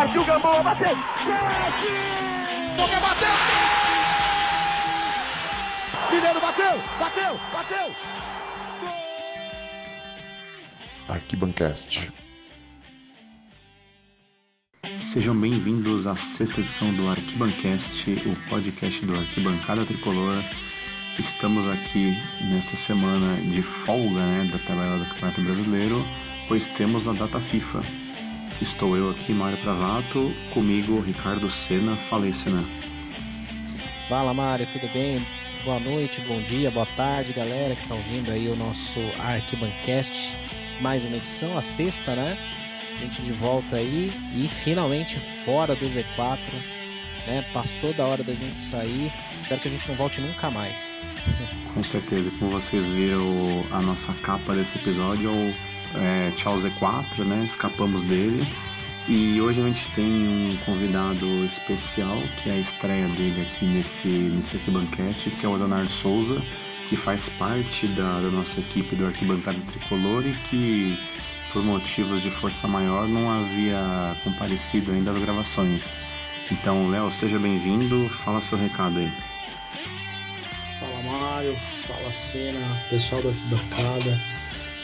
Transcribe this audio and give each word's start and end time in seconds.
Partiu 0.00 0.24
Gamboa, 0.24 0.62
bateu! 0.62 0.96
Chute! 1.18 1.92
Boca 2.74 3.00
bateu! 3.00 3.28
Mineiro 6.10 6.40
bateu! 6.40 6.82
Bateu! 6.98 7.40
Bateu! 7.52 7.94
Arquibancast. 11.06 12.10
Sejam 14.96 15.38
bem-vindos 15.38 16.06
à 16.06 16.16
sexta 16.16 16.62
edição 16.62 16.94
do 16.94 17.06
Arquibancast, 17.06 18.10
o 18.24 18.48
podcast 18.48 19.04
do 19.04 19.14
Arquibancada 19.14 19.84
Tricolor. 19.84 20.42
Estamos 21.18 21.70
aqui 21.70 22.16
nesta 22.50 22.74
semana 22.78 23.36
de 23.42 23.60
folga 23.60 24.22
né, 24.22 24.50
da 24.50 24.58
tabela 24.60 24.96
do 24.96 25.04
Campeonato 25.10 25.42
Brasileiro, 25.42 26.02
pois 26.48 26.66
temos 26.68 27.06
a 27.06 27.12
data 27.12 27.38
FIFA. 27.38 28.09
Estou 28.60 28.94
eu 28.94 29.08
aqui, 29.08 29.32
Mário 29.32 29.56
Travato, 29.56 30.34
comigo 30.52 31.00
Ricardo 31.00 31.50
Sena. 31.50 31.96
Falei, 32.10 32.34
Sena. 32.34 32.62
Fala, 34.06 34.34
Mário, 34.34 34.66
tudo 34.70 34.86
bem? 34.92 35.24
Boa 35.64 35.80
noite, 35.80 36.20
bom 36.28 36.38
dia, 36.42 36.70
boa 36.70 36.86
tarde, 36.94 37.32
galera 37.32 37.74
que 37.74 37.82
está 37.82 37.94
ouvindo 37.94 38.30
aí 38.30 38.48
o 38.48 38.56
nosso 38.56 39.00
Arquibancast. 39.18 40.12
Mais 40.82 41.02
uma 41.06 41.16
edição, 41.16 41.56
a 41.56 41.62
sexta, 41.62 42.14
né? 42.14 42.36
A 42.98 43.02
gente 43.02 43.22
de 43.22 43.32
volta 43.32 43.76
aí 43.76 44.12
e 44.34 44.46
finalmente 44.62 45.18
fora 45.44 45.74
do 45.74 45.86
Z4. 45.86 46.38
Né? 47.26 47.42
Passou 47.54 47.94
da 47.94 48.04
hora 48.04 48.22
da 48.22 48.34
gente 48.34 48.58
sair. 48.58 49.10
Espero 49.40 49.60
que 49.62 49.68
a 49.68 49.70
gente 49.70 49.88
não 49.88 49.94
volte 49.94 50.20
nunca 50.20 50.50
mais. 50.50 50.94
Com 51.72 51.82
certeza, 51.82 52.30
como 52.38 52.50
vocês 52.50 52.86
viram 52.88 53.64
a 53.70 53.80
nossa 53.80 54.12
capa 54.22 54.54
desse 54.54 54.76
episódio, 54.76 55.30
é, 55.30 55.54
Tchau 56.36 56.58
Z4, 56.58 57.24
né? 57.24 57.44
Escapamos 57.46 58.02
dele. 58.02 58.44
E 59.08 59.40
hoje 59.40 59.60
a 59.60 59.64
gente 59.64 59.84
tem 59.92 60.06
um 60.06 60.56
convidado 60.64 61.26
especial, 61.46 62.16
que 62.36 62.48
é 62.48 62.52
a 62.52 62.58
estreia 62.58 63.08
dele 63.08 63.40
aqui 63.42 63.64
nesse, 63.64 64.08
nesse 64.08 64.56
Arquibancast, 64.56 65.30
que 65.30 65.44
é 65.44 65.48
o 65.48 65.56
Leonardo 65.56 65.90
Souza, 65.90 66.40
que 66.88 66.96
faz 66.96 67.28
parte 67.30 67.88
da, 67.88 68.20
da 68.20 68.30
nossa 68.30 68.60
equipe 68.60 68.94
do 68.94 69.06
Arquibancada 69.06 69.58
Tricolor 69.72 70.24
e 70.24 70.34
que, 70.48 70.98
por 71.52 71.62
motivos 71.62 72.22
de 72.22 72.30
força 72.30 72.68
maior, 72.68 73.08
não 73.08 73.28
havia 73.30 74.16
comparecido 74.22 74.92
ainda 74.92 75.10
às 75.10 75.20
gravações. 75.20 75.82
Então, 76.50 76.88
Léo, 76.88 77.10
seja 77.10 77.38
bem-vindo, 77.38 78.08
fala 78.24 78.40
seu 78.42 78.58
recado 78.58 78.98
aí. 78.98 79.12
Fala 80.78 81.02
Mário, 81.02 81.56
fala 81.56 82.12
Cena, 82.12 82.60
pessoal 82.88 83.22
do 83.22 83.28
Arquibancada. 83.30 84.29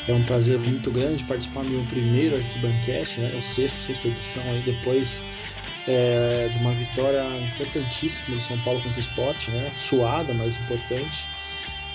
É 0.08 0.12
um 0.12 0.22
prazer 0.22 0.58
muito 0.58 0.90
grande 0.90 1.24
participar 1.24 1.64
do 1.64 1.70
meu 1.70 1.82
primeiro 1.84 2.36
Arquibanquete, 2.36 3.20
né? 3.20 3.32
O 3.36 3.42
sexto, 3.42 3.74
sexta 3.74 4.08
edição 4.08 4.42
aí 4.44 4.62
depois 4.64 5.24
é, 5.88 6.48
de 6.52 6.58
uma 6.58 6.72
vitória 6.72 7.24
importantíssima 7.38 8.36
de 8.36 8.42
São 8.42 8.58
Paulo 8.60 8.80
contra 8.82 8.98
o 8.98 9.00
Sport, 9.00 9.48
né? 9.48 9.70
Suada, 9.76 10.32
mas 10.32 10.56
importante. 10.58 11.28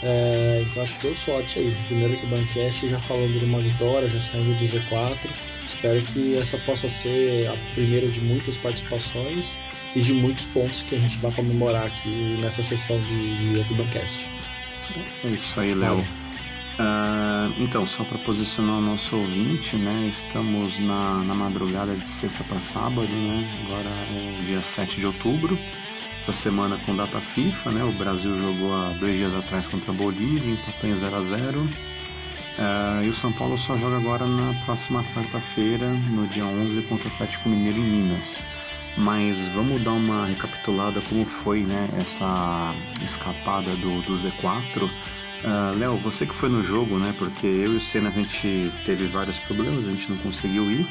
É, 0.03 0.63
então 0.65 0.83
acho 0.83 0.95
que 0.95 1.07
deu 1.07 1.15
sorte 1.15 1.59
aí. 1.59 1.75
Primeiro 1.87 2.13
Arquibanquete 2.13 2.89
já 2.89 2.99
falando 2.99 3.39
de 3.39 3.45
uma 3.45 3.59
vitória, 3.59 4.09
já 4.09 4.19
saindo 4.19 4.57
do 4.57 4.65
Z4. 4.65 5.29
Espero 5.67 6.01
que 6.01 6.37
essa 6.37 6.57
possa 6.59 6.89
ser 6.89 7.47
a 7.47 7.55
primeira 7.73 8.07
de 8.07 8.19
muitas 8.19 8.57
participações 8.57 9.59
e 9.95 10.01
de 10.01 10.13
muitos 10.13 10.45
pontos 10.45 10.81
que 10.81 10.95
a 10.95 10.97
gente 10.97 11.17
vai 11.19 11.31
comemorar 11.31 11.85
aqui 11.85 12.09
nessa 12.41 12.61
sessão 12.63 13.01
de, 13.03 13.37
de 13.37 13.61
Arquibancast. 13.61 14.29
É 15.23 15.27
isso 15.29 15.59
aí, 15.59 15.73
Léo. 15.73 16.05
Uh, 16.81 17.53
então, 17.59 17.85
só 17.85 18.03
para 18.03 18.17
posicionar 18.17 18.77
o 18.77 18.81
nosso 18.81 19.15
ouvinte, 19.15 19.75
né? 19.75 20.11
Estamos 20.17 20.79
na, 20.79 21.21
na 21.23 21.35
madrugada 21.35 21.93
de 21.95 22.07
sexta 22.07 22.43
para 22.43 22.59
sábado, 22.59 23.07
né? 23.07 23.61
Agora 23.65 23.89
é 23.89 24.37
dia 24.47 24.63
7 24.63 24.99
de 24.99 25.05
outubro. 25.05 25.59
Essa 26.21 26.33
semana 26.33 26.79
com 26.83 26.95
data 26.95 27.19
FIFA, 27.19 27.71
né? 27.71 27.83
O 27.83 27.91
Brasil 27.91 28.39
jogou 28.39 28.73
há 28.73 28.93
dois 28.99 29.15
dias 29.15 29.33
atrás 29.35 29.67
contra 29.67 29.91
a 29.91 29.95
Bolívia, 29.95 30.53
empatou 30.53 30.89
em 30.89 30.99
0 30.99 31.15
a 31.15 31.21
0 31.21 31.59
uh, 31.61 33.05
E 33.05 33.09
o 33.09 33.15
São 33.15 33.31
Paulo 33.31 33.59
só 33.59 33.77
joga 33.77 33.97
agora 33.97 34.25
na 34.25 34.51
próxima 34.65 35.03
quarta-feira, 35.13 35.87
no 35.87 36.27
dia 36.29 36.45
11, 36.45 36.81
contra 36.83 37.07
o 37.09 37.11
Atlético 37.11 37.47
Mineiro 37.47 37.77
em 37.77 37.81
Minas. 37.81 38.37
Mas 38.97 39.37
vamos 39.53 39.83
dar 39.83 39.91
uma 39.91 40.25
recapitulada 40.25 40.99
como 41.01 41.25
foi 41.25 41.61
né, 41.61 41.89
essa 41.99 42.73
escapada 43.03 43.75
do, 43.75 44.01
do 44.01 44.17
Z4. 44.17 44.89
Uh, 45.43 45.75
Léo, 45.77 45.97
você 45.97 46.25
que 46.25 46.35
foi 46.35 46.49
no 46.49 46.63
jogo, 46.63 46.99
né? 46.99 47.15
Porque 47.17 47.47
eu 47.47 47.73
e 47.73 47.77
o 47.77 47.81
Senna 47.81 48.09
a 48.09 48.11
gente 48.11 48.71
teve 48.85 49.07
vários 49.07 49.39
problemas, 49.39 49.87
a 49.87 49.91
gente 49.91 50.09
não 50.09 50.17
conseguiu 50.17 50.69
ir. 50.69 50.85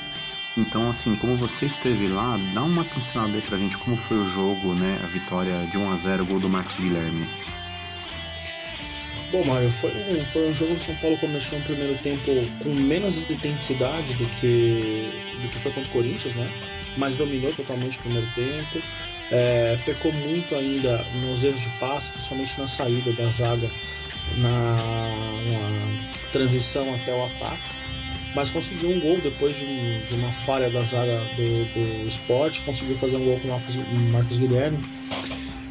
Então, 0.57 0.91
assim, 0.91 1.15
como 1.15 1.37
você 1.37 1.67
esteve 1.67 2.09
lá, 2.09 2.37
dá 2.53 2.63
uma 2.63 2.85
pincelada 2.85 3.33
aí 3.33 3.43
pra 3.43 3.57
gente 3.57 3.79
como 3.79 3.97
foi 3.97 4.17
o 4.17 4.29
jogo, 4.31 4.75
né? 4.75 4.99
A 5.05 5.07
vitória 5.07 5.55
de 5.71 5.79
1 5.79 5.93
a 5.93 5.97
0 5.99 6.27
gol 6.27 6.41
do 6.41 6.49
Marcos 6.49 6.77
Guilherme. 6.77 7.29
Bom, 9.31 9.45
Mário, 9.45 9.71
foi 9.71 9.93
um, 9.93 10.25
foi 10.25 10.49
um 10.49 10.55
jogo 10.55 10.75
que 10.75 10.81
o 10.81 10.85
São 10.87 10.97
Paulo 10.97 11.17
começou 11.19 11.57
no 11.57 11.65
primeiro 11.65 11.95
tempo 11.99 12.33
com 12.65 12.71
menos 12.71 13.19
intensidade 13.31 14.15
do 14.15 14.25
que, 14.29 15.09
do 15.41 15.49
que 15.49 15.59
foi 15.61 15.71
contra 15.71 15.89
o 15.89 15.93
Corinthians, 15.93 16.35
né? 16.35 16.51
Mas 16.97 17.17
dominou 17.17 17.53
totalmente 17.53 17.99
o 17.99 18.01
primeiro 18.01 18.27
tempo. 18.35 18.81
É, 19.31 19.79
pecou 19.87 20.13
muito 20.13 20.57
ainda 20.57 21.05
nos 21.23 21.45
erros 21.45 21.61
de 21.61 21.69
passe, 21.79 22.11
principalmente 22.11 22.59
na 22.59 22.67
saída 22.67 23.13
da 23.13 23.31
zaga 23.31 23.71
na, 24.39 26.11
transição 26.33 26.95
até 26.95 27.13
o 27.13 27.25
ataque, 27.25 27.71
mas 28.35 28.51
conseguiu 28.51 28.91
um 28.91 29.01
gol 29.01 29.21
depois 29.21 29.57
de, 29.57 29.65
um, 29.65 30.01
de 30.07 30.15
uma 30.15 30.31
falha 30.31 30.71
da 30.71 30.83
zaga 30.83 31.19
do, 31.37 31.65
do 31.75 32.09
esporte, 32.09 32.63
conseguiu 32.63 32.97
fazer 32.97 33.17
um 33.17 33.25
gol 33.25 33.41
com 33.41 33.49
o 33.49 33.51
Marcos, 33.51 33.77
Marcos 34.13 34.39
Guilherme 34.39 34.79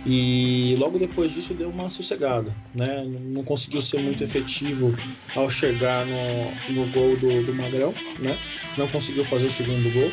e 0.05 0.75
logo 0.79 0.97
depois 0.97 1.33
disso 1.33 1.53
deu 1.53 1.69
uma 1.69 1.89
sossegada, 1.89 2.53
né? 2.73 3.05
Não 3.05 3.43
conseguiu 3.43 3.81
ser 3.81 3.99
muito 3.99 4.23
efetivo 4.23 4.95
ao 5.35 5.49
chegar 5.49 6.05
no, 6.05 6.73
no 6.73 6.91
gol 6.91 7.17
do, 7.17 7.45
do 7.45 7.53
Magrão, 7.53 7.93
né? 8.19 8.37
Não 8.77 8.87
conseguiu 8.87 9.25
fazer 9.25 9.47
o 9.47 9.51
segundo 9.51 9.91
gol. 9.93 10.11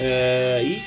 É, 0.00 0.62
e 0.64 0.82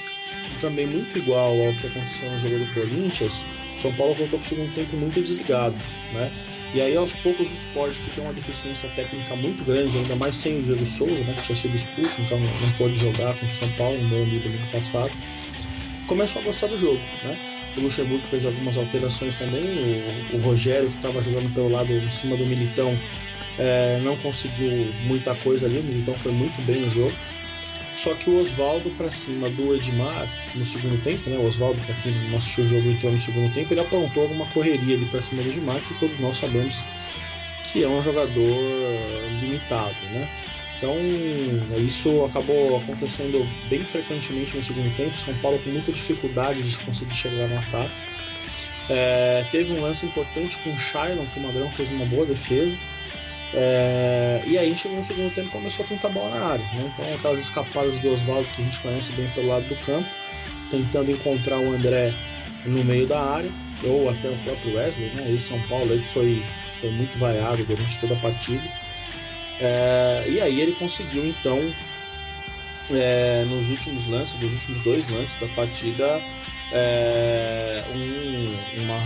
também 0.60 0.88
muito 0.88 1.18
igual 1.18 1.54
ao 1.62 1.74
que 1.74 1.88
aconteceu 1.88 2.32
no 2.32 2.40
jogo 2.40 2.58
do 2.58 2.74
Corinthians, 2.74 3.46
São 3.82 3.92
Paulo 3.94 4.14
voltou 4.14 4.40
para 4.40 4.46
o 4.46 4.50
segundo 4.50 4.74
tempo 4.74 4.96
muito 4.96 5.22
desligado, 5.22 5.76
né? 6.14 6.32
E 6.74 6.82
aí 6.82 6.96
aos 6.96 7.14
poucos 7.14 7.48
o 7.48 7.54
esporte 7.54 8.02
que 8.02 8.10
tem 8.12 8.24
uma 8.24 8.34
deficiência 8.34 8.90
técnica 8.90 9.36
muito 9.36 9.64
grande, 9.64 9.98
ainda 9.98 10.16
mais 10.16 10.36
sem 10.36 10.60
o 10.60 10.64
Diego 10.64 10.86
Souza, 10.86 11.24
né, 11.24 11.34
que 11.38 11.44
tinha 11.44 11.56
sido 11.56 11.76
expulso, 11.76 12.22
então 12.22 12.38
não, 12.40 12.48
não 12.48 12.72
pôde 12.78 12.96
jogar 12.96 13.34
com 13.40 13.46
o 13.46 13.52
São 13.52 13.70
Paulo 13.74 13.98
no 13.98 14.10
Morumbi 14.10 14.40
do 14.40 14.50
ano 14.50 14.68
passado, 14.72 15.12
começou 16.08 16.42
a 16.42 16.46
gostar 16.46 16.68
do 16.68 16.78
jogo, 16.78 17.02
né? 17.24 17.38
O 17.78 17.82
Luxemburgo 17.82 18.26
fez 18.28 18.46
algumas 18.46 18.78
alterações 18.78 19.36
também, 19.36 19.78
o, 20.34 20.36
o 20.38 20.40
Rogério 20.40 20.90
que 20.90 20.96
estava 20.96 21.22
jogando 21.22 21.54
pelo 21.54 21.70
lado 21.70 21.94
em 21.94 22.12
cima 22.12 22.36
do 22.38 22.46
Militão 22.46 22.98
é, 23.58 24.00
não 24.02 24.16
conseguiu 24.18 24.94
muita 25.04 25.36
coisa 25.36 25.66
ali, 25.66 25.80
o 25.80 25.84
Militão 25.84 26.18
foi 26.18 26.32
muito 26.32 26.62
bem 26.66 26.82
no 26.82 26.92
jogo. 26.92 27.16
Só 27.96 28.14
que 28.14 28.30
o 28.30 28.40
Oswaldo 28.40 28.90
para 28.92 29.10
cima 29.10 29.50
do 29.50 29.74
Edmar 29.74 30.28
no 30.54 30.66
segundo 30.66 31.02
tempo, 31.02 31.30
né? 31.30 31.38
O 31.38 31.48
Oswaldo, 31.48 31.80
para 31.86 31.96
quem 31.96 32.12
não 32.30 32.38
assistiu 32.38 32.66
o 32.66 32.68
jogo 32.68 32.90
entrou 32.90 33.12
no 33.12 33.20
segundo 33.20 33.54
tempo, 33.54 33.74
ele 33.74 33.80
aprontou 33.80 34.24
alguma 34.24 34.46
correria 34.48 34.96
ali 34.96 35.06
para 35.06 35.22
cima 35.22 35.42
do 35.42 35.50
Edmar, 35.50 35.82
que 35.82 35.94
todos 35.96 36.20
nós 36.20 36.38
sabemos 36.38 36.84
que 37.64 37.84
é 37.84 37.88
um 37.88 38.04
jogador 38.04 38.60
limitado, 39.42 39.96
né? 40.12 40.30
Então 40.78 40.98
isso 41.78 42.26
acabou 42.26 42.78
acontecendo 42.78 43.48
bem 43.70 43.82
frequentemente 43.82 44.56
no 44.56 44.64
segundo 44.64 44.96
tempo. 44.96 45.18
São 45.18 45.34
Paulo 45.36 45.58
com 45.60 45.70
muita 45.70 45.92
dificuldade 45.92 46.62
de 46.62 46.78
conseguir 46.80 47.16
chegar 47.16 47.48
no 47.48 47.58
ataque. 47.58 47.94
É, 48.90 49.46
teve 49.52 49.72
um 49.74 49.82
lance 49.82 50.06
importante 50.06 50.58
com 50.60 50.70
o 50.72 50.78
Shailon, 50.78 51.26
que 51.28 51.40
o 51.40 51.44
Magrão 51.44 51.72
fez 51.72 51.90
uma 51.90 52.06
boa 52.06 52.26
defesa. 52.26 52.78
É, 53.58 54.44
e 54.46 54.58
aí 54.58 54.76
chegou 54.76 54.98
no 54.98 55.04
segundo 55.06 55.34
tempo 55.34 55.50
começou 55.50 55.86
a 55.86 55.88
tentar 55.88 56.10
bola 56.10 56.30
na 56.30 56.46
área. 56.46 56.66
Né? 56.74 56.92
Então 56.94 57.14
aquelas 57.14 57.40
escapadas 57.40 57.98
do 58.00 58.12
Oswaldo 58.12 58.52
que 58.52 58.62
a 58.62 58.66
gente 58.66 58.80
conhece 58.82 59.14
bem 59.14 59.30
pelo 59.30 59.48
lado 59.48 59.66
do 59.68 59.76
campo, 59.78 60.10
tentando 60.70 61.10
encontrar 61.10 61.60
o 61.60 61.74
André 61.74 62.14
no 62.66 62.84
meio 62.84 63.08
da 63.08 63.22
área, 63.22 63.52
ou 63.84 64.10
até 64.10 64.30
o 64.30 64.38
próprio 64.40 64.76
Wesley, 64.76 65.10
né? 65.14 65.32
E 65.32 65.40
São 65.40 65.62
Paulo 65.64 65.94
aí 65.94 66.00
que 66.00 66.08
foi, 66.08 66.44
foi 66.82 66.90
muito 66.92 67.18
vaiado 67.18 67.64
durante 67.64 67.98
toda 68.00 68.14
a 68.14 68.18
partida. 68.18 68.64
É, 69.62 70.26
e 70.28 70.42
aí 70.42 70.60
ele 70.60 70.74
conseguiu 70.74 71.26
então 71.26 71.74
é, 72.92 73.46
nos 73.48 73.70
últimos 73.70 74.06
lances, 74.08 74.40
nos 74.42 74.52
últimos 74.52 74.82
dois 74.82 75.08
lances 75.08 75.40
da 75.40 75.48
partida, 75.50 76.22
é, 76.74 77.84
um, 77.94 78.84
uma 78.84 78.98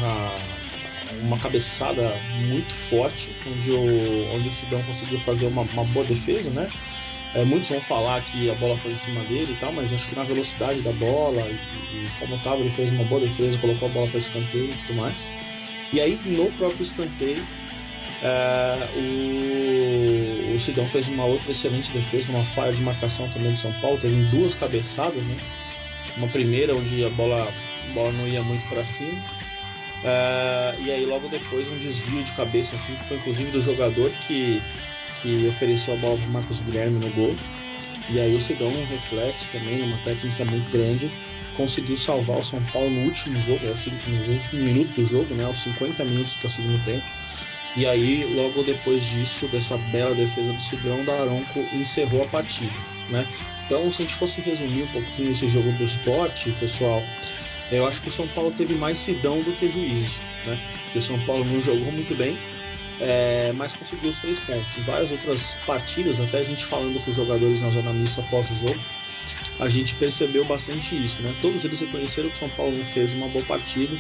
uma 1.22 1.38
cabeçada 1.40 2.14
muito 2.48 2.74
forte, 2.74 3.32
onde 3.48 3.72
o, 3.72 4.36
onde 4.36 4.48
o 4.48 4.52
Sidão 4.52 4.82
conseguiu 4.84 5.20
fazer 5.20 5.48
uma, 5.48 5.64
uma 5.64 5.84
boa 5.86 6.06
defesa, 6.06 6.50
né? 6.52 6.70
É, 7.36 7.44
muitos 7.46 7.70
vão 7.70 7.82
falar 7.82 8.22
que 8.22 8.50
a 8.50 8.56
bola 8.56 8.76
foi 8.76 8.92
em 8.92 8.98
cima 8.98 9.22
dele 9.26 9.54
e 9.54 9.56
tal, 9.60 9.72
mas 9.72 9.94
acho 9.94 10.08
que 10.08 10.16
na 10.16 10.24
velocidade 10.24 10.82
da 10.82 10.92
bola 10.94 11.42
e, 11.42 11.54
e 11.54 12.10
como 12.20 12.36
estava, 12.36 12.58
ele 12.60 12.70
fez 12.70 12.90
uma 12.92 13.04
boa 13.04 13.22
defesa, 13.22 13.58
colocou 13.60 13.88
a 13.88 13.92
bola 13.92 14.08
para 14.08 14.20
escanteio 14.20 14.72
e 14.72 14.78
tudo 14.86 14.96
mais. 14.96 15.32
E 15.94 16.02
aí 16.02 16.20
no 16.26 16.52
próprio 16.54 16.84
escanteio, 16.84 17.46
É, 18.22 18.90
o, 19.00 20.56
o 20.56 20.60
Sidão 20.60 20.86
fez 20.86 21.08
uma 21.08 21.24
outra 21.24 21.52
excelente 21.52 21.90
defesa, 21.94 22.30
uma 22.32 22.44
falha 22.44 22.74
de 22.74 22.82
marcação 22.82 23.30
também 23.30 23.54
de 23.54 23.60
São 23.60 23.72
Paulo, 23.80 23.98
teve 23.98 24.16
duas 24.26 24.54
cabeçadas, 24.56 25.26
né? 25.26 25.38
Uma 26.18 26.28
primeira 26.28 26.76
onde 26.76 27.06
a 27.06 27.10
bola, 27.10 27.48
a 27.48 27.94
bola 27.94 28.12
não 28.12 28.28
ia 28.28 28.44
muito 28.44 28.68
para 28.68 28.84
cima. 28.84 29.24
É, 30.04 30.76
e 30.80 30.92
aí 30.92 31.06
logo 31.06 31.28
depois 31.28 31.70
um 31.70 31.78
desvio 31.78 32.24
de 32.24 32.32
cabeça 32.34 32.76
assim, 32.76 32.96
que 32.96 33.04
foi 33.06 33.18
inclusive 33.18 33.52
do 33.52 33.62
jogador 33.62 34.10
que, 34.28 34.62
que 35.22 35.48
ofereceu 35.48 35.94
a 35.94 35.98
bola 35.98 36.18
para 36.18 36.28
Marcos 36.28 36.60
Guilherme 36.62 37.00
no 37.00 37.10
gol. 37.12 37.36
E 38.10 38.20
aí 38.20 38.36
o 38.36 38.42
Sidão, 38.42 38.70
um 38.70 38.86
reflexo 38.86 39.46
também, 39.52 39.84
uma 39.84 39.98
técnica 40.00 40.44
muito 40.46 40.70
grande, 40.72 41.12
conseguiu 41.56 41.98
salvar 41.98 42.40
o 42.40 42.44
São 42.44 42.64
Paulo 42.72 42.90
no 42.90 43.02
último 43.02 43.40
jogo, 43.42 43.60
nos 43.66 43.86
últimos 43.88 44.52
minutos 44.54 44.96
do 44.96 45.06
jogo, 45.06 45.36
né, 45.36 45.46
aos 45.46 45.62
50 45.62 46.06
minutos 46.06 46.36
do 46.36 46.50
segundo 46.50 46.84
tempo. 46.86 47.06
E 47.76 47.86
aí, 47.86 48.26
logo 48.34 48.64
depois 48.64 49.04
disso, 49.04 49.48
dessa 49.48 49.78
bela 49.78 50.16
defesa 50.16 50.54
do 50.54 50.62
Sidão, 50.62 51.04
Daronco 51.06 51.60
encerrou 51.74 52.24
a 52.24 52.28
partida. 52.28 52.74
Né? 53.10 53.28
Então, 53.66 53.92
se 53.92 54.02
a 54.02 54.06
gente 54.06 54.16
fosse 54.16 54.42
resumir 54.42 54.84
um 54.84 54.88
pouquinho 54.88 55.32
esse 55.32 55.48
jogo 55.48 55.72
do 55.74 55.84
esporte, 55.84 56.52
pessoal, 56.54 57.04
eu 57.72 57.86
acho 57.86 58.02
que 58.02 58.08
o 58.08 58.12
São 58.12 58.28
Paulo 58.30 58.52
teve 58.52 58.76
mais 58.76 58.98
Sidão 59.00 59.42
do 59.42 59.52
que 59.54 59.70
juízo. 59.70 60.16
Né? 60.46 60.60
Porque 60.84 61.00
o 61.00 61.02
São 61.02 61.20
Paulo 61.22 61.46
não 61.46 61.62
jogou 61.62 61.92
muito 61.92 62.16
bem, 62.16 62.38
é, 63.00 63.52
mas 63.56 63.74
conseguiu 63.74 64.14
três 64.22 64.40
pontos. 64.40 64.78
Em 64.78 64.82
várias 64.82 65.12
outras 65.12 65.58
partidas, 65.66 66.20
até 66.20 66.40
a 66.40 66.44
gente 66.44 66.66
falando 66.66 67.04
com 67.04 67.10
os 67.12 67.18
jogadores 67.18 67.62
na 67.62 67.70
zona 67.70 67.94
mista 67.94 68.22
após 68.22 68.50
o 68.52 68.56
jogo, 68.56 68.80
a 69.60 69.70
gente 69.70 69.96
percebeu 69.96 70.46
bastante 70.46 70.96
isso. 70.96 71.22
Né? 71.22 71.36
Todos 71.42 71.64
eles 71.66 71.80
reconheceram 71.80 72.30
que 72.30 72.36
o 72.36 72.40
São 72.40 72.50
Paulo 72.50 72.78
não 72.78 72.86
fez 72.86 73.14
uma 73.14 73.28
boa 73.28 73.46
partida 73.46 73.96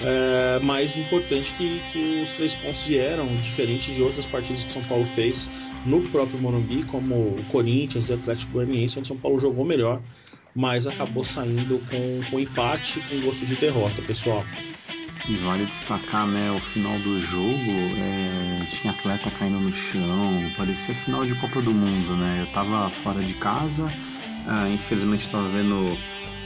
é, 0.00 0.60
mais 0.60 0.96
importante 0.96 1.52
que, 1.54 1.80
que 1.90 2.22
os 2.22 2.30
três 2.32 2.54
pontos 2.54 2.82
vieram, 2.82 3.26
diferente 3.36 3.92
de 3.92 4.02
outras 4.02 4.26
partidas 4.26 4.62
que 4.64 4.70
o 4.70 4.72
São 4.74 4.84
Paulo 4.84 5.04
fez 5.04 5.48
no 5.84 6.00
próprio 6.02 6.38
Morumbi, 6.40 6.84
como 6.84 7.14
o 7.14 7.44
Corinthians 7.50 8.08
e 8.08 8.12
o 8.12 8.14
Atlético 8.14 8.52
Goianiense, 8.52 8.98
onde 8.98 9.06
o 9.06 9.08
São 9.08 9.16
Paulo 9.16 9.38
jogou 9.38 9.64
melhor, 9.64 10.00
mas 10.54 10.86
acabou 10.86 11.24
saindo 11.24 11.78
com, 11.90 12.20
com 12.30 12.40
empate 12.40 13.00
com 13.00 13.20
gosto 13.20 13.46
de 13.46 13.56
derrota, 13.56 14.02
pessoal. 14.02 14.44
E 15.28 15.34
vale 15.36 15.66
destacar, 15.66 16.26
né, 16.26 16.50
o 16.50 16.60
final 16.72 16.98
do 17.00 17.22
jogo, 17.24 17.70
é, 17.98 18.64
tinha 18.70 18.92
atleta 18.92 19.30
caindo 19.38 19.60
no 19.60 19.72
chão, 19.72 20.52
parecia 20.56 20.94
final 20.94 21.24
de 21.24 21.34
Copa 21.34 21.60
do 21.60 21.72
Mundo, 21.72 22.16
né? 22.16 22.46
Eu 22.46 22.52
tava 22.52 22.88
fora 23.02 23.22
de 23.22 23.34
casa, 23.34 23.88
ah, 24.46 24.68
infelizmente 24.68 25.26
estava 25.26 25.46
vendo 25.48 25.98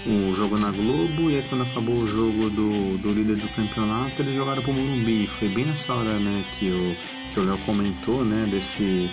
o 0.06 0.34
jogo 0.34 0.58
na 0.58 0.70
Globo 0.70 1.30
e 1.30 1.36
aí 1.36 1.44
quando 1.48 1.62
acabou 1.62 1.94
o 1.94 2.08
jogo 2.08 2.50
do, 2.50 2.98
do 2.98 3.12
líder 3.12 3.36
do 3.36 3.48
campeonato 3.50 4.20
eles 4.20 4.34
jogaram 4.34 4.62
pro 4.62 4.72
Morumbi. 4.72 5.28
Foi 5.38 5.48
bem 5.48 5.64
nessa 5.64 5.94
hora 5.94 6.18
né, 6.18 6.44
que 6.58 6.70
o 6.70 6.96
que 7.32 7.40
o 7.40 7.44
Léo 7.44 7.58
comentou, 7.64 8.24
né, 8.24 8.46
desse, 8.50 9.10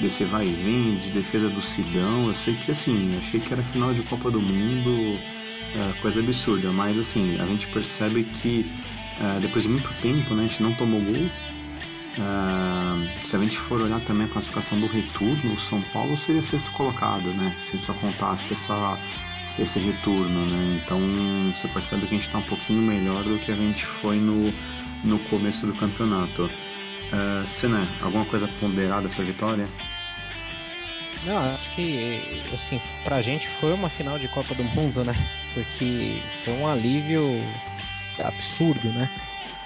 desse 0.00 0.24
vai 0.24 0.48
e 0.48 0.52
vem 0.52 0.96
de 0.98 1.10
defesa 1.10 1.48
do 1.48 1.62
Sidão. 1.62 2.28
Eu 2.28 2.34
sei 2.34 2.54
que 2.54 2.72
assim, 2.72 3.16
achei 3.16 3.40
que 3.40 3.52
era 3.52 3.62
final 3.62 3.92
de 3.94 4.02
Copa 4.02 4.30
do 4.30 4.40
Mundo, 4.40 5.18
é, 5.74 5.92
coisa 6.00 6.20
absurda, 6.20 6.72
mas 6.72 6.98
assim, 6.98 7.38
a 7.40 7.46
gente 7.46 7.66
percebe 7.68 8.24
que 8.24 8.70
é, 9.20 9.40
depois 9.40 9.64
de 9.64 9.70
muito 9.70 9.88
tempo 10.00 10.34
né, 10.34 10.44
a 10.44 10.46
gente 10.48 10.62
não 10.62 10.74
tomou 10.74 11.00
gol. 11.00 11.28
É, 12.18 13.26
se 13.26 13.36
a 13.36 13.38
gente 13.38 13.56
for 13.56 13.80
olhar 13.80 14.00
também 14.00 14.26
a 14.26 14.30
classificação 14.30 14.78
do 14.80 14.86
retorno, 14.86 15.54
o 15.54 15.60
São 15.60 15.80
Paulo 15.92 16.16
seria 16.16 16.44
sexto 16.44 16.70
colocado, 16.72 17.28
né? 17.34 17.54
Se 17.60 17.78
só 17.78 17.92
contasse 17.94 18.52
essa 18.52 18.98
esse 19.58 19.78
retorno, 19.78 20.46
né? 20.46 20.80
Então 20.82 21.00
você 21.52 21.68
percebe 21.68 22.06
que 22.06 22.14
a 22.14 22.18
gente 22.18 22.26
está 22.26 22.38
um 22.38 22.42
pouquinho 22.42 22.82
melhor 22.82 23.22
do 23.22 23.38
que 23.38 23.52
a 23.52 23.56
gente 23.56 23.84
foi 23.84 24.16
no, 24.16 24.52
no 25.04 25.18
começo 25.28 25.66
do 25.66 25.74
campeonato. 25.74 26.48
Uh, 27.12 27.46
Senna, 27.60 27.86
alguma 28.02 28.24
coisa 28.24 28.48
ponderada 28.60 29.08
essa 29.08 29.22
vitória? 29.22 29.66
Não, 31.24 31.54
acho 31.54 31.70
que 31.70 32.22
assim, 32.54 32.80
pra 33.04 33.20
gente 33.20 33.48
foi 33.48 33.72
uma 33.72 33.88
final 33.88 34.18
de 34.18 34.28
Copa 34.28 34.54
do 34.54 34.64
Mundo, 34.64 35.04
né? 35.04 35.14
Porque 35.52 36.22
foi 36.44 36.54
um 36.54 36.68
alívio 36.68 37.44
absurdo, 38.18 38.88
né? 38.90 39.08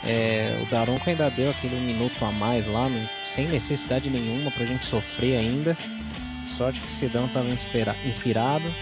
É, 0.02 0.58
o 0.60 0.66
Daronco 0.66 1.08
ainda 1.08 1.30
deu 1.30 1.50
aquele 1.50 1.76
minuto 1.76 2.24
a 2.24 2.32
mais 2.32 2.66
lá, 2.66 2.88
no, 2.88 3.08
sem 3.24 3.48
necessidade 3.48 4.10
nenhuma 4.10 4.50
pra 4.50 4.66
gente 4.66 4.84
sofrer 4.84 5.36
ainda. 5.36 5.76
Sorte 6.56 6.80
que 6.80 6.88
o 6.88 6.90
Sidão 6.90 7.26
estava 7.26 7.48
inspirado. 8.04 8.74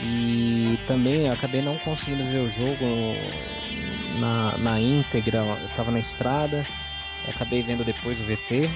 E 0.00 0.78
também 0.86 1.28
acabei 1.28 1.62
não 1.62 1.76
conseguindo 1.78 2.24
ver 2.24 2.38
o 2.38 2.50
jogo 2.50 2.84
na, 4.18 4.56
na 4.58 4.80
íntegra, 4.80 5.38
eu 5.38 5.66
estava 5.66 5.90
na 5.90 5.98
estrada, 5.98 6.66
acabei 7.30 7.62
vendo 7.62 7.84
depois 7.84 8.18
o 8.20 8.24
VT. 8.24 8.70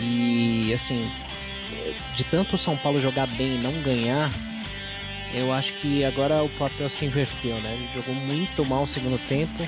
E 0.00 0.72
assim, 0.72 1.10
de 2.14 2.24
tanto 2.24 2.54
o 2.54 2.58
São 2.58 2.76
Paulo 2.76 3.00
jogar 3.00 3.26
bem 3.26 3.56
e 3.56 3.58
não 3.58 3.72
ganhar, 3.82 4.30
eu 5.34 5.52
acho 5.52 5.72
que 5.74 6.04
agora 6.04 6.42
o 6.42 6.48
papel 6.50 6.88
se 6.88 7.04
inverteu, 7.04 7.60
né? 7.60 7.74
Ele 7.74 7.88
jogou 7.94 8.14
muito 8.14 8.64
mal 8.64 8.84
o 8.84 8.88
segundo 8.88 9.18
tempo, 9.28 9.66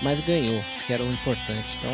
mas 0.00 0.20
ganhou, 0.20 0.62
que 0.86 0.92
era 0.92 1.02
o 1.02 1.12
importante. 1.12 1.68
Então, 1.78 1.92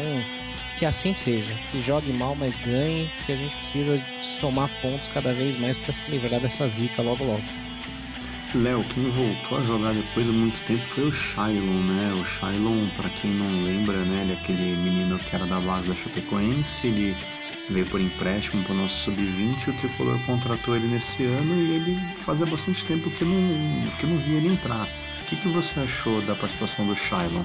que 0.78 0.86
assim 0.86 1.14
seja, 1.14 1.52
que 1.70 1.82
jogue 1.82 2.12
mal, 2.12 2.36
mas 2.36 2.56
ganhe, 2.58 3.10
que 3.26 3.32
a 3.32 3.36
gente 3.36 3.54
precisa 3.56 4.00
somar 4.22 4.70
pontos 4.80 5.08
cada 5.08 5.32
vez 5.32 5.58
mais 5.58 5.76
para 5.76 5.92
se 5.92 6.10
livrar 6.10 6.40
dessa 6.40 6.68
zica 6.68 7.02
logo 7.02 7.24
logo. 7.24 7.42
Léo, 8.54 8.82
quem 8.94 9.10
voltou 9.10 9.58
a 9.58 9.62
jogar 9.62 9.92
depois 9.92 10.24
de 10.24 10.32
muito 10.32 10.58
tempo 10.66 10.82
foi 10.94 11.04
o 11.08 11.12
Shailon, 11.12 11.82
né? 11.82 12.14
O 12.14 12.24
Shailon, 12.24 12.86
para 12.96 13.10
quem 13.10 13.30
não 13.32 13.62
lembra, 13.62 13.98
né, 13.98 14.22
ele 14.22 14.32
é 14.32 14.36
aquele 14.36 14.74
menino 14.76 15.18
que 15.18 15.36
era 15.36 15.44
da 15.44 15.60
base 15.60 15.86
da 15.86 15.94
Chapecoense, 15.94 16.86
ele 16.86 17.14
veio 17.68 17.84
por 17.86 18.00
empréstimo 18.00 18.62
para 18.62 18.72
o 18.72 18.76
nosso 18.76 18.94
sub-20, 19.04 19.68
o 19.68 19.72
Tricolor 19.74 20.18
contratou 20.24 20.74
ele 20.74 20.86
nesse 20.88 21.24
ano 21.24 21.54
e 21.54 21.72
ele 21.72 22.00
fazia 22.24 22.46
bastante 22.46 22.82
tempo 22.86 23.10
que 23.10 23.24
não, 23.24 23.86
que 24.00 24.06
não 24.06 24.16
via 24.16 24.38
ele 24.38 24.48
entrar. 24.48 24.88
O 25.20 25.24
que, 25.26 25.36
que 25.36 25.48
você 25.48 25.80
achou 25.80 26.22
da 26.22 26.34
participação 26.34 26.86
do 26.86 26.96
Shailon? 26.96 27.44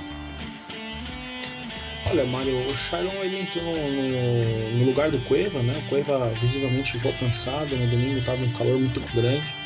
Olha, 2.09 2.25
Mário, 2.25 2.55
o 2.67 2.77
Shailon 2.77 3.11
ele 3.23 3.41
entrou 3.41 3.63
no, 3.63 4.77
no, 4.77 4.85
lugar 4.85 5.11
do 5.11 5.19
Cueva, 5.19 5.61
né? 5.61 5.77
O 5.79 5.89
Cueva 5.89 6.29
visivelmente 6.39 6.93
ficou 6.93 7.11
cansado, 7.13 7.75
no 7.75 7.87
domingo 7.87 8.19
estava 8.19 8.41
um 8.41 8.51
calor 8.51 8.79
muito 8.79 9.01
grande. 9.13 9.62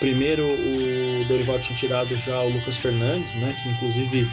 Primeiro 0.00 0.46
o 0.46 1.24
Dorival 1.26 1.58
tinha 1.58 1.76
tirado 1.76 2.16
já 2.16 2.40
o 2.42 2.48
Lucas 2.48 2.76
Fernandes, 2.76 3.34
né? 3.34 3.54
Que 3.60 3.68
inclusive 3.68 4.28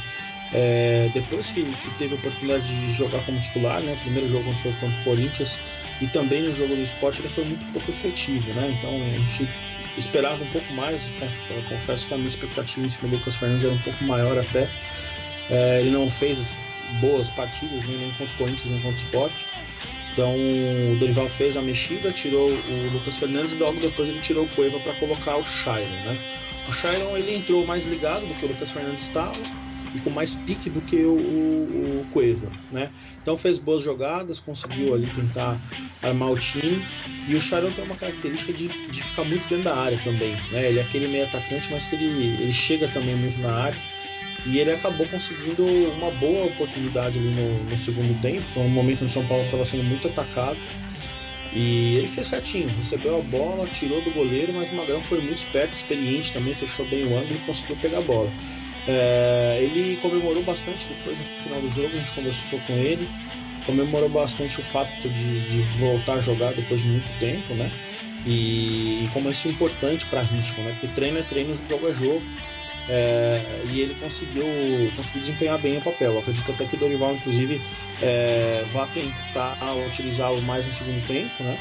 é, 0.53 1.09
depois 1.13 1.51
que, 1.51 1.63
que, 1.63 1.89
teve 1.97 2.13
a 2.13 2.17
oportunidade 2.17 2.67
de 2.67 2.89
jogar 2.89 3.23
como 3.25 3.39
titular, 3.39 3.81
né? 3.81 3.93
O 3.93 3.97
primeiro 3.97 4.29
jogo 4.29 4.51
foi 4.53 4.71
contra 4.73 4.99
o 5.01 5.03
Corinthians 5.03 5.59
e 5.99 6.07
também 6.07 6.43
no 6.43 6.53
jogo 6.53 6.75
do 6.75 6.81
esporte 6.81 7.19
ele 7.19 7.29
foi 7.29 7.45
muito 7.45 7.65
pouco 7.73 7.89
efetivo, 7.89 8.53
né? 8.53 8.75
Então 8.77 8.91
a 8.91 9.17
gente 9.17 9.49
esperava 9.97 10.43
um 10.43 10.47
pouco 10.47 10.71
mais. 10.73 11.11
Confesso 11.67 12.07
que 12.07 12.13
a 12.13 12.17
minha 12.17 12.29
expectativa 12.29 12.85
em 12.85 12.89
cima 12.89 13.09
do 13.09 13.15
Lucas 13.15 13.35
Fernandes 13.35 13.65
era 13.65 13.73
um 13.73 13.81
pouco 13.81 14.03
maior 14.03 14.37
até. 14.37 14.69
É, 15.49 15.81
ele 15.81 15.91
não 15.91 16.09
fez 16.09 16.57
boas 16.99 17.29
partidas, 17.29 17.83
nem 17.83 18.11
contra 18.11 18.33
o 18.33 18.37
Corinthians, 18.37 18.69
nem 18.69 18.81
contra 18.81 19.03
o 19.03 19.05
esporte. 19.05 19.45
Então 20.15 20.33
o 20.33 20.95
Dorival 20.95 21.27
fez 21.27 21.57
a 21.57 21.61
mexida, 21.61 22.09
tirou 22.09 22.49
o 22.49 22.89
Lucas 22.93 23.17
Fernandes 23.17 23.51
e 23.51 23.55
logo 23.55 23.81
depois 23.81 24.07
ele 24.07 24.21
tirou 24.21 24.45
o 24.45 24.55
Cueva 24.55 24.79
para 24.79 24.93
colocar 24.93 25.35
o 25.35 25.45
Shailon, 25.45 25.89
né? 26.05 26.17
O 26.69 26.71
Shailon 26.71 27.17
ele 27.17 27.35
entrou 27.35 27.67
mais 27.67 27.85
ligado 27.85 28.25
do 28.25 28.33
que 28.35 28.45
o 28.45 28.47
Lucas 28.47 28.71
Fernandes 28.71 29.03
estava 29.03 29.35
e 29.93 29.99
com 29.99 30.09
mais 30.09 30.33
pique 30.33 30.69
do 30.69 30.79
que 30.79 31.03
o, 31.03 31.11
o, 31.11 32.01
o 32.01 32.05
Cueva, 32.13 32.49
né? 32.71 32.89
Então 33.21 33.37
fez 33.37 33.59
boas 33.59 33.83
jogadas, 33.83 34.39
conseguiu 34.39 34.93
ali 34.93 35.07
tentar 35.07 35.61
armar 36.01 36.31
o 36.31 36.39
time 36.39 36.81
e 37.27 37.35
o 37.35 37.41
Shailon 37.41 37.73
tem 37.73 37.83
uma 37.83 37.97
característica 37.97 38.53
de, 38.53 38.69
de 38.69 39.01
ficar 39.01 39.25
muito 39.25 39.45
dentro 39.49 39.65
da 39.65 39.75
área 39.75 39.99
também, 40.05 40.33
né? 40.49 40.69
Ele 40.69 40.79
é 40.79 40.81
aquele 40.81 41.09
meio 41.09 41.25
atacante, 41.25 41.67
mas 41.69 41.87
que 41.87 41.95
ele, 41.95 42.41
ele 42.41 42.53
chega 42.53 42.87
também 42.87 43.17
muito 43.17 43.37
na 43.41 43.51
área 43.51 43.94
e 44.45 44.59
ele 44.59 44.71
acabou 44.71 45.07
conseguindo 45.07 45.65
uma 45.65 46.11
boa 46.11 46.45
oportunidade 46.45 47.17
ali 47.17 47.29
no, 47.29 47.63
no 47.63 47.77
segundo 47.77 48.19
tempo, 48.21 48.59
um 48.59 48.69
momento 48.69 49.03
onde 49.03 49.11
o 49.11 49.13
São 49.13 49.25
Paulo 49.25 49.43
estava 49.43 49.65
sendo 49.65 49.83
muito 49.83 50.07
atacado. 50.07 50.57
E 51.51 51.95
ele 51.95 52.07
fez 52.07 52.27
certinho, 52.27 52.69
recebeu 52.77 53.17
a 53.17 53.21
bola, 53.21 53.65
tirou 53.67 54.01
do 54.01 54.11
goleiro, 54.11 54.51
mas 54.53 54.69
o 54.71 54.75
Magrão 54.75 55.01
foi 55.01 55.21
muito 55.21 55.37
esperto, 55.37 55.73
experiente 55.73 56.33
também, 56.33 56.53
fechou 56.53 56.85
bem 56.85 57.05
o 57.05 57.17
ângulo 57.17 57.35
e 57.35 57.45
conseguiu 57.45 57.77
pegar 57.77 57.99
a 57.99 58.01
bola. 58.01 58.31
É, 58.87 59.59
ele 59.61 59.95
comemorou 59.97 60.43
bastante 60.43 60.87
depois 60.87 61.17
no 61.17 61.25
final 61.41 61.61
do 61.61 61.69
jogo, 61.69 61.87
a 61.87 61.97
gente 61.97 62.13
conversou 62.13 62.59
com 62.67 62.73
ele, 62.73 63.07
comemorou 63.65 64.09
bastante 64.09 64.59
o 64.59 64.63
fato 64.63 65.09
de, 65.09 65.39
de 65.49 65.61
voltar 65.79 66.15
a 66.15 66.19
jogar 66.19 66.53
depois 66.53 66.81
de 66.81 66.89
muito 66.89 67.19
tempo, 67.19 67.53
né? 67.55 67.71
E, 68.25 69.05
e 69.05 69.09
como 69.13 69.29
isso 69.31 69.47
é 69.47 69.51
importante 69.51 70.05
para 70.07 70.21
ritmo, 70.21 70.63
né? 70.63 70.71
Porque 70.71 70.87
treino 70.93 71.19
é 71.19 71.23
treino, 71.23 71.55
jogo 71.55 71.89
é 71.89 71.93
jogo. 71.93 72.21
É, 72.87 73.63
e 73.71 73.81
ele 73.81 73.95
conseguiu, 73.95 74.45
conseguiu 74.95 75.21
desempenhar 75.21 75.59
bem 75.59 75.77
o 75.77 75.81
papel. 75.81 76.13
Eu 76.13 76.19
acredito 76.19 76.51
até 76.51 76.65
que 76.65 76.75
o 76.75 76.79
Dorival, 76.79 77.15
inclusive, 77.15 77.61
é, 78.01 78.63
vá 78.67 78.87
tentar 78.87 79.57
utilizá-lo 79.87 80.41
mais 80.41 80.65
no 80.65 80.73
segundo 80.73 81.05
tempo. 81.07 81.43
Né? 81.43 81.57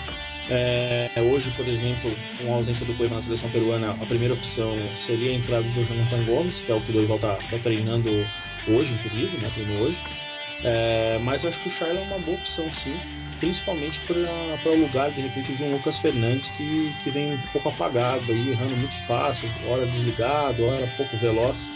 É, 0.50 1.10
hoje, 1.22 1.50
por 1.52 1.66
exemplo, 1.66 2.14
com 2.38 2.52
a 2.52 2.56
ausência 2.56 2.84
do 2.84 2.94
Cueva 2.94 3.14
na 3.14 3.22
seleção 3.22 3.48
peruana, 3.50 3.92
a 3.92 4.06
primeira 4.06 4.34
opção 4.34 4.76
seria 4.96 5.30
a 5.30 5.34
entrada 5.34 5.62
do 5.62 5.84
Jonathan 5.84 6.22
Gomes, 6.24 6.60
que 6.60 6.70
é 6.70 6.74
o 6.74 6.80
que 6.80 6.90
o 6.90 6.94
Dorival 6.94 7.16
está 7.16 7.36
tá 7.36 7.58
treinando 7.62 8.10
hoje, 8.68 8.92
inclusive, 8.92 9.38
né? 9.38 9.50
treinou 9.54 9.82
hoje. 9.82 10.02
É, 10.62 11.18
mas 11.22 11.42
eu 11.42 11.48
acho 11.48 11.58
que 11.60 11.68
o 11.68 11.70
Shaila 11.70 12.00
é 12.00 12.02
uma 12.02 12.18
boa 12.18 12.36
opção, 12.36 12.70
sim. 12.72 12.94
Principalmente 13.44 14.00
para 14.00 14.70
o 14.70 14.80
lugar, 14.80 15.10
de 15.10 15.20
repente, 15.20 15.52
de 15.52 15.62
um 15.62 15.72
Lucas 15.72 15.98
Fernandes 15.98 16.48
que, 16.48 16.94
que 17.02 17.10
vem 17.10 17.34
um 17.34 17.38
pouco 17.52 17.68
apagado 17.68 18.32
aí, 18.32 18.48
errando 18.48 18.74
muito 18.74 18.92
espaço, 18.92 19.44
hora 19.68 19.84
desligado, 19.84 20.64
hora 20.64 20.90
pouco 20.96 21.14
veloz. 21.18 21.70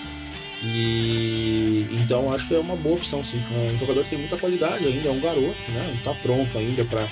E 0.63 1.87
então 1.91 2.33
acho 2.33 2.49
que 2.49 2.55
é 2.55 2.59
uma 2.59 2.75
boa 2.75 2.97
opção, 2.97 3.23
sim. 3.23 3.43
É 3.53 3.71
um 3.71 3.79
jogador 3.79 4.03
que 4.05 4.09
tem 4.09 4.19
muita 4.19 4.39
qualidade 4.39 4.87
ainda, 4.87 5.11
é 5.11 5.13
um 5.13 5.21
garoto, 5.21 5.61
né? 5.69 5.85
Não 5.89 5.95
está 5.95 6.15
pronto 6.15 6.57
ainda 6.57 6.87
para 6.87 7.07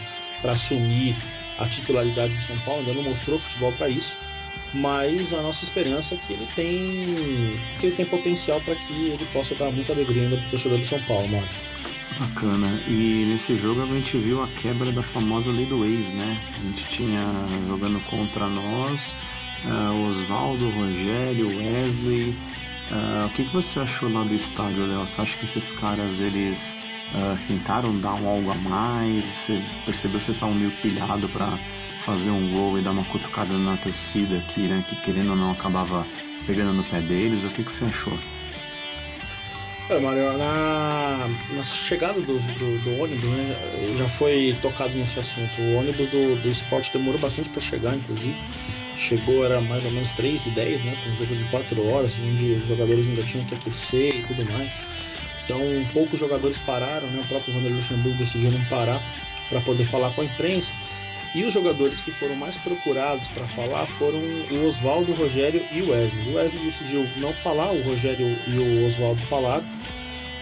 assumir 0.51 1.15
a 1.59 1.69
titularidade 1.69 2.35
de 2.35 2.43
São 2.43 2.57
Paulo, 2.61 2.81
ainda 2.81 2.95
não 2.95 3.03
mostrou 3.03 3.39
futebol 3.39 3.73
para 3.73 3.91
isso 3.91 4.17
mas 4.75 5.33
a 5.33 5.41
nossa 5.41 5.65
esperança 5.65 6.15
é 6.15 6.19
que 6.19 6.33
ele 6.33 6.47
tem 6.55 7.59
que 7.79 7.87
ele 7.87 7.95
tem 7.95 8.05
potencial 8.05 8.61
para 8.61 8.75
que 8.75 9.09
ele 9.09 9.25
possa 9.33 9.55
dar 9.55 9.71
muita 9.71 9.93
alegria 9.93 10.25
ainda 10.25 10.37
para 10.37 10.47
o 10.47 10.51
torcedor 10.51 10.79
do 10.79 10.85
São 10.85 11.01
Paulo, 11.03 11.29
mano. 11.29 11.49
Bacana. 12.19 12.67
E 12.89 13.27
nesse 13.29 13.57
jogo 13.57 13.83
a 13.83 13.87
gente 13.87 14.17
viu 14.17 14.43
a 14.43 14.49
quebra 14.49 14.91
da 14.91 15.03
famosa 15.03 15.51
lei 15.51 15.67
do 15.67 15.85
ex, 15.85 16.09
né? 16.15 16.39
A 16.55 16.59
gente 16.61 16.85
tinha 16.85 17.23
jogando 17.69 18.01
contra 18.07 18.49
nós 18.49 19.15
uh, 19.67 20.09
Oswaldo, 20.09 20.71
Rogério, 20.71 21.49
Wesley. 21.49 22.31
Uh, 22.91 23.27
o 23.27 23.31
que, 23.31 23.45
que 23.45 23.53
você 23.53 23.81
achou 23.81 24.11
lá 24.11 24.23
do 24.23 24.35
estádio, 24.35 24.87
Léo? 24.87 25.07
Você 25.07 25.21
acha 25.21 25.37
que 25.37 25.45
esses 25.45 25.73
caras 25.73 26.19
eles 26.21 26.59
uh, 27.13 27.37
tentaram 27.49 27.99
dar 28.01 28.15
um 28.15 28.29
algo 28.29 28.51
a 28.51 28.55
mais? 28.55 29.27
Você 29.27 29.63
percebeu 29.85 30.19
que 30.19 30.27
vocês 30.27 30.37
estavam 30.37 30.55
meio 30.55 30.71
pilhados 30.83 31.31
para 31.31 31.59
fazer 32.05 32.31
um 32.31 32.53
gol 32.53 32.79
e 32.79 32.83
dar 32.83 32.93
uma 32.93 33.05
cutucada 33.05 33.53
na 33.59 33.77
torcida 33.77 34.39
aqui, 34.39 34.61
né? 34.63 34.85
Que 34.89 34.97
querendo 34.97 35.31
ou 35.31 35.37
não 35.37 35.51
acabava 35.51 36.07
pegando 36.47 36.73
no 36.73 36.85
pé 36.85 37.01
deles. 37.01 37.45
O 37.45 37.49
que, 37.51 37.65
que 37.65 37.73
você 37.73 37.85
achou? 37.85 38.17
É, 39.89 40.01
Mário, 40.01 40.37
na, 40.37 41.29
na 41.51 41.63
chegada 41.63 42.21
do, 42.21 42.41
do, 42.41 42.79
do, 42.81 43.01
ônibus, 43.01 43.31
né, 43.31 43.57
já 43.97 44.09
foi 44.09 44.59
tocado 44.61 44.99
nesse 44.99 45.21
assunto. 45.21 45.63
O 45.63 45.75
ônibus 45.77 46.09
do, 46.09 46.35
do 46.35 46.51
esporte 46.51 46.93
demorou 46.93 47.21
bastante 47.21 47.49
para 47.49 47.61
chegar, 47.61 47.95
inclusive. 47.95 48.37
Chegou, 48.97 49.45
era 49.45 49.61
mais 49.61 49.85
ou 49.85 49.93
menos 49.93 50.11
3 50.11 50.47
e 50.47 50.51
10, 50.51 50.83
né, 50.83 50.97
para 51.01 51.13
um 51.13 51.15
jogo 51.15 51.37
de 51.37 51.45
4 51.45 51.87
horas, 51.87 52.19
onde 52.19 52.55
os 52.55 52.67
jogadores 52.67 53.07
ainda 53.07 53.23
tinham 53.23 53.45
que 53.45 53.55
aquecer 53.55 54.17
e 54.17 54.23
tudo 54.25 54.45
mais. 54.47 54.85
Então, 55.45 55.61
poucos 55.93 56.19
jogadores 56.19 56.59
pararam, 56.59 57.07
né, 57.09 57.21
o 57.23 57.29
próprio 57.29 57.55
Vanderlei 57.55 57.77
Luxemburgo 57.77 58.19
decidiu 58.19 58.51
não 58.51 58.65
parar 58.65 59.01
para 59.49 59.61
poder 59.61 59.85
falar 59.85 60.11
com 60.15 60.23
a 60.23 60.25
imprensa. 60.25 60.75
E 61.37 61.45
os 61.45 61.53
jogadores 61.53 62.01
que 62.01 62.11
foram 62.11 62.35
mais 62.35 62.57
procurados 62.57 63.29
para 63.29 63.47
falar 63.49 63.87
foram 63.87 64.21
o 64.51 64.67
Oswaldo, 64.67 65.13
o 65.13 65.15
Rogério 65.15 65.63
e 65.71 65.83
o 65.83 65.91
Wesley. 65.91 66.31
O 66.31 66.37
Wesley 66.37 66.65
decidiu 66.65 67.07
não 67.19 67.35
falar, 67.35 67.73
o 67.73 67.83
Rogério 67.83 68.27
e 68.49 68.59
o 68.59 68.87
Oswaldo 68.87 69.21
falaram. 69.21 69.67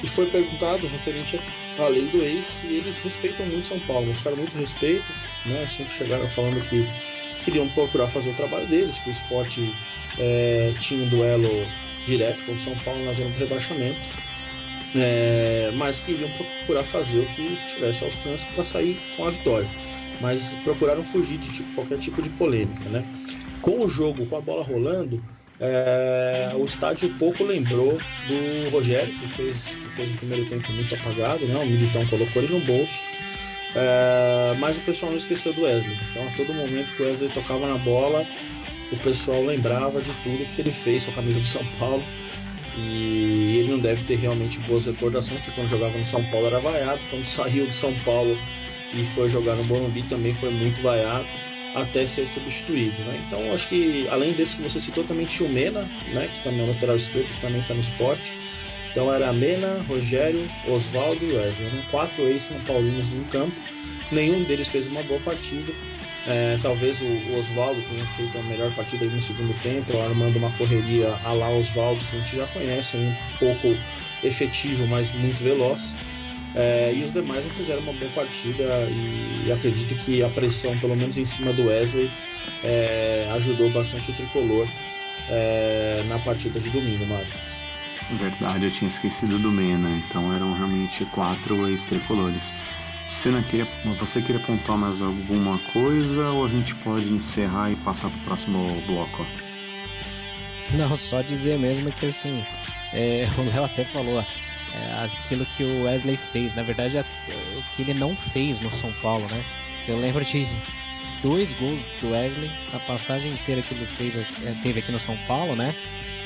E 0.04 0.06
foi 0.06 0.26
perguntado 0.26 0.86
referente 0.86 1.40
à 1.80 1.88
lei 1.88 2.06
do 2.06 2.22
ex 2.22 2.62
e 2.62 2.76
eles 2.76 3.00
respeitam 3.00 3.44
muito 3.46 3.66
São 3.66 3.80
Paulo, 3.80 4.06
mostraram 4.06 4.38
muito 4.38 4.56
respeito, 4.56 5.04
né? 5.46 5.66
Sempre 5.66 5.96
chegaram 5.96 6.28
falando 6.28 6.62
que 6.62 6.86
queriam 7.44 7.68
procurar 7.70 8.06
fazer 8.06 8.30
o 8.30 8.34
trabalho 8.34 8.68
deles, 8.68 8.96
que 9.00 9.08
o 9.08 9.12
esporte 9.12 9.74
é, 10.16 10.72
tinha 10.78 11.04
um 11.04 11.08
duelo 11.08 11.50
direto 12.06 12.44
com 12.44 12.52
o 12.52 12.60
São 12.60 12.78
Paulo 12.84 13.04
na 13.04 13.14
zona 13.14 13.30
do 13.30 13.38
rebaixamento. 13.40 13.98
É, 14.94 15.72
mas 15.74 15.98
queriam 15.98 16.30
procurar 16.30 16.84
fazer 16.84 17.18
o 17.18 17.26
que 17.30 17.58
tivesse 17.66 18.04
alcance 18.04 18.46
para 18.54 18.64
sair 18.64 18.96
com 19.16 19.24
a 19.24 19.30
vitória 19.30 19.68
mas 20.21 20.54
procuraram 20.64 21.04
fugir 21.04 21.38
de 21.38 21.50
tipo, 21.50 21.75
qualquer 21.75 21.99
tipo 21.99 22.23
de 22.23 22.30
polêmica, 22.30 22.88
né? 22.88 23.04
Com 23.61 23.80
o 23.85 23.88
jogo, 23.88 24.26
com 24.26 24.37
a 24.37 24.40
bola 24.40 24.62
rolando, 24.62 25.23
é, 25.61 26.52
o 26.56 26.64
estádio 26.64 27.14
pouco 27.18 27.44
lembrou 27.44 27.99
do 28.26 28.71
Rogério, 28.71 29.14
que 29.14 29.26
fez, 29.28 29.64
que 29.66 29.88
fez 29.92 30.11
um 30.11 30.16
primeiro 30.16 30.47
tempo 30.47 30.71
muito 30.73 30.94
apagado, 30.94 31.47
né? 31.47 31.56
o 31.56 31.66
Militão 31.66 32.06
colocou 32.06 32.42
ele 32.42 32.52
no 32.52 32.64
bolso. 32.64 33.00
É, 33.75 34.54
mas 34.59 34.76
o 34.76 34.80
pessoal 34.83 35.11
não 35.11 35.18
esqueceu 35.18 35.52
do 35.52 35.62
Wesley. 35.62 35.97
Então, 36.11 36.26
a 36.26 36.30
todo 36.33 36.54
momento 36.54 36.94
que 36.94 37.02
o 37.02 37.06
Wesley 37.06 37.30
tocava 37.30 37.66
na 37.66 37.78
bola, 37.78 38.25
o 38.92 38.97
pessoal 38.99 39.44
lembrava 39.44 40.00
de 40.00 40.12
tudo 40.23 40.47
que 40.47 40.61
ele 40.61 40.71
fez 40.71 41.04
com 41.04 41.11
a 41.12 41.14
camisa 41.14 41.40
do 41.40 41.47
São 41.47 41.64
Paulo. 41.78 42.02
E 42.76 43.59
ele 43.61 43.71
não 43.71 43.78
deve 43.78 44.02
ter 44.02 44.16
realmente 44.16 44.59
boas 44.61 44.87
recordações, 44.87 45.40
porque 45.40 45.54
quando 45.54 45.68
jogava 45.68 45.97
no 45.97 46.04
São 46.04 46.25
Paulo 46.25 46.49
era 46.49 46.59
vaiado, 46.59 47.00
quando 47.11 47.25
saiu 47.26 47.66
do 47.66 47.73
São 47.73 47.94
Paulo 48.00 48.37
e 48.94 49.04
foi 49.04 49.28
jogar 49.28 49.56
no 49.56 49.64
Morumbi 49.64 50.02
também 50.02 50.34
foi 50.34 50.50
muito 50.50 50.80
vaiado 50.80 51.26
até 51.74 52.06
ser 52.06 52.26
substituído. 52.26 53.02
Né? 53.02 53.20
Então 53.26 53.52
acho 53.52 53.68
que 53.68 54.06
além 54.08 54.32
desse 54.32 54.56
que 54.56 54.62
você 54.62 54.78
citou 54.78 55.04
também 55.04 55.26
tinha 55.26 55.48
o 55.48 55.52
Mena, 55.52 55.88
né, 56.12 56.28
que 56.32 56.42
também 56.42 56.60
é 56.60 56.64
o 56.64 56.68
lateral 56.68 56.96
esquerdo, 56.96 57.26
que 57.26 57.40
também 57.40 57.60
está 57.60 57.74
no 57.74 57.80
esporte. 57.80 58.34
Então 58.90 59.12
era 59.12 59.32
Mena, 59.32 59.84
Rogério, 59.88 60.48
Oswaldo 60.68 61.24
e 61.24 61.32
Wesley. 61.32 61.68
Né? 61.68 61.84
Quatro 61.90 62.22
ex-São 62.28 62.60
Paulinos 62.60 63.08
no 63.08 63.24
campo. 63.24 63.56
Nenhum 64.12 64.44
deles 64.44 64.68
fez 64.68 64.86
uma 64.86 65.02
boa 65.02 65.18
partida. 65.20 65.72
É, 66.26 66.58
talvez 66.62 67.02
o, 67.02 67.04
o 67.04 67.38
Oswaldo 67.38 67.82
tenha 67.82 68.06
feito 68.06 68.38
a 68.38 68.42
melhor 68.44 68.70
partida 68.74 69.04
no 69.04 69.20
segundo 69.20 69.52
tempo, 69.60 69.98
armando 69.98 70.36
uma 70.38 70.50
correria 70.52 71.18
a 71.22 71.32
lá 71.32 71.50
Oswaldo, 71.50 72.02
que 72.04 72.16
a 72.16 72.20
gente 72.20 72.36
já 72.36 72.46
conhece, 72.46 72.96
um 72.96 73.14
pouco 73.38 73.76
efetivo, 74.22 74.86
mas 74.86 75.12
muito 75.12 75.42
veloz. 75.42 75.96
É, 76.54 76.92
e 76.94 77.02
os 77.02 77.12
demais 77.12 77.44
não 77.44 77.52
fizeram 77.52 77.82
uma 77.82 77.92
boa 77.92 78.11
partida 78.12 78.62
e, 78.88 79.46
e, 79.46 79.52
acredito 79.52 79.92
que 79.96 80.23
a 80.23 80.28
pressão, 80.28 80.76
pelo 80.78 80.94
menos 80.94 81.18
em 81.18 81.25
cima 81.25 81.52
do 81.52 81.66
Wesley, 81.66 82.08
é, 82.62 83.28
ajudou 83.32 83.68
bastante 83.70 84.12
o 84.12 84.14
tricolor 84.14 84.68
é, 85.28 86.04
na 86.06 86.18
partida 86.20 86.61
de 86.61 86.70
domingo, 86.70 87.04
Mário. 87.06 87.26
Verdade, 88.12 88.66
eu 88.66 88.70
tinha 88.70 88.88
esquecido 88.88 89.38
do 89.38 89.50
Mena, 89.50 89.90
então 89.90 90.32
eram 90.32 90.54
realmente 90.54 91.04
quatro 91.06 91.68
ex-tricolores. 91.68 92.52
Você, 93.08 93.30
queria, 93.50 93.66
você 93.99 94.23
queria 94.23 94.40
pontuar 94.40 94.78
mais 94.78 95.00
alguma 95.00 95.58
coisa 95.73 96.30
ou 96.30 96.46
a 96.46 96.49
gente 96.49 96.75
pode 96.76 97.06
encerrar 97.06 97.70
e 97.70 97.76
passar 97.76 98.11
para 98.11 98.18
o 98.18 98.25
próximo 98.25 98.80
bloco? 98.87 99.26
Não, 100.73 100.96
só 100.96 101.23
dizer 101.23 101.58
mesmo 101.58 101.90
que 101.92 102.06
assim, 102.06 102.44
é, 102.92 103.26
o 103.38 103.42
Léo 103.42 103.64
até 103.64 103.84
falou, 103.84 104.25
é, 104.75 105.04
aquilo 105.04 105.47
que 105.57 105.62
o 105.62 105.85
Wesley 105.85 106.16
fez. 106.16 106.54
Na 106.54 106.62
verdade, 106.62 106.97
é, 106.97 107.00
o 107.00 107.62
que 107.75 107.83
ele 107.83 107.95
não 107.95 108.16
fez 108.16 108.61
no 108.61 108.71
São 108.71 108.93
Paulo, 108.95 109.26
né? 109.26 109.43
Eu 109.87 109.99
lembro 109.99 110.25
de 110.25 110.47
dois 111.23 111.52
gols 111.54 111.81
do 112.00 112.11
Wesley, 112.11 112.50
a 112.73 112.78
passagem 112.81 113.33
inteira 113.33 113.62
que 113.62 113.75
ele 113.75 113.87
fez, 113.87 114.16
é, 114.16 114.54
teve 114.62 114.81
aqui 114.81 114.93
no 114.93 115.00
São 115.00 115.16
Paulo, 115.26 115.54
né? 115.54 115.75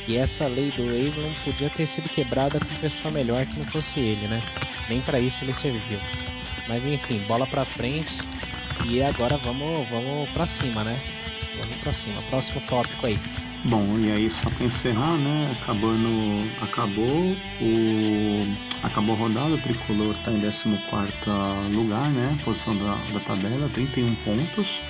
E 0.06 0.16
essa 0.16 0.46
lei 0.46 0.70
do 0.70 0.90
ex 0.90 1.16
não 1.16 1.32
podia 1.44 1.68
ter 1.68 1.86
sido 1.86 2.08
quebrada 2.08 2.58
com 2.58 2.80
pessoa 2.80 3.12
melhor 3.12 3.44
que 3.44 3.58
não 3.58 3.66
fosse 3.66 4.00
ele, 4.00 4.26
né? 4.26 4.42
Nem 4.88 5.02
para 5.02 5.20
isso 5.20 5.44
ele 5.44 5.52
serviu. 5.52 5.98
Mas 6.66 6.86
enfim, 6.86 7.18
bola 7.28 7.46
para 7.46 7.64
frente 7.64 8.16
e 8.86 9.02
agora 9.02 9.36
vamos, 9.38 9.88
vamos 9.88 10.28
para 10.30 10.46
cima, 10.46 10.84
né? 10.84 11.00
Vamos 11.58 11.78
para 11.78 11.92
cima. 11.92 12.22
Próximo 12.22 12.60
tópico 12.62 13.06
aí. 13.06 13.18
Bom, 13.64 13.98
e 13.98 14.10
aí 14.10 14.30
só 14.30 14.48
para 14.50 14.66
encerrar, 14.66 15.16
né? 15.16 15.56
Acabando, 15.60 16.48
acabou 16.62 17.36
o 17.60 18.78
acabou 18.82 19.16
a 19.16 19.18
rodada, 19.18 19.54
o 19.54 19.58
tricolor 19.58 20.14
está 20.14 20.30
em 20.30 20.40
14 20.40 21.74
lugar, 21.74 22.08
né? 22.10 22.38
Posição 22.44 22.76
da, 22.76 22.94
da 23.12 23.20
tabela, 23.20 23.68
31 23.74 24.14
pontos. 24.24 24.80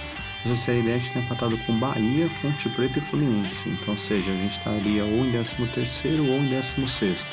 O 0.44 0.56
CRDS 0.56 1.04
está 1.04 1.20
empatado 1.20 1.58
com 1.58 1.78
Bahia, 1.78 2.28
Ponte 2.40 2.68
Preta 2.70 2.98
e 2.98 3.02
Fluminense. 3.02 3.68
Então, 3.68 3.94
ou 3.94 3.98
seja, 3.98 4.30
a 4.30 4.34
gente 4.34 4.56
estaria 4.56 5.04
ou 5.04 5.24
em 5.24 5.32
13 5.32 6.20
ou 6.20 6.38
em 6.38 6.46
16. 6.46 7.26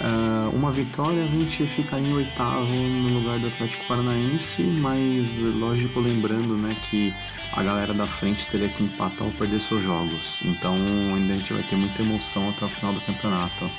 Uh, 0.00 0.56
uma 0.56 0.72
vitória 0.72 1.22
a 1.22 1.26
gente 1.26 1.66
ficaria 1.66 2.08
em 2.08 2.14
oitavo 2.14 2.64
no 2.64 3.18
lugar 3.18 3.38
do 3.38 3.48
Atlético 3.48 3.84
Paranaense, 3.84 4.62
mas 4.80 5.28
lógico 5.58 6.00
lembrando 6.00 6.56
né, 6.56 6.74
que 6.88 7.12
a 7.52 7.62
galera 7.62 7.92
da 7.92 8.06
frente 8.06 8.46
teria 8.46 8.70
que 8.70 8.82
empatar 8.82 9.26
ou 9.26 9.32
perder 9.34 9.60
seus 9.60 9.82
jogos. 9.82 10.40
Então 10.42 10.74
ainda 10.74 11.34
a 11.34 11.36
gente 11.36 11.52
vai 11.52 11.62
ter 11.64 11.76
muita 11.76 12.00
emoção 12.00 12.48
até 12.48 12.64
o 12.64 12.68
final 12.70 12.94
do 12.94 13.00
campeonato. 13.02 13.70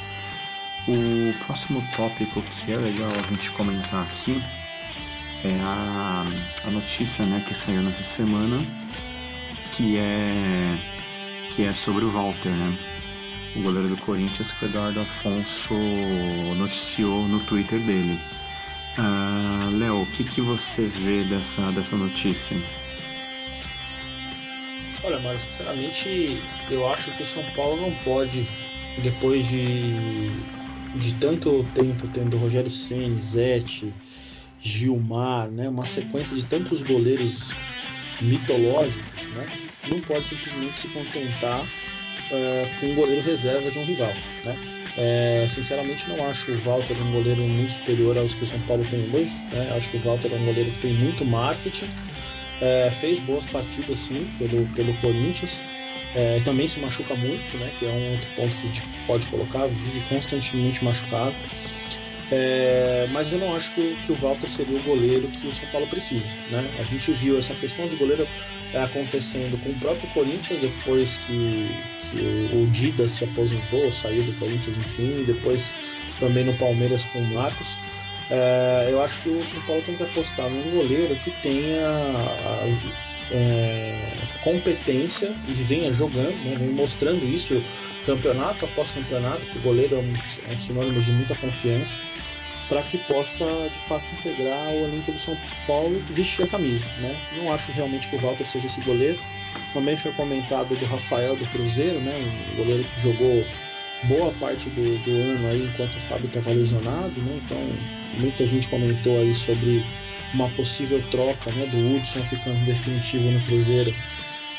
O 0.87 1.33
próximo 1.45 1.83
tópico 1.95 2.41
que 2.41 2.71
é 2.71 2.77
legal 2.77 3.09
a 3.09 3.33
gente 3.33 3.49
comentar 3.51 4.03
aqui 4.03 4.39
é 5.43 5.59
a, 5.63 6.23
a 6.65 6.69
notícia 6.69 7.25
né, 7.25 7.43
que 7.47 7.55
saiu 7.55 7.81
nessa 7.81 8.03
semana, 8.03 8.63
que 9.71 9.97
é, 9.97 10.77
que 11.55 11.63
é 11.63 11.73
sobre 11.73 12.05
o 12.05 12.11
Walter, 12.11 12.49
né? 12.49 12.77
O 13.55 13.61
goleiro 13.61 13.89
do 13.89 13.97
Corinthians, 13.97 14.51
que 14.51 14.65
o 14.65 14.67
Eduardo 14.67 15.01
Afonso 15.01 15.73
noticiou 16.55 17.27
no 17.27 17.39
Twitter 17.41 17.79
dele. 17.79 18.19
Uh, 18.97 19.77
Léo, 19.77 20.01
o 20.01 20.05
que, 20.07 20.23
que 20.23 20.41
você 20.41 20.87
vê 20.87 21.23
dessa, 21.23 21.71
dessa 21.71 21.95
notícia? 21.95 22.57
Olha, 25.03 25.19
Mário, 25.19 25.39
sinceramente, 25.39 26.41
eu 26.69 26.87
acho 26.87 27.11
que 27.11 27.23
o 27.23 27.25
São 27.25 27.43
Paulo 27.55 27.81
não 27.81 27.91
pode, 28.03 28.45
depois 29.01 29.47
de, 29.47 30.29
de 30.95 31.13
tanto 31.15 31.63
tempo 31.73 32.07
tendo 32.09 32.37
Rogério 32.37 32.69
Senna, 32.69 33.15
Zete, 33.15 33.93
Gilmar, 34.59 35.49
né, 35.49 35.69
uma 35.69 35.85
sequência 35.85 36.37
de 36.37 36.45
tantos 36.45 36.83
goleiros 36.83 37.51
mitológicos, 38.21 39.27
né, 39.29 39.49
não 39.87 39.99
pode 40.01 40.25
simplesmente 40.25 40.77
se 40.77 40.87
contentar 40.89 41.65
uh, 42.31 42.79
com 42.79 42.87
um 42.87 42.95
goleiro 42.95 43.21
reserva 43.21 43.69
de 43.69 43.79
um 43.79 43.85
rival. 43.85 44.13
Né? 44.43 44.57
É, 44.97 45.45
sinceramente, 45.47 46.09
não 46.09 46.27
acho 46.27 46.51
o 46.51 46.57
Walter 46.59 46.95
um 46.95 47.11
goleiro 47.11 47.41
muito 47.43 47.73
superior 47.73 48.17
aos 48.17 48.33
que 48.33 48.43
o 48.43 48.47
São 48.47 48.59
Paulo 48.61 48.83
tem 48.89 49.09
hoje. 49.13 49.33
Né? 49.51 49.71
Acho 49.75 49.89
que 49.89 49.97
o 49.97 50.01
Walter 50.01 50.31
é 50.33 50.35
um 50.35 50.45
goleiro 50.45 50.71
que 50.71 50.79
tem 50.79 50.93
muito 50.93 51.23
marketing, 51.23 51.89
é, 52.61 52.91
fez 52.91 53.19
boas 53.19 53.45
partidas 53.45 53.97
sim 53.97 54.27
pelo, 54.37 54.65
pelo 54.67 54.93
Corinthians. 54.95 55.61
É, 56.13 56.41
também 56.43 56.67
se 56.67 56.77
machuca 56.79 57.15
muito, 57.15 57.57
né? 57.57 57.71
Que 57.79 57.85
é 57.85 57.89
um 57.89 58.11
outro 58.11 58.27
ponto 58.35 58.53
que 58.57 58.63
a 58.63 58.67
gente 58.67 58.83
pode 59.07 59.27
colocar, 59.27 59.65
vive 59.67 60.01
constantemente 60.09 60.83
machucado. 60.83 61.33
É, 62.29 63.07
mas 63.11 63.31
eu 63.31 63.39
não 63.39 63.53
acho 63.53 63.73
que 63.73 63.95
que 64.05 64.11
o 64.11 64.15
Walter 64.15 64.49
seria 64.49 64.77
o 64.77 64.83
goleiro 64.83 65.27
que 65.29 65.47
o 65.47 65.53
São 65.53 65.67
Paulo 65.69 65.87
precisa. 65.87 66.35
Né? 66.49 66.69
A 66.79 66.83
gente 66.83 67.11
viu 67.13 67.37
essa 67.37 67.53
questão 67.53 67.87
de 67.87 67.95
goleiro 67.95 68.27
acontecendo 68.73 69.57
com 69.61 69.69
o 69.69 69.75
próprio 69.75 70.09
Corinthians 70.13 70.59
depois 70.59 71.17
que 71.17 71.69
o, 72.17 72.67
Dida 72.71 73.07
se 73.07 73.23
aposentou, 73.23 73.91
saiu 73.91 74.23
do 74.23 74.33
Corinthians, 74.33 74.77
enfim, 74.77 75.23
depois 75.25 75.73
também 76.19 76.43
no 76.43 76.53
Palmeiras 76.57 77.03
com 77.05 77.19
o 77.19 77.33
Marcos. 77.33 77.77
É, 78.29 78.89
eu 78.91 79.01
acho 79.01 79.21
que 79.21 79.29
o 79.29 79.45
São 79.45 79.61
Paulo 79.61 79.81
tem 79.81 79.95
que 79.95 80.03
apostar 80.03 80.49
num 80.49 80.69
goleiro 80.71 81.15
que 81.17 81.31
tenha 81.41 81.85
é, 83.31 84.13
competência 84.43 85.33
e 85.47 85.53
venha 85.53 85.91
jogando, 85.91 86.35
né, 86.43 86.55
vem 86.57 86.69
mostrando 86.69 87.25
isso 87.25 87.61
campeonato 88.05 88.65
após 88.65 88.91
campeonato, 88.91 89.45
que 89.47 89.59
goleiro 89.59 89.95
é 89.95 89.99
um, 89.99 90.13
é 90.49 90.55
um 90.55 90.59
sinônimo 90.59 91.01
de 91.01 91.11
muita 91.11 91.35
confiança 91.35 91.99
para 92.71 92.83
que 92.83 92.97
possa 92.99 93.45
de 93.69 93.79
fato 93.79 94.05
integrar 94.13 94.69
o 94.69 94.85
elenco 94.85 95.11
do 95.11 95.19
São 95.19 95.37
Paulo 95.67 95.99
vestir 96.09 96.45
a 96.45 96.47
camisa. 96.47 96.85
Né? 96.99 97.15
Não 97.35 97.51
acho 97.51 97.69
realmente 97.73 98.07
que 98.07 98.15
o 98.15 98.19
Walter 98.19 98.45
seja 98.45 98.67
esse 98.67 98.79
goleiro. 98.79 99.19
Também 99.73 99.95
foi 99.95 100.11
comentado 100.13 100.75
do 100.75 100.85
Rafael 100.85 101.35
do 101.35 101.45
Cruzeiro, 101.47 101.99
né? 101.99 102.17
um 102.53 102.55
goleiro 102.55 102.83
que 102.83 103.01
jogou 103.01 103.45
boa 104.03 104.31
parte 104.33 104.69
do, 104.69 104.97
do 105.03 105.11
ano 105.11 105.47
aí 105.47 105.63
enquanto 105.63 105.95
o 105.95 106.01
Fábio 106.01 106.25
estava 106.25 106.51
lesionado, 106.51 107.21
né? 107.21 107.39
então 107.45 107.57
muita 108.19 108.45
gente 108.45 108.67
comentou 108.67 109.19
aí 109.19 109.33
sobre 109.33 109.83
uma 110.33 110.49
possível 110.49 111.01
troca 111.11 111.51
né, 111.51 111.65
do 111.67 111.95
Hudson 111.95 112.23
ficando 112.23 112.65
definitivo 112.65 113.29
no 113.31 113.41
Cruzeiro 113.45 113.93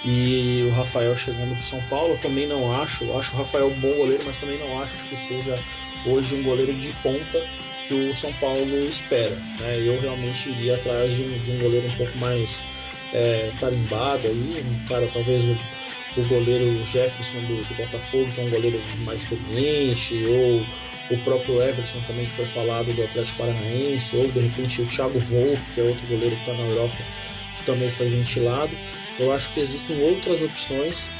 e 0.05 0.67
o 0.69 0.71
Rafael 0.71 1.17
chegando 1.17 1.55
para 1.55 1.63
São 1.63 1.81
Paulo. 1.83 2.15
Eu 2.15 2.19
também 2.19 2.47
não 2.47 2.73
acho, 2.81 3.05
eu 3.05 3.19
acho 3.19 3.35
o 3.35 3.39
Rafael 3.39 3.69
um 3.69 3.81
bom 3.81 3.95
goleiro, 3.95 4.25
mas 4.25 4.39
também 4.39 4.59
não 4.59 4.83
acho 4.83 4.95
que 5.09 5.17
seja 5.17 5.59
hoje 6.07 6.35
um 6.35 6.43
goleiro 6.43 6.75
de 6.75 6.93
ponta 7.03 7.47
que 7.87 7.95
o 7.95 8.17
São 8.17 8.33
Paulo 8.35 8.89
espera. 8.89 9.37
Né? 9.61 9.81
Eu 9.85 10.01
realmente 10.01 10.51
iria 10.51 10.75
atrás 10.75 11.13
de 11.13 11.23
um, 11.23 11.39
de 11.39 11.53
um 11.53 11.59
goleiro 11.59 11.87
um 11.87 11.97
pouco 11.97 12.17
mais 12.19 12.63
é, 13.13 13.53
tarimbado 13.61 14.27
aí, 14.27 14.65
um 14.65 14.89
cara 14.89 15.09
talvez 15.13 15.45
o, 15.49 15.57
o 16.17 16.25
goleiro 16.29 16.85
Jefferson 16.85 17.41
do, 17.41 17.65
do, 17.69 17.75
Botafogo, 17.75 18.31
que 18.31 18.41
é 18.41 18.45
um 18.45 18.51
goleiro 18.51 18.83
mais 19.05 19.23
experiente, 19.23 20.25
ou 20.27 20.65
o 21.11 21.19
próprio 21.25 21.61
Everton 21.63 22.01
também 22.07 22.25
que 22.25 22.33
foi 22.33 22.47
falado 22.47 22.93
do 22.95 23.03
Atlético 23.03 23.39
Paranaense, 23.39 24.17
ou 24.17 24.31
de 24.31 24.41
repente 24.41 24.83
o 24.83 24.87
Thiago 24.87 25.19
Volpe, 25.21 25.71
que 25.73 25.81
é 25.81 25.85
outro 25.85 26.07
goleiro 26.07 26.35
que 26.37 26.43
está 26.43 26.55
na 26.55 26.69
Europa, 26.69 26.99
que 27.57 27.63
também 27.65 27.91
foi 27.91 28.09
ventilado. 28.09 28.77
Eu 29.19 29.33
acho 29.33 29.53
que 29.53 29.61
existem 29.61 30.01
outras 30.03 30.41
opções 30.41 31.11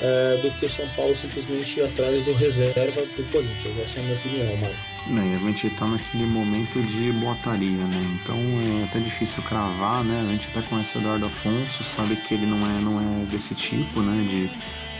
é, 0.00 0.36
do 0.38 0.50
que 0.52 0.66
o 0.66 0.70
São 0.70 0.88
Paulo 0.90 1.14
simplesmente 1.14 1.78
ir 1.78 1.84
atrás 1.84 2.22
do 2.24 2.32
reserva 2.32 3.02
do 3.02 3.30
Corinthians. 3.30 3.78
Essa 3.78 3.98
é 3.98 4.00
a 4.00 4.04
minha 4.04 4.16
opinião, 4.16 4.56
Mário. 4.56 4.91
É, 5.10 5.34
a 5.34 5.38
gente 5.38 5.66
está 5.66 5.86
naquele 5.86 6.26
momento 6.26 6.80
de 6.80 7.12
botaria, 7.12 7.84
né? 7.84 8.00
Então 8.14 8.36
é 8.36 8.84
até 8.84 9.00
difícil 9.00 9.42
cravar, 9.42 10.04
né? 10.04 10.24
A 10.26 10.32
gente 10.32 10.48
até 10.48 10.62
conhece 10.62 10.96
o 10.96 11.00
Eduardo 11.00 11.26
Afonso, 11.26 11.82
sabe 11.82 12.14
que 12.16 12.34
ele 12.34 12.46
não 12.46 12.64
é, 12.64 12.80
não 12.80 13.00
é 13.00 13.24
desse 13.26 13.54
tipo, 13.54 14.00
né? 14.00 14.22
De, 14.22 14.48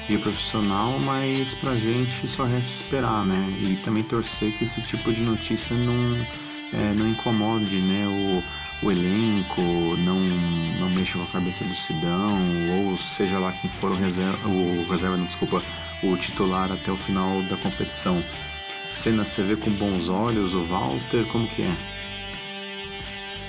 de 0.08 0.18
profissional, 0.18 0.98
mas 1.00 1.54
pra 1.54 1.76
gente 1.76 2.26
só 2.26 2.44
resta 2.44 2.82
esperar, 2.82 3.24
né? 3.24 3.56
E 3.60 3.76
também 3.84 4.02
torcer 4.02 4.52
que 4.52 4.64
esse 4.64 4.80
tipo 4.82 5.12
de 5.12 5.20
notícia 5.20 5.76
não, 5.76 6.26
é, 6.72 6.92
não 6.94 7.08
incomode, 7.08 7.78
né? 7.78 8.04
O, 8.08 8.42
o 8.84 8.90
elenco, 8.90 9.62
não, 9.98 10.18
não 10.80 10.90
mexa 10.90 11.16
com 11.16 11.22
a 11.22 11.28
cabeça 11.28 11.62
do 11.62 11.74
Sidão, 11.76 12.36
ou 12.76 12.98
seja 12.98 13.38
lá 13.38 13.52
quem 13.52 13.70
for 13.70 13.92
o 13.92 13.96
reserva, 13.96 14.48
o 14.48 14.84
reserva, 14.90 15.16
não, 15.16 15.26
desculpa, 15.26 15.62
o 16.02 16.16
titular 16.16 16.72
até 16.72 16.90
o 16.90 16.96
final 16.96 17.40
da 17.44 17.56
competição. 17.56 18.22
Cena 19.00 19.24
você 19.24 19.42
vê 19.42 19.56
com 19.56 19.70
bons 19.72 20.08
olhos 20.08 20.54
o 20.54 20.62
Walter, 20.64 21.24
como 21.30 21.48
que 21.48 21.62
é? 21.62 21.76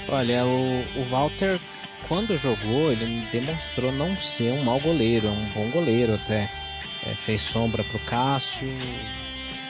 Olha, 0.10 0.46
o, 0.46 0.84
o 0.96 1.04
Walter, 1.10 1.60
quando 2.08 2.38
jogou, 2.38 2.91
ele 2.91 3.28
demonstrou 3.32 3.91
não 3.91 4.17
ser 4.17 4.52
um 4.54 4.63
mau 4.63 4.80
goleiro, 4.80 5.28
é 5.28 5.32
um 5.32 5.50
bom 5.50 5.70
goleiro 5.70 6.15
até. 6.15 6.50
É, 7.06 7.13
fez 7.13 7.41
sombra 7.41 7.84
pro 7.84 8.00
Cássio, 8.00 8.67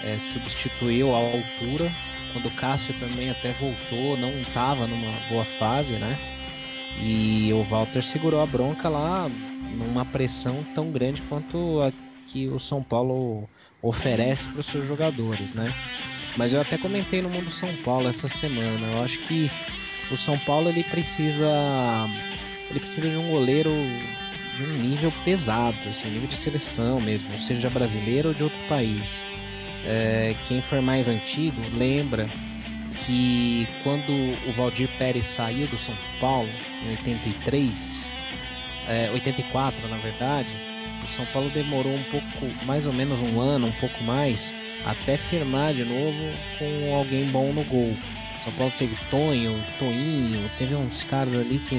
é, 0.04 0.17
substituiu 0.34 1.13
a 1.13 1.17
altura 1.17 1.91
quando 2.34 2.47
o 2.47 2.52
Cássio 2.52 2.93
também 3.00 3.30
até 3.30 3.54
voltou, 3.54 4.17
não 4.17 4.30
estava 4.41 4.88
numa 4.88 5.13
boa 5.30 5.45
fase, 5.45 5.93
né? 5.93 6.17
E 7.00 7.52
o 7.54 7.63
Walter 7.63 8.04
segurou 8.04 8.41
a 8.41 8.45
bronca 8.45 8.89
lá 8.89 9.30
numa 9.71 10.04
pressão 10.06 10.63
tão 10.76 10.91
grande 10.91 11.21
quanto 11.24 11.82
a 11.82 11.91
que 12.28 12.47
o 12.47 12.60
São 12.60 12.82
Paulo 12.82 13.47
oferece 13.84 14.48
para 14.48 14.62
os 14.62 14.65
seus 14.65 14.88
jogadores, 14.88 15.54
né? 15.54 15.72
Mas 16.38 16.54
eu 16.54 16.62
até 16.62 16.78
comentei 16.78 17.22
no 17.22 17.30
Mundo 17.30 17.52
São 17.52 17.69
Paulo 17.84 18.08
essa 18.08 18.28
semana. 18.28 18.93
Eu 18.93 19.04
acho 19.04 19.19
que 19.28 19.52
o 20.10 20.17
São 20.17 20.38
Paulo 20.39 20.69
ele 20.69 20.84
precisa 20.84 21.48
ele 22.72 22.80
precisa 22.80 23.10
de 23.10 23.17
um 23.17 23.30
goleiro 23.30 23.69
de 24.56 24.63
um 24.63 24.74
nível 24.78 25.12
pesado, 25.26 25.78
assim, 25.89 26.10
nível 26.10 26.28
de 26.28 26.38
seleção 26.38 27.00
mesmo, 27.02 27.38
seja 27.38 27.69
brasileiro 27.69 28.30
ou 28.30 28.34
de 28.34 28.43
outro 28.43 28.58
país. 28.67 29.26
É, 29.86 30.36
quem 30.48 30.62
for 30.62 30.82
mais 30.82 31.08
antigo 31.08 31.62
lembra 31.76 32.30
que 33.06 33.67
quando 33.84 34.12
o 34.48 34.52
Valdir 34.54 34.89
Pérez 34.98 35.26
saiu 35.26 35.67
do 35.67 35.78
São 35.78 35.96
Paulo 36.19 36.50
em 36.86 36.91
83, 36.91 38.13
é, 38.88 39.10
84 39.12 39.88
na 39.88 39.98
verdade, 39.98 40.50
São 41.15 41.26
Paulo 41.28 41.49
demorou 41.49 41.93
um 41.93 42.04
pouco, 42.04 42.65
mais 42.65 42.86
ou 42.86 42.93
menos 42.93 43.19
um 43.19 43.39
ano, 43.39 43.67
um 43.67 43.71
pouco 43.73 44.04
mais, 44.04 44.54
até 44.86 45.17
firmar 45.17 45.73
de 45.73 45.84
novo 45.84 46.34
com 46.58 46.95
alguém 46.95 47.26
bom 47.26 47.54
no 47.54 47.63
gol. 47.63 47.95
São 48.43 48.52
Paulo 48.54 48.73
teve 48.78 48.97
Tonho, 49.10 49.63
Toinho, 49.80 50.49
teve 50.58 50.76
uns 50.76 51.04
caras 51.04 51.34
ali 51.36 51.60
que 51.60 51.76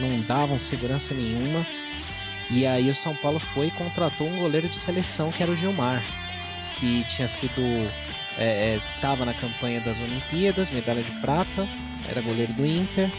não 0.00 0.20
davam 0.26 0.58
segurança 0.58 1.14
nenhuma. 1.14 1.64
E 2.50 2.66
aí 2.66 2.88
o 2.88 2.94
São 2.94 3.14
Paulo 3.14 3.38
foi 3.38 3.66
e 3.66 3.70
contratou 3.70 4.26
um 4.26 4.38
goleiro 4.38 4.68
de 4.68 4.76
seleção 4.76 5.30
que 5.30 5.42
era 5.42 5.52
o 5.52 5.56
Gilmar 5.56 6.02
que 6.78 7.04
tinha 7.08 7.28
sido 7.28 7.60
estava 8.94 9.20
é, 9.20 9.22
é 9.22 9.26
na 9.26 9.34
campanha 9.34 9.80
das 9.80 9.98
Olimpíadas, 9.98 10.70
medalha 10.70 11.02
de 11.02 11.10
prata, 11.20 11.66
era 12.08 12.20
goleiro 12.20 12.52
do 12.52 12.64
Inter, 12.64 13.10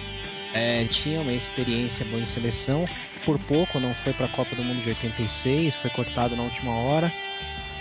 é, 0.54 0.86
tinha 0.86 1.22
uma 1.22 1.34
experiência 1.34 2.06
boa 2.06 2.22
em 2.22 2.26
seleção, 2.26 2.88
por 3.26 3.38
pouco 3.40 3.80
não 3.80 3.94
foi 3.94 4.14
para 4.14 4.26
a 4.26 4.30
Copa 4.30 4.56
do 4.56 4.64
Mundo 4.64 4.82
de 4.82 4.90
86, 4.90 5.76
foi 5.76 5.90
cortado 5.92 6.36
na 6.36 6.44
última 6.44 6.74
hora 6.74 7.12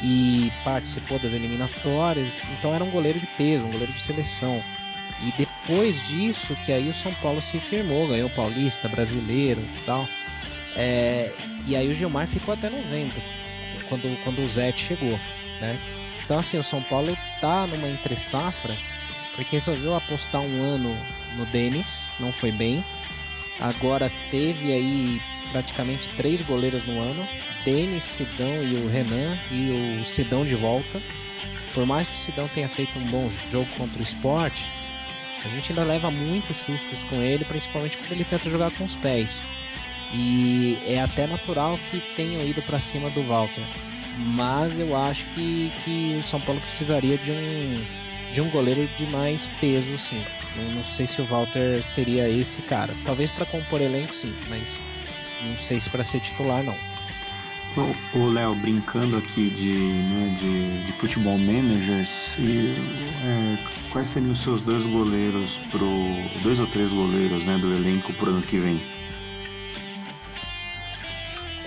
e 0.03 0.53
participou 0.63 1.19
das 1.19 1.33
eliminatórias, 1.33 2.33
então 2.59 2.75
era 2.75 2.85
um 2.85 2.91
goleiro 2.91 3.19
de 3.19 3.27
peso, 3.27 3.65
um 3.65 3.73
goleiro 3.73 3.93
de 3.93 4.01
seleção. 4.01 4.63
E 5.21 5.33
depois 5.37 6.07
disso 6.07 6.57
que 6.65 6.73
aí 6.73 6.89
o 6.89 6.95
São 6.95 7.13
Paulo 7.15 7.43
se 7.43 7.59
firmou, 7.59 8.07
ganhou 8.07 8.31
Paulista, 8.31 8.89
Brasileiro 8.89 9.61
e 9.61 9.81
tal. 9.85 10.09
É, 10.77 11.33
e 11.67 11.75
aí 11.75 11.89
o 11.89 11.95
Gilmar 11.95 12.29
ficou 12.29 12.55
até 12.55 12.71
novembro, 12.71 13.21
quando, 13.89 14.23
quando 14.23 14.41
o 14.43 14.49
Zé 14.49 14.71
chegou 14.71 15.19
né? 15.61 15.79
Então 16.25 16.39
assim, 16.39 16.59
o 16.59 16.63
São 16.63 16.83
Paulo 16.83 17.17
tá 17.41 17.67
numa 17.67 17.89
entre 17.89 18.17
safra 18.17 18.77
porque 19.35 19.57
resolveu 19.57 19.95
apostar 19.95 20.41
um 20.41 20.63
ano 20.63 20.97
no 21.37 21.47
Denis, 21.47 22.05
não 22.19 22.33
foi 22.33 22.53
bem. 22.53 22.85
Agora 23.61 24.11
teve 24.31 24.73
aí 24.73 25.21
praticamente 25.51 26.09
três 26.17 26.41
goleiros 26.43 26.85
no 26.85 27.01
ano, 27.01 27.27
Denis, 27.65 28.05
Sidão 28.05 28.63
e 28.63 28.75
o 28.77 28.89
Renan 28.89 29.37
e 29.51 30.01
o 30.01 30.05
Sidão 30.05 30.45
de 30.45 30.55
volta. 30.55 31.03
Por 31.75 31.87
mais 31.87 32.09
que 32.09 32.15
o 32.15 32.21
Sidão 32.21 32.49
tenha 32.49 32.69
feito 32.69 32.99
um 32.99 33.07
bom 33.07 33.31
jogo 33.51 33.69
contra 33.77 33.99
o 33.99 34.03
esporte, 34.03 34.65
a 35.45 35.49
gente 35.49 35.73
ainda 35.73 35.85
leva 35.85 36.11
muitos 36.11 36.57
sustos 36.57 37.03
com 37.09 37.17
ele, 37.17 37.45
principalmente 37.45 37.97
quando 37.97 38.13
ele 38.13 38.25
tenta 38.25 38.51
jogar 38.51 38.71
com 38.73 38.85
os 38.85 38.97
pés. 38.97 39.43
E 40.13 40.79
é 40.87 41.01
até 41.01 41.27
natural 41.27 41.79
que 41.91 42.01
tenham 42.17 42.43
ido 42.43 42.63
para 42.63 42.79
cima 42.79 43.11
do 43.11 43.23
Walter 43.23 43.65
mas 44.19 44.81
eu 44.81 44.97
acho 44.97 45.25
que, 45.27 45.73
que 45.85 46.17
o 46.19 46.23
São 46.23 46.41
Paulo 46.41 46.61
precisaria 46.61 47.17
de 47.17 47.31
um, 47.31 47.85
de 48.33 48.41
um 48.41 48.49
goleiro 48.51 48.89
de 48.97 49.07
mais 49.07 49.47
peso, 49.61 49.99
sim. 49.99 50.23
Não, 50.57 50.65
não 50.73 50.85
sei 50.85 51.07
se 51.07 51.21
o 51.21 51.25
Walter 51.25 51.83
seria 51.83 52.29
esse 52.29 52.63
cara. 52.63 52.95
Talvez 53.05 53.31
para 53.31 53.47
compor 53.47 53.81
elenco, 53.81 54.15
sim, 54.15 54.35
mas 54.49 54.81
não 55.43 55.57
sei 55.57 55.81
se 55.81 55.89
para 55.89 56.05
ser 56.05 56.21
titular, 56.21 56.63
não. 56.63 56.77
O 58.13 58.27
Léo, 58.27 58.57
brincando 58.57 59.17
aqui 59.17 59.51
de, 59.51 59.73
né, 59.73 60.37
de, 60.41 60.87
de 60.87 60.93
futebol 60.93 61.39
managers, 61.39 62.37
e, 62.39 62.75
é, 63.25 63.59
quais 63.93 64.09
seriam 64.09 64.33
os 64.33 64.43
seus 64.43 64.63
dois 64.63 64.85
goleiros 64.85 65.59
pro. 65.71 65.87
dois 66.43 66.59
ou 66.59 66.67
três 66.67 66.91
goleiros 66.91 67.45
né, 67.45 67.57
do 67.59 67.73
elenco 67.73 68.13
pro 68.15 68.31
ano 68.31 68.43
que 68.43 68.59
vem? 68.59 68.81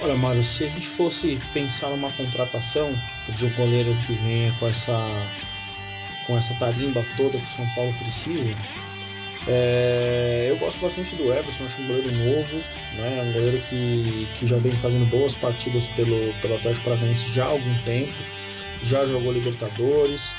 Olha, 0.02 0.18
Mário, 0.18 0.44
se 0.44 0.66
a 0.66 0.68
gente 0.68 0.88
fosse 0.88 1.40
pensar 1.54 1.90
numa 1.90 2.12
contratação 2.12 2.92
de 3.30 3.46
um 3.46 3.50
goleiro 3.52 3.96
que 4.06 4.14
venha 4.14 4.52
com 4.60 4.68
essa 4.68 4.98
com 6.32 6.38
essa 6.38 6.54
tarimba 6.54 7.06
toda 7.18 7.38
que 7.38 7.44
o 7.44 7.50
São 7.50 7.68
Paulo 7.76 7.94
precisa. 8.00 8.56
É, 9.48 10.48
eu 10.50 10.58
gosto 10.58 10.80
bastante 10.80 11.14
do 11.16 11.34
Everson, 11.34 11.66
acho 11.66 11.82
um 11.82 11.88
goleiro 11.88 12.12
novo, 12.12 12.64
né, 12.94 13.24
um 13.28 13.34
goleiro 13.34 13.60
que, 13.68 14.28
que 14.36 14.48
já 14.48 14.58
vem 14.58 14.72
fazendo 14.78 15.06
boas 15.10 15.34
partidas 15.34 15.88
pelo, 15.88 16.34
pelo 16.42 16.56
Atlético 16.56 16.86
Paranaense 16.86 17.34
já 17.34 17.46
há 17.46 17.50
algum 17.50 17.74
tempo, 17.80 18.14
já 18.84 19.06
jogou 19.06 19.34
Libertadores, 19.34 20.36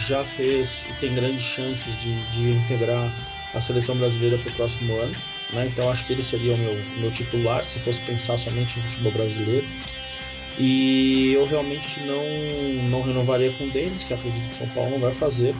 já 0.00 0.24
fez 0.24 0.86
e 0.90 0.92
tem 0.94 1.14
grandes 1.14 1.42
chances 1.42 1.96
de, 1.96 2.12
de 2.32 2.50
integrar 2.50 3.10
a 3.54 3.60
seleção 3.60 3.96
brasileira 3.96 4.36
para 4.36 4.50
o 4.50 4.54
próximo 4.54 4.94
ano. 4.96 5.16
Né? 5.52 5.66
Então 5.66 5.88
acho 5.88 6.04
que 6.04 6.12
ele 6.12 6.22
seria 6.22 6.52
o 6.52 6.58
meu, 6.58 6.74
meu 6.98 7.10
titular 7.12 7.64
se 7.64 7.78
fosse 7.78 8.00
pensar 8.00 8.36
somente 8.36 8.78
em 8.78 8.82
futebol 8.82 9.12
brasileiro. 9.12 9.66
E 10.58 11.32
eu 11.34 11.46
realmente 11.46 12.00
não, 12.00 12.90
não 12.90 13.02
renovaria 13.02 13.52
com 13.52 13.64
o 13.64 13.70
Denis, 13.70 14.04
que 14.04 14.14
acredito 14.14 14.48
que 14.48 14.54
o 14.54 14.58
São 14.58 14.68
Paulo 14.68 14.90
não 14.90 15.00
vai 15.00 15.12
fazer. 15.12 15.54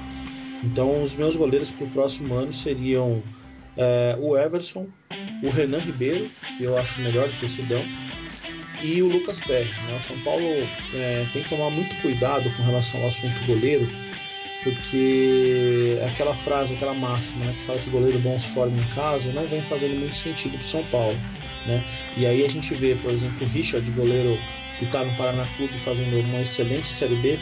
Então 0.62 1.02
os 1.02 1.16
meus 1.16 1.36
goleiros 1.36 1.70
para 1.70 1.86
o 1.86 1.90
próximo 1.90 2.34
ano 2.34 2.52
seriam 2.52 3.22
é, 3.76 4.16
o 4.20 4.36
Everson, 4.36 4.86
o 5.42 5.50
Renan 5.50 5.78
Ribeiro, 5.78 6.28
que 6.56 6.64
eu 6.64 6.76
acho 6.76 7.00
melhor 7.00 7.28
do 7.28 7.36
que 7.38 7.46
o 7.46 7.48
Sidão, 7.48 7.82
e 8.82 9.02
o 9.02 9.08
Lucas 9.08 9.40
Perry. 9.40 9.70
Né? 9.86 9.98
O 9.98 10.02
São 10.02 10.18
Paulo 10.20 10.46
é, 10.94 11.26
tem 11.32 11.42
que 11.42 11.48
tomar 11.48 11.70
muito 11.70 11.94
cuidado 12.02 12.50
com 12.56 12.62
relação 12.62 13.00
ao 13.00 13.08
assunto 13.08 13.38
goleiro, 13.46 13.88
porque 14.62 15.98
aquela 16.06 16.34
frase, 16.34 16.74
aquela 16.74 16.94
máxima 16.94 17.46
né, 17.46 17.52
que 17.52 17.64
fala 17.64 17.78
que 17.78 17.88
goleiro 17.90 18.18
bom 18.18 18.38
se 18.38 18.48
forma 18.48 18.78
em 18.78 18.86
casa, 18.94 19.32
não 19.32 19.46
vem 19.46 19.62
fazendo 19.62 19.98
muito 19.98 20.16
sentido 20.16 20.58
para 20.58 20.66
São 20.66 20.82
Paulo. 20.84 21.18
Né? 21.66 21.82
E 22.16 22.26
aí 22.26 22.44
a 22.44 22.48
gente 22.48 22.74
vê, 22.74 22.94
por 22.96 23.12
exemplo, 23.12 23.46
o 23.46 23.48
Richard, 23.50 23.90
goleiro 23.92 24.38
que 24.80 24.86
está 24.86 25.04
no 25.04 25.12
Paraná 25.14 25.46
Clube 25.58 25.76
fazendo 25.78 26.18
uma 26.18 26.40
excelente 26.40 26.88
Série 26.88 27.14
B, 27.16 27.38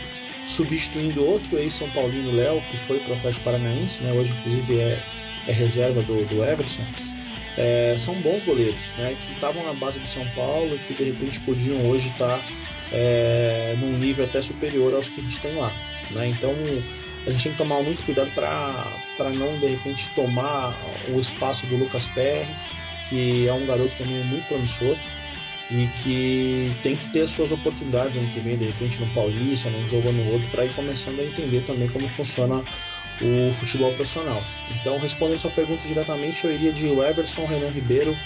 substituindo 0.49 1.25
outro 1.25 1.57
ex-São 1.57 1.89
Paulino, 1.91 2.33
Léo, 2.33 2.61
que 2.69 2.77
foi 2.77 2.99
para 2.99 3.15
o 3.15 3.17
Atlético 3.17 3.45
Paranaense, 3.45 4.03
né? 4.03 4.13
hoje 4.13 4.33
inclusive 4.33 4.81
é, 4.81 5.01
é 5.47 5.53
reserva 5.53 6.03
do, 6.03 6.25
do 6.27 6.45
Everson. 6.45 6.83
É, 7.57 7.95
são 7.97 8.15
bons 8.17 8.43
goleiros, 8.43 8.83
né? 8.99 9.17
que 9.25 9.35
estavam 9.35 9.63
na 9.65 9.73
base 9.73 10.01
do 10.01 10.09
São 10.09 10.27
Paulo 10.31 10.75
e 10.75 10.79
que 10.79 10.95
de 10.95 11.05
repente 11.05 11.39
podiam 11.41 11.89
hoje 11.89 12.09
estar 12.09 12.39
tá, 12.39 12.45
é, 12.93 13.77
num 13.79 13.97
nível 13.97 14.25
até 14.25 14.43
superior 14.43 14.93
aos 14.95 15.09
que 15.09 15.21
a 15.21 15.23
gente 15.23 15.39
tem 15.39 15.55
lá. 15.55 15.73
Né? 16.11 16.27
Então 16.31 16.53
a 17.25 17.31
gente 17.31 17.43
tem 17.45 17.53
que 17.53 17.59
tomar 17.59 17.81
muito 17.85 18.03
cuidado 18.03 18.33
para 18.33 19.31
não 19.31 19.57
de 19.61 19.67
repente 19.69 20.09
tomar 20.17 20.77
o 21.09 21.21
espaço 21.21 21.67
do 21.67 21.77
Lucas 21.77 22.05
Perry, 22.07 22.49
que 23.09 23.47
é 23.47 23.53
um 23.53 23.65
garoto 23.65 23.95
também 23.97 24.25
muito 24.25 24.45
promissor 24.49 24.97
e 25.71 25.87
que 25.89 26.75
tem 26.83 26.97
que 26.97 27.09
ter 27.09 27.23
as 27.23 27.31
suas 27.31 27.53
oportunidades 27.53 28.17
ano 28.17 28.29
que 28.33 28.41
vem, 28.41 28.57
de 28.57 28.65
repente 28.65 29.01
no 29.01 29.07
Paulista, 29.13 29.69
num 29.71 29.87
jogo 29.87 30.09
ou 30.09 30.15
no 30.15 30.33
outro, 30.33 30.49
para 30.49 30.65
ir 30.65 30.73
começando 30.75 31.21
a 31.21 31.25
entender 31.25 31.61
também 31.63 31.89
como 31.89 32.09
funciona 32.09 32.63
o 33.21 33.53
futebol 33.53 33.93
profissional. 33.95 34.43
Então, 34.81 34.99
respondendo 34.99 35.39
sua 35.39 35.51
pergunta 35.51 35.87
diretamente, 35.87 36.45
eu 36.45 36.53
iria 36.53 36.73
de 36.73 36.87
Everson, 36.87 37.45
Renan 37.47 37.69
Ribeiro 37.69 38.17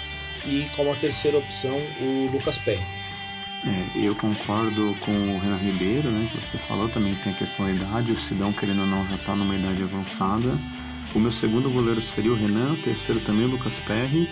e 0.46 0.68
como 0.76 0.92
a 0.92 0.96
terceira 0.96 1.38
opção 1.38 1.76
o 2.00 2.28
Lucas 2.32 2.58
Perry. 2.58 2.82
É, 3.64 4.06
eu 4.06 4.14
concordo 4.16 4.96
com 5.00 5.12
o 5.12 5.38
Renan 5.38 5.56
Ribeiro, 5.56 6.10
né, 6.10 6.28
que 6.30 6.46
você 6.46 6.58
falou, 6.58 6.88
também 6.88 7.14
tem 7.16 7.32
a 7.32 7.36
questão 7.36 7.66
da 7.66 7.72
idade, 7.72 8.12
o 8.12 8.18
Sidão, 8.18 8.52
querendo 8.52 8.80
ou 8.80 8.86
não, 8.86 9.06
já 9.08 9.14
está 9.14 9.34
numa 9.36 9.54
idade 9.54 9.82
avançada. 9.82 10.58
O 11.14 11.18
meu 11.18 11.32
segundo 11.32 11.70
goleiro 11.70 12.00
seria 12.00 12.32
o 12.32 12.36
Renan, 12.36 12.72
o 12.72 12.76
terceiro 12.76 13.20
também 13.20 13.44
o 13.44 13.50
Lucas 13.50 13.78
Perry, 13.80 14.28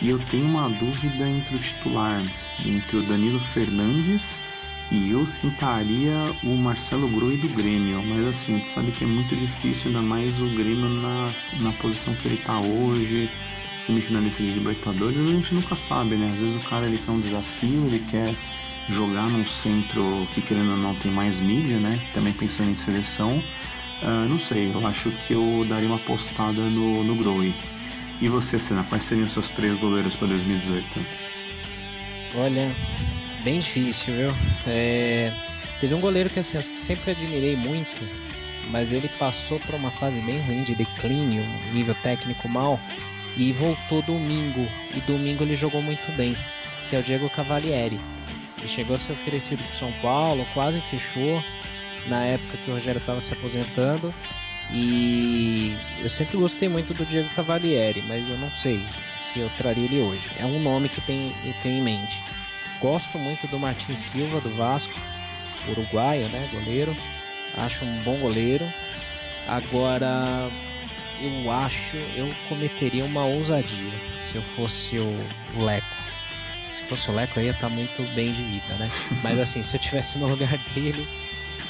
e 0.00 0.08
eu 0.08 0.18
tenho 0.26 0.46
uma 0.46 0.68
dúvida 0.68 1.28
entre 1.28 1.56
o 1.56 1.58
titular, 1.58 2.24
entre 2.64 2.96
o 2.96 3.02
Danilo 3.02 3.40
Fernandes 3.40 4.22
e 4.92 5.10
eu 5.10 5.26
tentaria 5.40 6.34
o 6.44 6.54
Marcelo 6.54 7.08
Groi 7.08 7.38
do 7.38 7.48
Grêmio, 7.48 8.02
mas 8.04 8.26
assim, 8.26 8.58
tu 8.58 8.66
sabe 8.74 8.92
que 8.92 9.04
é 9.04 9.06
muito 9.06 9.34
difícil, 9.34 9.86
ainda 9.86 10.02
mais 10.02 10.38
o 10.38 10.46
Grêmio 10.48 10.86
na, 10.86 11.32
na 11.60 11.72
posição 11.72 12.14
que 12.14 12.28
ele 12.28 12.34
está 12.34 12.60
hoje, 12.60 13.30
semifinalista 13.86 14.42
de 14.42 14.50
Libertadores, 14.50 15.16
a 15.16 15.32
gente 15.32 15.54
nunca 15.54 15.76
sabe, 15.76 16.16
né? 16.16 16.30
Às 16.34 16.40
vezes 16.40 16.56
o 16.56 16.68
cara 16.68 16.86
ele 16.86 16.98
quer 16.98 17.10
um 17.10 17.20
desafio, 17.20 17.86
ele 17.86 18.00
quer 18.00 18.34
jogar 18.90 19.30
num 19.30 19.46
centro 19.46 20.28
que 20.34 20.42
querendo 20.42 20.72
ou 20.72 20.76
não 20.76 20.94
tem 20.96 21.10
mais 21.10 21.40
mídia, 21.40 21.78
né? 21.78 21.98
Também 22.12 22.34
pensando 22.34 22.70
em 22.70 22.76
seleção. 22.76 23.42
Uh, 24.02 24.28
não 24.28 24.38
sei, 24.38 24.72
eu 24.74 24.84
acho 24.86 25.10
que 25.26 25.34
eu 25.34 25.64
daria 25.68 25.88
uma 25.88 25.98
postada 26.00 26.60
no, 26.60 27.04
no 27.04 27.14
Groi. 27.14 27.54
E 28.20 28.28
você, 28.28 28.58
Senna, 28.58 28.84
quais 28.84 29.04
seriam 29.04 29.26
os 29.26 29.32
seus 29.32 29.50
três 29.50 29.78
goleiros 29.78 30.16
para 30.16 30.28
2018? 30.28 30.86
Olha, 32.36 32.74
bem 33.44 33.60
difícil, 33.60 34.14
viu? 34.14 34.34
É... 34.66 35.32
Teve 35.80 35.94
um 35.94 36.00
goleiro 36.00 36.30
que 36.30 36.38
assim, 36.38 36.56
eu 36.56 36.62
sempre 36.62 37.12
admirei 37.12 37.56
muito, 37.56 38.08
mas 38.70 38.92
ele 38.92 39.08
passou 39.18 39.58
por 39.60 39.74
uma 39.74 39.90
fase 39.92 40.20
bem 40.20 40.40
ruim 40.42 40.62
de 40.62 40.74
declínio, 40.74 41.44
nível 41.72 41.94
técnico 42.02 42.48
mal, 42.48 42.78
e 43.36 43.52
voltou 43.52 44.02
domingo. 44.02 44.66
E 44.94 45.00
domingo 45.00 45.44
ele 45.44 45.56
jogou 45.56 45.82
muito 45.82 46.10
bem, 46.16 46.36
que 46.88 46.96
é 46.96 46.98
o 46.98 47.02
Diego 47.02 47.28
Cavalieri. 47.30 48.00
Ele 48.58 48.68
chegou 48.68 48.96
a 48.96 48.98
ser 48.98 49.12
oferecido 49.12 49.62
para 49.62 49.78
São 49.78 49.92
Paulo, 50.00 50.46
quase 50.54 50.80
fechou 50.82 51.42
na 52.06 52.24
época 52.24 52.58
que 52.58 52.70
o 52.70 52.74
Rogério 52.74 52.98
estava 52.98 53.20
se 53.20 53.32
aposentando. 53.32 54.12
E 54.70 55.76
eu 56.00 56.08
sempre 56.08 56.36
gostei 56.36 56.68
muito 56.68 56.94
do 56.94 57.04
Diego 57.04 57.28
Cavalieri, 57.34 58.02
mas 58.02 58.28
eu 58.28 58.38
não 58.38 58.50
sei 58.50 58.82
se 59.20 59.40
eu 59.40 59.50
traria 59.50 59.84
ele 59.84 60.00
hoje. 60.00 60.22
É 60.38 60.46
um 60.46 60.60
nome 60.60 60.88
que 60.88 61.00
tem, 61.00 61.34
eu 61.44 61.54
tenho 61.62 61.78
em 61.78 61.82
mente. 61.82 62.22
Gosto 62.80 63.18
muito 63.18 63.46
do 63.46 63.58
Martin 63.58 63.96
Silva, 63.96 64.40
do 64.40 64.50
Vasco, 64.56 64.92
uruguaio, 65.68 66.28
né? 66.28 66.48
Goleiro. 66.52 66.96
Acho 67.54 67.84
um 67.84 68.02
bom 68.02 68.16
goleiro. 68.18 68.66
Agora, 69.46 70.50
eu 71.20 71.50
acho, 71.50 71.96
eu 72.16 72.28
cometeria 72.48 73.04
uma 73.04 73.24
ousadia 73.24 73.92
se 74.22 74.36
eu 74.36 74.42
fosse 74.56 74.98
o, 74.98 75.26
Leco. 75.62 75.86
Se 76.72 76.82
fosse 76.82 77.10
o 77.10 77.14
Leco, 77.14 77.38
eu 77.38 77.44
ia 77.44 77.50
estar 77.50 77.68
tá 77.68 77.74
muito 77.74 78.02
bem 78.14 78.32
de 78.32 78.42
vida, 78.42 78.74
né? 78.76 78.90
Mas 79.22 79.38
assim, 79.38 79.62
se 79.62 79.76
eu 79.76 79.80
tivesse 79.80 80.18
no 80.18 80.26
lugar 80.26 80.56
dele, 80.74 81.06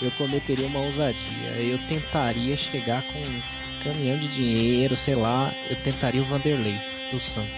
eu 0.03 0.11
cometeria 0.13 0.67
uma 0.67 0.81
ousadia. 0.81 1.51
Eu 1.59 1.79
tentaria 1.89 2.57
chegar 2.57 3.03
com 3.03 3.19
um 3.19 3.43
caminhão 3.83 4.19
de 4.19 4.29
dinheiro, 4.29 4.97
sei 4.97 5.15
lá, 5.15 5.53
eu 5.69 5.77
tentaria 5.77 6.23
o 6.23 6.25
Vanderlei 6.25 6.77
do 7.11 7.21
Santos. 7.21 7.51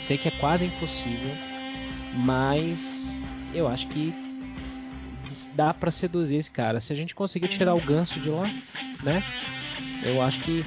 Sei 0.00 0.16
que 0.16 0.28
é 0.28 0.32
quase 0.32 0.66
impossível, 0.66 1.30
mas 2.14 3.22
eu 3.52 3.68
acho 3.68 3.86
que 3.88 4.14
dá 5.54 5.74
para 5.74 5.90
seduzir 5.90 6.36
esse 6.36 6.50
cara. 6.50 6.80
Se 6.80 6.92
a 6.92 6.96
gente 6.96 7.14
conseguir 7.14 7.48
tirar 7.48 7.74
o 7.74 7.80
ganso 7.80 8.18
de 8.20 8.30
lá, 8.30 8.44
né? 9.02 9.22
Eu 10.02 10.22
acho 10.22 10.40
que 10.40 10.64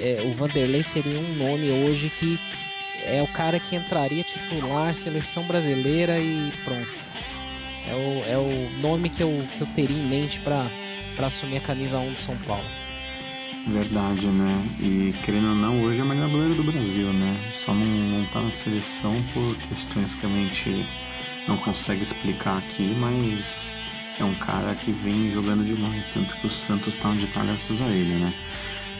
é, 0.00 0.22
o 0.24 0.34
Vanderlei 0.34 0.82
seria 0.82 1.18
um 1.18 1.34
nome 1.36 1.70
hoje 1.70 2.10
que 2.10 2.38
é 3.04 3.22
o 3.22 3.28
cara 3.28 3.60
que 3.60 3.76
entraria 3.76 4.24
titular, 4.24 4.94
seleção 4.94 5.44
brasileira 5.44 6.18
e 6.18 6.52
pronto. 6.64 7.03
É 7.86 7.94
o, 7.94 8.24
é 8.26 8.38
o 8.38 8.80
nome 8.80 9.10
que 9.10 9.22
eu, 9.22 9.46
que 9.56 9.60
eu 9.60 9.66
teria 9.68 9.96
em 9.96 10.08
mente 10.08 10.40
para 10.40 10.68
assumir 11.18 11.58
a 11.58 11.60
camisa 11.60 11.98
1 11.98 12.12
do 12.12 12.20
São 12.20 12.36
Paulo. 12.38 12.64
Verdade, 13.66 14.26
né? 14.26 14.52
E 14.80 15.14
querendo 15.24 15.48
ou 15.48 15.54
não, 15.54 15.82
hoje 15.82 15.98
é 15.98 16.02
o 16.02 16.06
melhor 16.06 16.28
goleiro 16.28 16.54
do 16.54 16.62
Brasil, 16.62 17.12
né? 17.12 17.36
Só 17.54 17.72
não, 17.72 17.86
não 17.86 18.26
tá 18.26 18.40
na 18.40 18.52
seleção 18.52 19.22
por 19.32 19.56
questões 19.68 20.14
que 20.14 20.26
a 20.26 20.28
gente 20.28 20.86
não 21.48 21.56
consegue 21.56 22.02
explicar 22.02 22.58
aqui, 22.58 22.94
mas 22.98 23.72
é 24.18 24.24
um 24.24 24.34
cara 24.34 24.74
que 24.74 24.92
vem 24.92 25.32
jogando 25.32 25.64
demais, 25.64 26.04
tanto 26.12 26.36
que 26.36 26.46
o 26.46 26.50
Santos 26.50 26.96
tá 26.96 27.08
onde 27.08 27.26
tá 27.28 27.42
graças 27.42 27.80
a 27.80 27.88
ele, 27.88 28.14
né? 28.14 28.32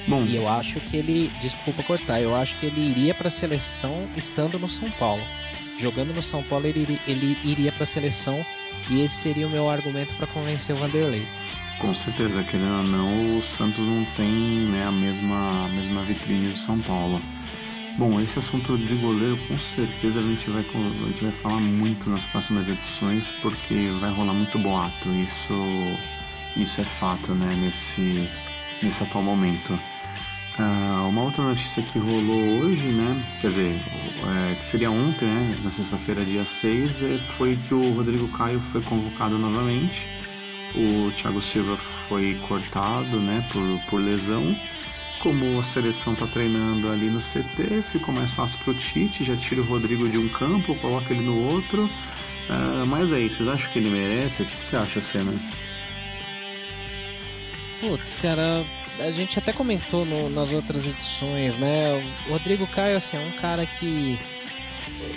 Bom, 0.06 0.22
e 0.24 0.36
eu 0.36 0.48
acho 0.48 0.80
que 0.80 0.96
ele, 0.96 1.32
desculpa 1.40 1.82
cortar, 1.82 2.20
eu 2.20 2.34
acho 2.34 2.58
que 2.58 2.66
ele 2.66 2.80
iria 2.80 3.14
para 3.14 3.28
a 3.28 3.30
seleção 3.30 4.08
estando 4.16 4.58
no 4.58 4.68
São 4.68 4.90
Paulo. 4.92 5.22
Jogando 5.78 6.12
no 6.12 6.22
São 6.22 6.42
Paulo, 6.42 6.66
ele, 6.66 7.00
ele 7.06 7.38
iria 7.42 7.72
para 7.72 7.84
a 7.84 7.86
seleção 7.86 8.44
e 8.90 9.00
esse 9.02 9.16
seria 9.16 9.46
o 9.46 9.50
meu 9.50 9.68
argumento 9.68 10.14
para 10.16 10.26
convencer 10.26 10.74
o 10.74 10.78
Vanderlei. 10.78 11.26
Com 11.78 11.94
certeza, 11.94 12.44
querendo 12.44 12.78
ou 12.78 12.84
não, 12.84 13.38
o 13.38 13.42
Santos 13.42 13.84
não 13.84 14.04
tem 14.16 14.30
né, 14.70 14.86
a, 14.86 14.92
mesma, 14.92 15.64
a 15.64 15.68
mesma 15.68 16.02
vitrine 16.02 16.50
do 16.50 16.58
São 16.58 16.78
Paulo. 16.80 17.20
Bom, 17.96 18.20
esse 18.20 18.38
assunto 18.38 18.76
de 18.76 18.94
goleiro 18.96 19.36
com 19.48 19.58
certeza 19.58 20.18
a 20.18 20.22
gente, 20.22 20.50
vai, 20.50 20.62
a 20.62 21.06
gente 21.08 21.22
vai 21.22 21.32
falar 21.42 21.60
muito 21.60 22.10
nas 22.10 22.24
próximas 22.26 22.68
edições 22.68 23.24
porque 23.40 23.88
vai 24.00 24.12
rolar 24.12 24.32
muito 24.32 24.58
boato. 24.58 25.08
Isso, 25.10 25.96
isso 26.56 26.80
é 26.80 26.84
fato 26.84 27.32
né, 27.32 27.54
nesse, 27.56 28.28
nesse 28.82 29.02
atual 29.02 29.22
momento. 29.22 29.78
Uh, 30.58 31.08
uma 31.08 31.22
outra 31.22 31.42
notícia 31.42 31.82
que 31.82 31.98
rolou 31.98 32.60
hoje, 32.60 32.86
né? 32.92 33.24
Quer 33.40 33.50
dizer, 33.50 33.80
é, 34.24 34.54
que 34.54 34.64
seria 34.64 34.88
ontem, 34.88 35.26
né? 35.26 35.58
Na 35.64 35.70
sexta-feira, 35.72 36.24
dia 36.24 36.44
6, 36.44 36.90
é, 37.02 37.18
foi 37.36 37.56
que 37.56 37.74
o 37.74 37.92
Rodrigo 37.92 38.28
Caio 38.28 38.60
foi 38.70 38.80
convocado 38.82 39.36
novamente. 39.36 40.06
O 40.76 41.10
Thiago 41.12 41.42
Silva 41.42 41.76
foi 42.08 42.38
cortado, 42.46 43.18
né? 43.18 43.44
Por, 43.52 43.80
por 43.90 44.00
lesão. 44.00 44.54
Como 45.20 45.58
a 45.58 45.64
seleção 45.64 46.12
está 46.12 46.26
treinando 46.28 46.88
ali 46.88 47.06
no 47.06 47.20
CT, 47.20 47.82
ficou 47.90 48.14
mais 48.14 48.30
fácil 48.32 48.58
pro 48.62 48.74
Tite, 48.74 49.24
já 49.24 49.36
tira 49.36 49.60
o 49.60 49.64
Rodrigo 49.64 50.08
de 50.08 50.18
um 50.18 50.28
campo, 50.28 50.76
coloca 50.76 51.12
ele 51.12 51.24
no 51.24 51.48
outro. 51.48 51.84
Uh, 51.84 52.86
mas 52.86 53.12
aí, 53.12 53.28
vocês 53.28 53.48
acham 53.48 53.68
que 53.72 53.78
ele 53.80 53.90
merece? 53.90 54.42
O 54.42 54.46
que 54.46 54.62
você 54.62 54.76
acha, 54.76 55.00
Senna? 55.00 55.34
Putz, 57.80 58.14
cara, 58.16 58.64
a 59.00 59.10
gente 59.10 59.38
até 59.38 59.52
comentou 59.52 60.04
no, 60.04 60.30
nas 60.30 60.50
outras 60.50 60.86
edições, 60.86 61.58
né? 61.58 61.94
O 62.26 62.32
Rodrigo 62.32 62.66
Caio 62.66 62.96
assim, 62.96 63.16
é 63.16 63.20
um 63.20 63.32
cara 63.40 63.66
que 63.66 64.18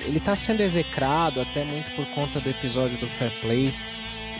ele 0.05 0.19
tá 0.19 0.35
sendo 0.35 0.61
execrado 0.61 1.41
até 1.41 1.63
muito 1.63 1.89
por 1.95 2.05
conta 2.07 2.39
do 2.39 2.49
episódio 2.49 2.97
do 2.97 3.07
Fair 3.07 3.31
Play, 3.41 3.73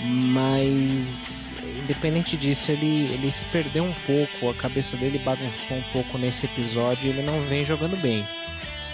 mas 0.05 1.51
independente 1.87 2.35
disso, 2.35 2.71
ele, 2.71 3.13
ele 3.13 3.31
se 3.31 3.45
perdeu 3.45 3.83
um 3.83 3.93
pouco, 4.05 4.49
a 4.49 4.53
cabeça 4.53 4.97
dele 4.97 5.19
bagunçou 5.19 5.77
um 5.77 5.83
pouco 5.93 6.17
nesse 6.17 6.45
episódio 6.45 7.07
e 7.07 7.09
ele 7.09 7.21
não 7.21 7.41
vem 7.43 7.65
jogando 7.65 7.97
bem. 8.01 8.25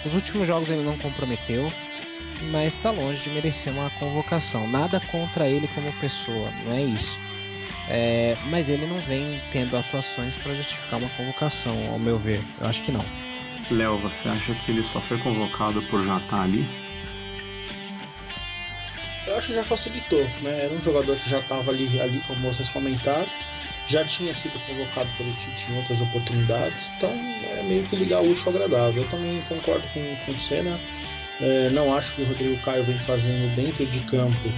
Os 0.04 0.14
últimos 0.14 0.46
jogos 0.46 0.70
ele 0.70 0.82
não 0.82 0.98
comprometeu, 0.98 1.72
mas 2.50 2.74
está 2.74 2.90
longe 2.90 3.22
de 3.22 3.30
merecer 3.30 3.72
uma 3.72 3.90
convocação. 3.90 4.68
Nada 4.68 5.00
contra 5.10 5.48
ele 5.48 5.68
como 5.68 5.92
pessoa, 5.94 6.50
não 6.64 6.74
é 6.74 6.82
isso. 6.82 7.18
É, 7.88 8.36
mas 8.46 8.68
ele 8.68 8.86
não 8.86 9.00
vem 9.00 9.40
tendo 9.50 9.76
atuações 9.76 10.36
para 10.36 10.54
justificar 10.54 10.98
uma 10.98 11.10
convocação, 11.10 11.90
ao 11.90 11.98
meu 11.98 12.18
ver. 12.18 12.40
Eu 12.60 12.66
acho 12.66 12.82
que 12.82 12.92
não. 12.92 13.04
Léo, 13.70 13.98
você 13.98 14.28
acha 14.28 14.54
que 14.54 14.72
ele 14.72 14.82
só 14.82 15.00
foi 15.00 15.18
convocado 15.18 15.82
por 15.82 16.04
já 16.04 16.16
estar 16.16 16.36
tá 16.36 16.42
ali? 16.42 16.66
Eu 19.26 19.36
acho 19.36 19.48
que 19.48 19.54
já 19.54 19.64
facilitou, 19.64 20.22
né? 20.42 20.64
Era 20.64 20.74
um 20.74 20.82
jogador 20.82 21.16
que 21.16 21.28
já 21.28 21.40
estava 21.40 21.70
ali, 21.70 22.00
ali, 22.00 22.20
como 22.26 22.40
vocês 22.40 22.68
comentaram, 22.68 23.26
já 23.86 24.04
tinha 24.04 24.34
sido 24.34 24.58
convocado 24.66 25.10
pelo 25.16 25.32
Tite 25.34 25.70
em 25.70 25.76
outras 25.76 26.00
oportunidades, 26.00 26.90
então 26.96 27.10
é 27.58 27.62
meio 27.62 27.84
que 27.84 27.96
ligar 27.96 28.20
o 28.20 28.30
útil 28.30 28.44
ao 28.48 28.54
agradável. 28.54 29.02
Eu 29.02 29.08
também 29.08 29.40
concordo 29.42 29.86
com, 29.94 30.16
com 30.24 30.32
o 30.32 30.38
Senna, 30.38 30.78
é, 31.40 31.70
não 31.70 31.94
acho 31.94 32.14
que 32.14 32.22
o 32.22 32.26
Rodrigo 32.26 32.56
Caio 32.62 32.84
vem 32.84 32.98
fazendo 32.98 33.54
dentro 33.54 33.84
de 33.86 34.00
campo 34.00 34.48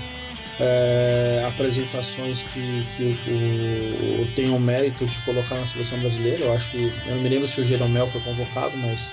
é, 0.58 1.44
apresentações 1.46 2.42
que, 2.42 2.86
que 2.96 3.02
o, 3.02 4.22
o, 4.22 4.28
tenham 4.34 4.58
mérito 4.58 5.06
de 5.06 5.18
colocar 5.20 5.56
na 5.56 5.66
seleção 5.66 5.98
brasileira. 5.98 6.44
Eu 6.44 6.52
acho 6.52 6.70
que 6.70 6.92
eu 7.06 7.14
não 7.14 7.22
me 7.22 7.28
lembro 7.28 7.48
se 7.48 7.60
o 7.60 7.64
Jeromel 7.64 8.06
foi 8.08 8.20
convocado, 8.22 8.76
mas 8.78 9.12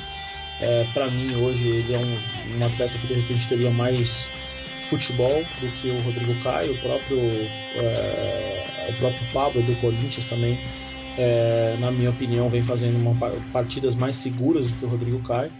é, 0.61 0.85
para 0.93 1.09
mim 1.09 1.35
hoje 1.35 1.67
ele 1.67 1.93
é 1.93 1.99
um, 1.99 2.57
um, 2.57 2.65
atleta 2.65 2.97
que 2.97 3.07
de 3.07 3.15
repente 3.15 3.47
teria 3.47 3.71
mais 3.71 4.29
futebol 4.89 5.43
do 5.59 5.67
que 5.73 5.89
o 5.89 5.99
Rodrigo 6.01 6.35
Caio, 6.43 6.73
o 6.73 6.77
próprio 6.77 7.19
é, 7.75 8.87
o 8.89 8.93
próprio 8.93 9.25
Pablo 9.33 9.61
do 9.63 9.75
Corinthians 9.81 10.25
também, 10.25 10.59
é, 11.17 11.75
na 11.79 11.91
minha 11.91 12.09
opinião, 12.09 12.49
vem 12.49 12.61
fazendo 12.61 12.97
uma, 12.97 13.13
partidas 13.51 13.95
mais 13.95 14.15
seguras 14.15 14.67
do 14.67 14.73
que 14.77 14.85
o 14.85 14.87
Rodrigo 14.87 15.19
Caio 15.19 15.51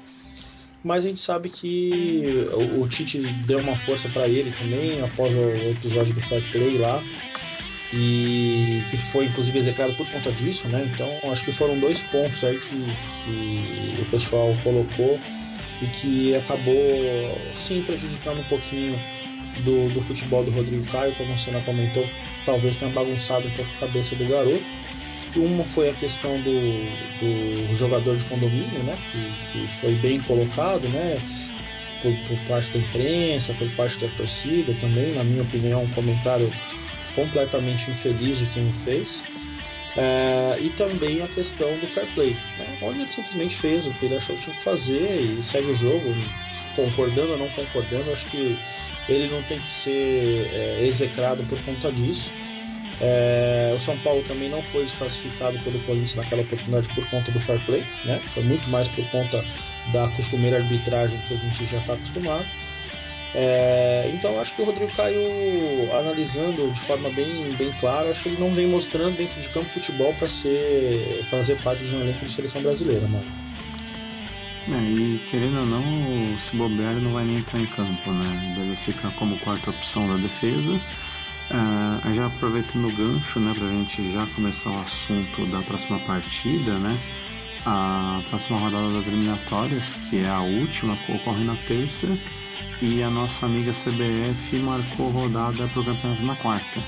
mas 0.83 1.05
a 1.05 1.07
gente 1.07 1.19
sabe 1.19 1.49
que 1.49 2.47
o, 2.53 2.81
o 2.81 2.87
Tite 2.87 3.19
deu 3.45 3.59
uma 3.59 3.75
força 3.75 4.09
para 4.09 4.27
ele 4.27 4.51
também 4.51 5.01
após 5.01 5.33
o 5.33 5.49
episódio 5.71 6.13
do 6.13 6.21
Fair 6.21 6.43
Play 6.51 6.77
lá 6.77 7.01
e 7.93 8.83
que 8.89 8.97
foi 8.97 9.25
inclusive 9.25 9.57
execrado 9.57 9.93
por 9.93 10.09
conta 10.09 10.31
disso, 10.31 10.67
né? 10.67 10.89
Então 10.91 11.31
acho 11.31 11.45
que 11.45 11.51
foram 11.51 11.79
dois 11.79 12.01
pontos 12.01 12.43
aí 12.43 12.59
que, 12.59 12.85
que 13.23 14.01
o 14.01 14.05
pessoal 14.05 14.55
colocou 14.63 15.19
e 15.81 15.87
que 15.87 16.35
acabou 16.35 16.75
sim 17.55 17.81
prejudicando 17.83 18.39
um 18.39 18.43
pouquinho 18.45 18.93
do, 19.63 19.93
do 19.93 20.01
futebol 20.01 20.43
do 20.43 20.51
Rodrigo 20.51 20.85
Caio, 20.91 21.13
como 21.15 21.33
o 21.33 21.37
Senna 21.37 21.61
comentou, 21.61 22.07
talvez 22.45 22.75
tenha 22.75 22.91
bagunçado 22.91 23.47
um 23.47 23.51
pouco 23.51 23.71
a 23.77 23.79
cabeça 23.81 24.15
do 24.15 24.25
garoto 24.25 24.65
que 25.33 25.39
uma 25.39 25.63
foi 25.63 25.89
a 25.89 25.93
questão 25.93 26.39
do, 26.41 26.51
do 27.19 27.75
jogador 27.75 28.15
de 28.15 28.23
condomínio, 28.25 28.83
né, 28.83 28.95
que, 29.11 29.51
que 29.51 29.67
foi 29.79 29.95
bem 29.95 30.21
colocado, 30.21 30.87
né, 30.89 31.19
por, 32.01 32.13
por, 32.27 32.37
parte 32.47 32.69
da 32.71 32.79
imprensa, 32.79 33.53
por 33.55 33.67
parte 33.71 33.97
da 33.97 34.07
torcida 34.15 34.73
também, 34.75 35.13
na 35.13 35.23
minha 35.23 35.41
opinião, 35.41 35.83
um 35.83 35.89
comentário 35.89 36.53
completamente 37.15 37.89
infeliz 37.89 38.37
de 38.37 38.45
quem 38.47 38.67
o 38.67 38.71
fez. 38.71 39.25
É, 39.95 40.57
e 40.59 40.69
também 40.71 41.21
a 41.21 41.27
questão 41.27 41.77
do 41.77 41.87
fair 41.87 42.07
play, 42.13 42.35
né, 42.57 42.77
onde 42.81 43.01
ele 43.01 43.11
simplesmente 43.11 43.55
fez 43.55 43.87
o 43.87 43.93
que 43.93 44.05
ele 44.05 44.15
achou 44.15 44.35
que 44.35 44.43
tinha 44.43 44.55
que 44.55 44.63
fazer 44.63 45.21
e 45.21 45.41
segue 45.41 45.67
o 45.67 45.75
jogo, 45.75 46.13
concordando 46.75 47.33
ou 47.33 47.37
não 47.39 47.49
concordando. 47.49 48.11
Acho 48.11 48.25
que 48.27 48.57
ele 49.09 49.27
não 49.27 49.41
tem 49.43 49.59
que 49.59 49.71
ser 49.71 50.49
é, 50.53 50.85
execrado 50.85 51.43
por 51.43 51.61
conta 51.63 51.91
disso. 51.91 52.31
É, 52.99 53.73
o 53.75 53.79
São 53.79 53.97
Paulo 53.97 54.23
também 54.23 54.49
não 54.49 54.61
foi 54.61 54.83
desclassificado 54.83 55.57
pelo 55.59 55.79
Corinthians 55.79 56.15
naquela 56.15 56.41
oportunidade 56.41 56.89
por 56.89 57.07
conta 57.09 57.31
do 57.31 57.39
fair 57.39 57.59
play, 57.65 57.83
né? 58.05 58.21
Foi 58.33 58.43
muito 58.43 58.69
mais 58.69 58.87
por 58.87 59.05
conta 59.09 59.43
da 59.91 60.07
costumeira 60.09 60.57
arbitragem 60.57 61.17
que 61.27 61.33
a 61.33 61.37
gente 61.37 61.65
já 61.65 61.79
está 61.79 61.93
acostumado. 61.93 62.45
É, 63.35 64.11
então 64.13 64.39
acho 64.39 64.53
que 64.53 64.61
o 64.61 64.65
Rodrigo 64.65 64.91
Caio, 64.95 65.91
analisando 65.91 66.71
de 66.71 66.79
forma 66.79 67.09
bem, 67.09 67.51
bem 67.57 67.71
clara, 67.79 68.11
acho 68.11 68.23
que 68.23 68.29
ele 68.29 68.39
não 68.39 68.53
vem 68.53 68.67
mostrando 68.67 69.17
dentro 69.17 69.41
de 69.41 69.49
campo 69.49 69.69
futebol 69.69 70.13
para 70.13 70.29
ser 70.29 71.23
fazer 71.31 71.55
parte 71.63 71.83
de 71.83 71.95
um 71.95 72.01
elenco 72.01 72.23
de 72.23 72.31
seleção 72.31 72.61
brasileira, 72.61 73.07
mano. 73.07 73.25
É, 74.69 74.91
e 74.91 75.19
querendo 75.29 75.59
ou 75.59 75.65
não, 75.65 75.81
se 76.37 76.55
bobear 76.55 76.93
não 76.95 77.11
vai 77.11 77.25
nem 77.25 77.37
entrar 77.37 77.59
em 77.59 77.65
campo, 77.65 78.11
né? 78.11 78.55
Deve 78.55 78.75
ficar 78.77 79.11
como 79.15 79.37
quarta 79.39 79.71
opção 79.71 80.07
da 80.07 80.15
defesa 80.15 80.79
Uh, 81.53 82.15
já 82.15 82.25
aproveitando 82.25 82.87
o 82.87 82.95
gancho, 82.95 83.39
né, 83.39 83.53
para 83.55 83.67
a 83.67 83.71
gente 83.71 84.11
já 84.11 84.25
começar 84.35 84.71
o 84.71 84.81
assunto 84.81 85.45
da 85.51 85.61
próxima 85.61 85.99
partida, 85.99 86.79
né, 86.79 86.97
a 87.63 88.21
próxima 88.27 88.57
rodada 88.57 88.91
das 88.91 89.05
eliminatórias, 89.05 89.83
que 90.09 90.17
é 90.17 90.27
a 90.27 90.41
última, 90.41 90.97
ocorre 91.07 91.43
na 91.43 91.55
terça, 91.67 92.17
e 92.81 93.03
a 93.03 93.09
nossa 93.09 93.45
amiga 93.45 93.71
CBF 93.71 94.57
marcou 94.57 95.11
rodada 95.11 95.67
para 95.67 95.79
o 95.79 95.85
campeonato 95.85 96.23
na 96.23 96.35
quarta. 96.35 96.81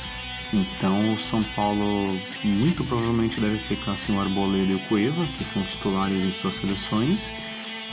Então 0.54 1.14
o 1.14 1.20
São 1.20 1.44
Paulo 1.56 2.18
muito 2.44 2.84
provavelmente 2.86 3.40
deve 3.40 3.58
ficar 3.58 3.96
sem 3.98 4.16
o 4.16 4.20
Arboleda 4.20 4.72
e 4.72 4.76
o 4.76 4.80
Cueva, 4.88 5.26
que 5.38 5.44
são 5.46 5.64
titulares 5.64 6.18
em 6.18 6.32
suas 6.32 6.56
seleções. 6.56 7.20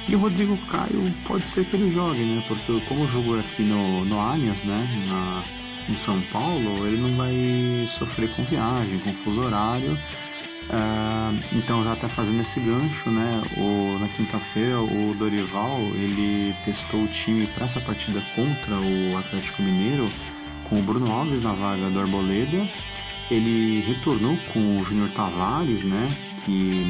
E 0.08 0.16
o 0.16 0.18
Rodrigo 0.18 0.56
Caio 0.68 1.12
pode 1.26 1.46
ser 1.46 1.64
que 1.64 1.76
ele 1.76 1.94
jogue, 1.94 2.18
né? 2.18 2.42
Porque 2.48 2.80
como 2.88 3.06
jogou 3.08 3.38
aqui 3.38 3.62
no, 3.62 4.04
no 4.04 4.18
Allianz, 4.18 4.62
né? 4.64 4.78
Na, 5.08 5.44
em 5.88 5.97
São 5.97 6.21
Paulo, 6.33 6.87
ele 6.87 6.97
não 6.97 7.16
vai 7.16 7.88
sofrer 7.99 8.31
com 8.31 8.45
viagem, 8.45 8.99
com 9.01 9.12
fuso 9.12 9.40
horário. 9.40 9.99
Uh, 10.62 11.38
então 11.53 11.83
já 11.83 11.95
está 11.95 12.09
fazendo 12.09 12.40
esse 12.40 12.61
gancho, 12.61 13.11
né? 13.11 13.42
O, 13.57 13.99
na 13.99 14.09
quinta-feira 14.09 14.81
o 14.81 15.14
Dorival 15.18 15.81
ele 15.95 16.55
testou 16.64 17.03
o 17.03 17.09
time 17.09 17.47
para 17.49 17.66
essa 17.66 17.81
partida 17.81 18.23
contra 18.35 18.77
o 18.77 19.18
Atlético 19.18 19.61
Mineiro 19.62 20.11
com 20.68 20.79
o 20.79 20.83
Bruno 20.83 21.11
Alves 21.11 21.42
na 21.42 21.53
vaga 21.53 21.90
do 21.90 22.01
Arboleda. 22.01 22.66
Ele 23.31 23.81
retornou 23.81 24.37
com 24.53 24.79
o 24.79 24.85
Júnior 24.85 25.11
Tavares, 25.11 25.83
né? 25.83 26.11
Que 26.45 26.87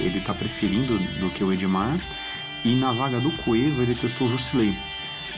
ele 0.00 0.18
está 0.18 0.32
preferindo 0.32 0.98
do 1.20 1.30
que 1.30 1.42
o 1.42 1.52
Edmar. 1.52 1.98
E 2.64 2.74
na 2.74 2.92
vaga 2.92 3.20
do 3.20 3.30
Cueva 3.32 3.82
ele 3.82 3.94
testou 3.94 4.28
o 4.28 4.30
Jusilei. 4.30 4.74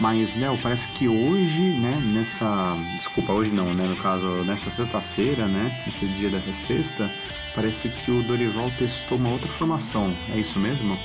Mas, 0.01 0.35
Léo, 0.35 0.59
parece 0.63 0.89
que 0.89 1.07
hoje, 1.07 1.61
né, 1.61 2.01
nessa. 2.03 2.75
Desculpa, 2.97 3.35
hoje 3.35 3.51
não, 3.51 3.75
né? 3.75 3.87
No 3.87 3.97
caso, 3.97 4.27
nessa 4.45 4.71
sexta-feira, 4.71 5.47
né? 5.47 5.71
Esse 5.87 6.07
dia 6.07 6.31
dessa 6.31 6.55
sexta, 6.67 7.11
parece 7.55 7.91
que 7.91 8.11
o 8.11 8.23
Dorival 8.23 8.71
testou 8.79 9.19
uma 9.19 9.31
outra 9.31 9.49
formação. 9.49 10.11
É 10.35 10.39
isso 10.39 10.59
mesmo? 10.59 10.99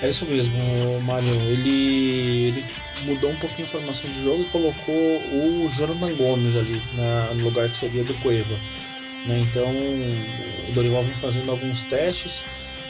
É 0.00 0.10
isso 0.10 0.24
mesmo, 0.26 0.56
Mário. 1.00 1.28
Ele, 1.28 2.48
ele 2.48 2.64
mudou 3.06 3.30
um 3.30 3.36
pouquinho 3.36 3.66
a 3.66 3.70
formação 3.70 4.08
de 4.08 4.22
jogo 4.22 4.42
e 4.42 4.50
colocou 4.50 4.94
o 4.94 5.68
Jonathan 5.68 6.14
Gomes 6.14 6.54
ali 6.54 6.80
na, 6.94 7.34
no 7.34 7.42
lugar 7.42 7.68
que 7.68 7.76
seria 7.76 8.04
do 8.04 8.14
Cueva. 8.20 8.54
Né? 9.26 9.40
Então, 9.40 9.68
o 10.68 10.72
Dorival 10.72 11.02
vem 11.02 11.14
fazendo 11.14 11.50
alguns 11.50 11.82
testes 11.82 12.44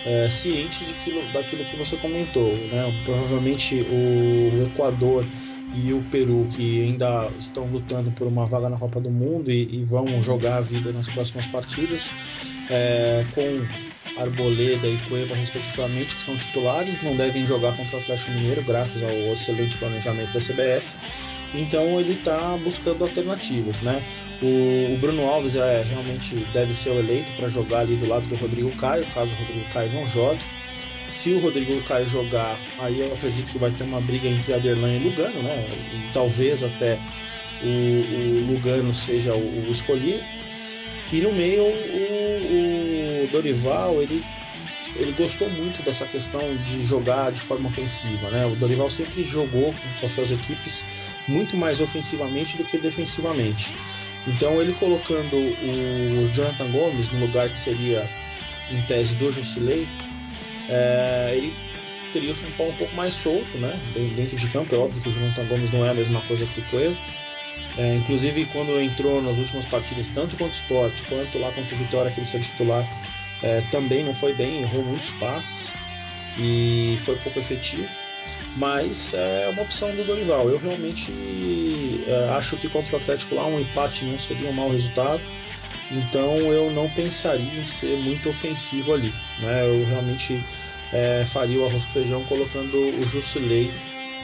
é, 0.05 0.29
ciente 0.29 0.85
de 0.85 0.93
quilo, 1.05 1.23
daquilo 1.33 1.64
que 1.64 1.77
você 1.77 1.97
comentou. 1.97 2.53
Né? 2.53 3.03
Provavelmente 3.05 3.83
o, 3.83 4.55
o, 4.55 4.67
Equador 4.67 5.25
e 5.75 5.93
o 5.93 6.03
Peru, 6.11 6.47
que 6.51 6.83
ainda 6.83 7.29
estão 7.38 7.67
lutando 7.67 8.11
por 8.12 8.27
uma 8.27 8.47
vaga 8.47 8.69
na 8.69 8.77
Copa 8.77 9.01
do 9.01 9.11
Mundo 9.11 9.51
e, 9.51 9.81
e 9.81 9.85
vão 9.85 10.23
jogar 10.23 10.59
a 10.59 10.61
vida 10.61 10.93
nas 10.93 11.09
próximas 11.09 11.47
partidas, 11.47 12.12
é, 12.71 13.25
com 13.35 14.21
Arboleda 14.21 14.87
e 14.87 14.97
Cueva, 15.09 15.35
respectivamente, 15.35 16.14
que 16.14 16.23
são 16.23 16.37
titulares, 16.37 17.03
não 17.03 17.17
devem 17.17 17.47
jogar 17.47 17.77
contra 17.77 17.97
o 17.97 18.01
Atlético 18.01 18.31
Mineiro, 18.33 18.62
graças 18.62 19.03
ao 19.03 19.11
excelente 19.33 19.77
planejamento 19.79 20.33
da 20.33 20.40
CBF. 20.40 20.97
Então 21.55 22.01
ele 22.01 22.14
está 22.14 22.57
buscando 22.62 23.05
alternativas, 23.05 23.81
né? 23.81 24.03
O, 24.42 24.94
o, 24.94 24.99
Bruno 24.99 25.27
Alves 25.27 25.55
é, 25.55 25.83
realmente 25.83 26.35
deve 26.53 26.75
ser 26.75 26.90
o 26.90 26.99
eleito 26.99 27.31
para 27.37 27.49
jogar 27.49 27.81
ali 27.81 27.97
do 27.97 28.07
lado 28.07 28.27
do 28.27 28.35
Rodrigo 28.37 28.70
Caio, 28.77 29.07
caso 29.14 29.33
o 29.33 29.37
Rodrigo 29.37 29.73
Caio 29.73 29.92
não 29.92 30.07
jogue. 30.07 30.40
Se 31.09 31.33
o 31.33 31.40
Rodrigo 31.40 31.81
Caio 31.83 32.09
jogar, 32.09 32.59
aí 32.79 33.01
eu 33.01 33.12
acredito 33.12 33.53
que 33.53 33.59
vai 33.59 33.70
ter 33.70 33.85
uma 33.85 34.01
briga 34.01 34.29
entre 34.29 34.53
Aderlan 34.53 34.97
e 34.97 34.99
Lugano, 34.99 35.42
né? 35.42 35.68
E 35.92 36.12
talvez 36.12 36.62
até 36.62 36.99
o, 37.62 37.66
o 37.66 38.53
Lugano 38.53 38.92
seja 38.92 39.35
o, 39.35 39.68
o, 39.68 39.70
escolhido. 39.70 40.25
E 41.12 41.20
no 41.20 41.33
meio 41.33 41.62
o, 41.62 43.25
o 43.25 43.29
Dorival 43.31 44.03
ele 44.03 44.25
ele 44.97 45.12
gostou 45.12 45.51
muito 45.51 45.83
dessa 45.83 46.07
questão 46.07 46.40
de 46.64 46.85
jogar 46.85 47.33
de 47.33 47.40
forma 47.40 47.68
ofensiva, 47.68 48.31
né? 48.31 48.47
O 48.47 48.55
Dorival 48.57 48.90
sempre 48.90 49.25
jogou 49.25 49.75
com 50.01 50.07
as 50.07 50.12
suas 50.12 50.31
equipes 50.31 50.85
muito 51.27 51.57
mais 51.57 51.81
ofensivamente 51.81 52.57
do 52.57 52.64
que 52.64 52.79
defensivamente. 52.79 53.75
Então 54.27 54.61
ele 54.61 54.73
colocando 54.75 55.37
o 55.37 56.29
Jonathan 56.33 56.71
Gomes 56.71 57.11
no 57.11 57.21
lugar 57.21 57.49
que 57.51 57.59
seria 57.59 58.09
em 58.71 58.81
tese 58.83 59.15
do 59.17 59.31
Jusilei, 59.31 59.87
é, 60.69 61.35
ele 61.37 61.55
teria 62.13 62.33
o 62.33 62.37
São 62.37 62.51
Paulo 62.53 62.73
um 62.73 62.77
pouco 62.77 62.95
mais 62.95 63.13
solto, 63.13 63.59
né? 63.59 63.79
Dentro 64.17 64.37
de 64.37 64.49
campo, 64.49 64.75
é 64.75 64.79
óbvio 64.79 65.03
que 65.03 65.09
o 65.09 65.13
Jonathan 65.13 65.45
Gomes 65.47 65.71
não 65.73 65.85
é 65.85 65.91
a 65.91 65.95
mesma 65.95 66.21
coisa 66.23 66.47
que 66.47 66.61
o 66.61 66.65
Coelho. 66.65 66.97
É, 67.77 67.97
inclusive 67.97 68.47
quando 68.47 68.81
entrou 68.81 69.21
nas 69.21 69.37
últimas 69.37 69.67
partidas, 69.67 70.09
tanto 70.09 70.37
contra 70.37 70.47
o 70.47 70.51
Sport 70.51 71.03
quanto 71.09 71.39
lá 71.39 71.51
contra 71.53 71.75
o 71.75 71.79
Vitória, 71.79 72.11
que 72.11 72.21
ele 72.21 72.27
saiu 72.27 72.41
titular, 72.41 72.89
é, 73.43 73.61
também 73.71 74.05
não 74.05 74.15
foi 74.15 74.33
bem, 74.33 74.63
errou 74.63 74.83
muitos 74.85 75.11
passes 75.13 75.73
e 76.39 76.97
foi 77.05 77.17
pouco 77.17 77.39
efetivo. 77.39 77.89
Mas 78.57 79.12
é 79.14 79.49
uma 79.53 79.62
opção 79.62 79.95
do 79.95 80.05
Dorival. 80.05 80.49
Eu 80.49 80.59
realmente 80.59 81.12
é, 82.07 82.31
acho 82.37 82.57
que 82.57 82.69
contra 82.69 82.97
o 82.97 82.99
Atlético 83.01 83.35
lá 83.35 83.47
um 83.47 83.61
empate 83.61 84.05
não 84.05 84.19
seria 84.19 84.49
um 84.49 84.53
mau 84.53 84.71
resultado. 84.71 85.21
Então 85.90 86.53
eu 86.53 86.71
não 86.71 86.88
pensaria 86.90 87.61
em 87.61 87.67
ser 87.67 87.99
muito 87.99 88.29
ofensivo 88.29 88.95
ali. 88.95 89.12
Né? 89.40 89.67
Eu 89.67 89.85
realmente 89.87 90.43
é, 90.93 91.25
faria 91.27 91.61
o 91.61 91.67
arroz 91.67 91.85
com 91.85 91.93
feijão 91.93 92.25
colocando 92.25 92.77
o 93.01 93.07
Jusilei 93.07 93.73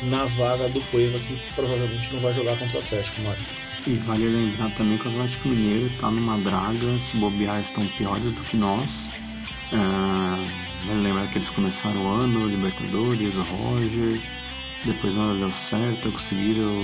na 0.02 0.24
vaga 0.24 0.68
do 0.68 0.80
Cueva, 0.82 1.18
que 1.18 1.38
provavelmente 1.54 2.12
não 2.12 2.20
vai 2.20 2.32
jogar 2.32 2.56
contra 2.58 2.78
o 2.78 2.80
Atlético, 2.80 3.20
Mário. 3.20 3.44
E 3.86 3.94
vale 3.96 4.28
lembrar 4.28 4.70
também 4.74 4.96
que 4.96 5.08
o 5.08 5.10
Atlético 5.10 5.48
Mineiro 5.48 5.86
está 5.86 6.10
numa 6.10 6.38
draga, 6.38 6.98
se 7.00 7.16
bobear 7.16 7.60
estão 7.60 7.86
piores 7.98 8.24
do 8.24 8.40
que 8.44 8.56
nós. 8.56 8.88
É, 9.72 10.69
lembrar 10.86 11.26
que 11.28 11.38
eles 11.38 11.48
começaram 11.50 12.04
o 12.04 12.08
ano, 12.08 12.48
Libertadores, 12.48 13.36
o 13.36 13.42
Roger, 13.42 14.20
depois 14.84 15.14
nada 15.14 15.34
deu 15.34 15.50
certo, 15.50 16.10
conseguiram 16.10 16.82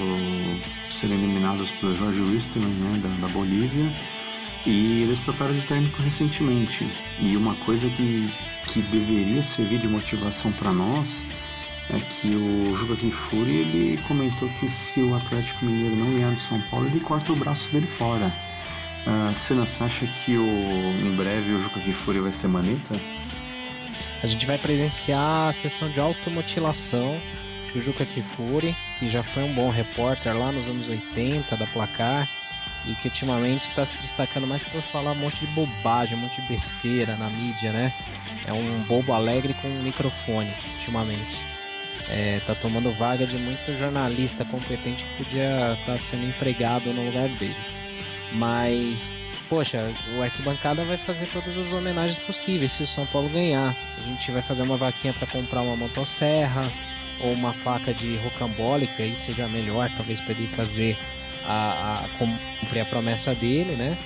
ser 0.90 1.06
eliminados 1.06 1.70
pelo 1.72 1.96
Jorge 1.96 2.20
Wisterman, 2.20 2.68
né, 2.68 3.00
da, 3.02 3.26
da 3.26 3.32
Bolívia. 3.32 3.90
E 4.66 5.02
eles 5.02 5.20
trocaram 5.20 5.54
de 5.54 5.62
técnico 5.62 6.02
recentemente. 6.02 6.86
E 7.20 7.36
uma 7.36 7.54
coisa 7.56 7.88
que, 7.88 8.28
que 8.66 8.82
deveria 8.82 9.42
servir 9.42 9.78
de 9.78 9.88
motivação 9.88 10.52
para 10.52 10.72
nós 10.72 11.06
é 11.88 11.98
que 11.98 12.34
o 12.34 12.76
Juca 12.76 12.96
Kifuri 12.96 13.58
ele 13.58 14.02
comentou 14.08 14.48
que 14.58 14.68
se 14.68 15.00
o 15.00 15.14
Atlético 15.14 15.64
Mineiro 15.64 15.96
não 15.96 16.10
ganhar 16.12 16.32
de 16.32 16.40
São 16.40 16.60
Paulo, 16.62 16.86
ele 16.88 16.98
corta 16.98 17.32
o 17.32 17.36
braço 17.36 17.70
dele 17.70 17.86
fora. 17.96 18.32
Uh, 19.06 19.38
Senna, 19.38 19.64
você 19.64 19.84
acha 19.84 20.06
que 20.06 20.36
o, 20.36 20.44
em 20.44 21.14
breve 21.14 21.52
o 21.52 21.62
Juca 21.62 21.78
Kifuri 21.78 22.18
vai 22.18 22.32
ser 22.32 22.48
maneta? 22.48 23.00
A 24.22 24.26
gente 24.26 24.46
vai 24.46 24.58
presenciar 24.58 25.48
a 25.48 25.52
sessão 25.52 25.90
de 25.90 26.00
automutilação 26.00 27.20
do 27.72 27.80
Juca 27.80 28.06
Kifuri, 28.06 28.74
que 28.98 29.08
já 29.08 29.22
foi 29.22 29.42
um 29.42 29.52
bom 29.52 29.70
repórter 29.70 30.36
lá 30.36 30.50
nos 30.50 30.66
anos 30.66 30.88
80 30.88 31.56
da 31.56 31.66
Placar 31.66 32.28
e 32.86 32.94
que 32.94 33.08
ultimamente 33.08 33.68
está 33.68 33.84
se 33.84 33.98
destacando 33.98 34.46
mais 34.46 34.62
por 34.62 34.80
falar 34.80 35.12
um 35.12 35.16
monte 35.16 35.40
de 35.40 35.46
bobagem, 35.48 36.16
um 36.16 36.20
monte 36.20 36.40
de 36.40 36.48
besteira 36.48 37.16
na 37.16 37.28
mídia, 37.28 37.72
né? 37.72 37.92
É 38.46 38.52
um 38.52 38.82
bobo 38.84 39.12
alegre 39.12 39.54
com 39.54 39.68
um 39.68 39.82
microfone, 39.82 40.52
ultimamente. 40.74 41.36
É, 42.08 42.40
tá 42.46 42.54
tomando 42.54 42.92
vaga 42.92 43.26
de 43.26 43.36
muito 43.36 43.76
jornalista 43.76 44.44
competente 44.44 45.02
que 45.02 45.24
podia 45.24 45.76
estar 45.80 45.94
tá 45.94 45.98
sendo 45.98 46.24
empregado 46.24 46.92
no 46.92 47.04
lugar 47.04 47.28
dele. 47.28 47.56
Mas, 48.32 49.12
poxa, 49.48 49.94
o 50.16 50.22
Arquibancada 50.22 50.84
vai 50.84 50.96
fazer 50.96 51.26
todas 51.32 51.56
as 51.56 51.72
homenagens 51.72 52.18
possíveis 52.20 52.72
se 52.72 52.82
o 52.82 52.86
São 52.86 53.06
Paulo 53.06 53.28
ganhar. 53.28 53.74
A 53.98 54.00
gente 54.08 54.30
vai 54.30 54.42
fazer 54.42 54.62
uma 54.62 54.76
vaquinha 54.76 55.12
para 55.12 55.26
comprar 55.26 55.62
uma 55.62 55.76
motosserra 55.76 56.70
ou 57.22 57.32
uma 57.32 57.52
faca 57.52 57.94
de 57.94 58.16
rocambólica, 58.16 59.02
aí 59.02 59.14
seja 59.14 59.48
melhor, 59.48 59.90
talvez 59.96 60.20
para 60.20 60.32
ele 60.32 60.48
fazer 60.48 60.96
a, 61.46 62.04
a 62.04 62.08
cumprir 62.18 62.80
a 62.80 62.84
promessa 62.84 63.34
dele, 63.34 63.76
né? 63.76 63.96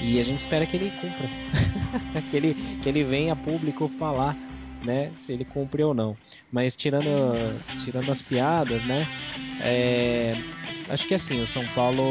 E 0.00 0.20
a 0.20 0.24
gente 0.24 0.40
espera 0.40 0.66
que 0.66 0.76
ele 0.76 0.90
cumpra, 1.00 1.28
que, 2.30 2.36
ele, 2.36 2.54
que 2.82 2.88
ele 2.88 3.04
venha 3.04 3.36
público 3.36 3.88
falar, 3.98 4.36
né? 4.84 5.10
Se 5.16 5.32
ele 5.32 5.44
cumpre 5.44 5.82
ou 5.82 5.94
não. 5.94 6.16
Mas 6.50 6.74
tirando, 6.74 7.34
tirando 7.84 8.10
as 8.10 8.22
piadas, 8.22 8.84
né? 8.84 9.06
É, 9.60 10.36
acho 10.88 11.06
que 11.06 11.14
assim, 11.14 11.42
o 11.42 11.46
São 11.46 11.64
Paulo 11.68 12.02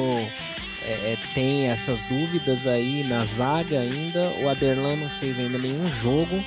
é, 0.86 1.14
é, 1.14 1.18
tem 1.34 1.68
essas 1.68 2.02
dúvidas 2.02 2.68
aí 2.68 3.04
na 3.04 3.24
zaga 3.24 3.80
ainda. 3.80 4.30
O 4.42 4.50
Aderlan 4.50 4.96
não 4.96 5.10
fez 5.10 5.40
ainda 5.40 5.58
nenhum 5.58 5.90
jogo, 5.90 6.44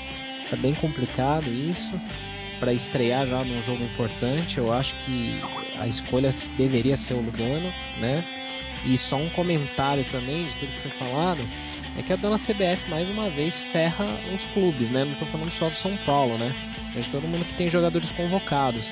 tá 0.51 0.57
bem 0.57 0.75
complicado 0.75 1.49
isso 1.49 2.01
para 2.59 2.73
estrear 2.73 3.27
já 3.27 3.45
num 3.45 3.63
jogo 3.63 3.85
importante. 3.85 4.59
Eu 4.59 4.73
acho 4.73 4.95
que 5.05 5.41
a 5.79 5.87
escolha 5.87 6.31
deveria 6.57 6.97
ser 6.97 7.15
o 7.15 7.21
Lugano, 7.21 7.73
né? 7.99 8.23
E 8.85 8.97
só 8.97 9.17
um 9.17 9.29
comentário 9.31 10.05
também 10.11 10.47
de 10.47 10.53
tudo 10.55 10.73
que 10.73 10.81
foi 10.81 10.91
falado 10.93 11.41
é 11.97 12.03
que 12.03 12.13
a 12.13 12.17
dona 12.17 12.37
CBF 12.37 12.89
mais 12.91 13.09
uma 13.09 13.31
vez 13.31 13.59
ferra 13.73 14.07
os 14.35 14.45
clubes, 14.53 14.91
né? 14.91 15.05
Não 15.05 15.13
estou 15.13 15.29
falando 15.29 15.51
só 15.53 15.69
do 15.69 15.77
São 15.77 15.97
Paulo, 16.05 16.37
né? 16.37 16.55
Mas 16.95 17.07
todo 17.07 17.27
mundo 17.27 17.45
que 17.45 17.55
tem 17.55 17.71
jogadores 17.71 18.11
convocados. 18.11 18.85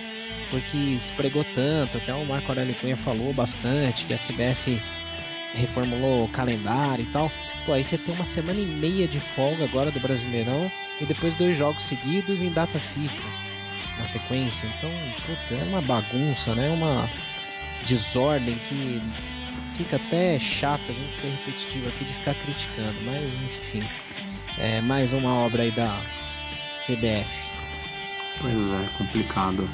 Porque 0.51 0.99
se 0.99 1.13
pregou 1.13 1.45
tanto, 1.55 1.97
até 1.97 2.15
o 2.15 2.25
Marco 2.25 2.51
Aurélio 2.51 2.75
Cunha 2.77 2.97
falou 2.97 3.33
bastante 3.33 4.05
que 4.05 4.15
a 4.15 4.19
CBF 4.19 4.81
reformulou 5.55 6.25
o 6.25 6.29
calendário 6.29 7.03
e 7.03 7.07
tal. 7.07 7.31
Pô, 7.65 7.73
aí 7.73 7.83
você 7.83 7.97
tem 7.97 8.15
uma 8.15 8.25
semana 8.25 8.61
e 8.61 8.67
meia 8.67 9.09
de 9.09 9.19
folga 9.19 9.65
agora 9.65 9.91
do 9.91 10.01
Brasileirão 10.01 10.71
e 11.01 11.07
depois 11.07 11.35
dois 11.35 11.57
jogos 11.57 11.83
seguidos 11.83 12.43
em 12.43 12.51
data 12.51 12.79
FIFA 12.79 13.45
na 13.99 14.05
sequência. 14.05 14.69
Então, 14.79 14.91
putz, 15.27 15.53
é 15.53 15.65
uma 15.65 15.81
bagunça, 15.81 16.55
né? 16.55 16.69
Uma 16.71 17.09
desordem 17.87 18.55
que 18.69 19.01
fica 19.77 19.97
até 19.97 20.39
chato 20.39 20.83
a 20.89 20.93
gente 20.93 21.17
ser 21.17 21.29
repetitivo 21.29 21.89
aqui 21.89 22.05
de 22.05 22.15
ficar 22.15 22.35
criticando, 22.35 22.95
mas 23.05 23.23
enfim, 23.23 23.83
é 24.59 24.81
mais 24.81 25.13
uma 25.13 25.35
obra 25.35 25.63
aí 25.63 25.71
da 25.71 26.01
CBF. 26.87 27.29
Pois 28.41 28.55
é, 28.55 28.89
complicado. 28.99 29.69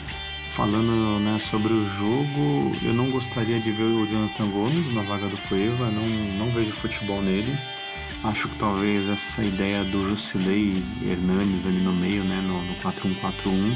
Falando 0.61 1.19
né, 1.21 1.39
sobre 1.39 1.73
o 1.73 1.89
jogo, 1.89 2.77
eu 2.83 2.93
não 2.93 3.11
gostaria 3.11 3.59
de 3.59 3.73
ver 3.73 3.83
o 3.83 4.07
Jonathan 4.07 4.51
Gomes 4.51 4.95
na 4.95 5.01
vaga 5.01 5.27
do 5.27 5.39
Cueva, 5.49 5.91
não, 5.91 6.07
não 6.07 6.51
vejo 6.51 6.71
futebol 6.73 7.23
nele. 7.23 7.57
Acho 8.23 8.47
que 8.47 8.57
talvez 8.57 9.09
essa 9.09 9.43
ideia 9.43 9.83
do 9.85 10.11
Jusilei 10.11 10.85
Hernandes 11.03 11.67
ali 11.67 11.79
no 11.79 11.95
meio, 11.95 12.23
né, 12.25 12.43
no, 12.43 12.61
no 12.63 12.75
4-1-4-1, 12.75 13.75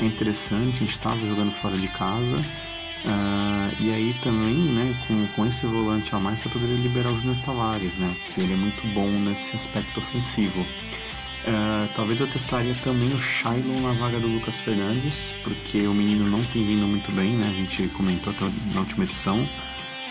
é 0.00 0.04
interessante, 0.04 0.76
a 0.76 0.78
gente 0.80 0.90
estava 0.90 1.16
jogando 1.16 1.50
fora 1.62 1.78
de 1.78 1.88
casa. 1.88 2.44
Uh, 3.06 3.82
e 3.82 3.90
aí 3.90 4.14
também, 4.22 4.54
né, 4.54 4.94
com, 5.06 5.26
com 5.28 5.46
esse 5.46 5.64
volante 5.64 6.14
a 6.14 6.18
mais, 6.18 6.40
você 6.40 6.50
poderia 6.50 6.76
liberar 6.76 7.10
o 7.10 7.20
Júnior 7.22 7.38
Tavares, 7.42 7.94
né, 7.94 8.14
que 8.34 8.42
ele 8.42 8.52
é 8.52 8.56
muito 8.56 8.86
bom 8.88 9.08
nesse 9.08 9.56
aspecto 9.56 9.98
ofensivo. 9.98 10.66
Uh, 11.46 11.88
talvez 11.94 12.20
eu 12.20 12.26
testaria 12.26 12.74
também 12.82 13.10
o 13.10 13.20
Shailon 13.20 13.80
na 13.80 13.92
vaga 13.92 14.18
do 14.18 14.26
Lucas 14.26 14.54
Fernandes, 14.56 15.14
porque 15.42 15.86
o 15.86 15.94
menino 15.94 16.28
não 16.28 16.44
tem 16.44 16.64
vindo 16.64 16.86
muito 16.86 17.10
bem, 17.12 17.30
né, 17.36 17.48
a 17.48 17.54
gente 17.54 17.88
comentou 17.94 18.32
até 18.32 18.44
na 18.74 18.80
última 18.80 19.04
edição 19.04 19.48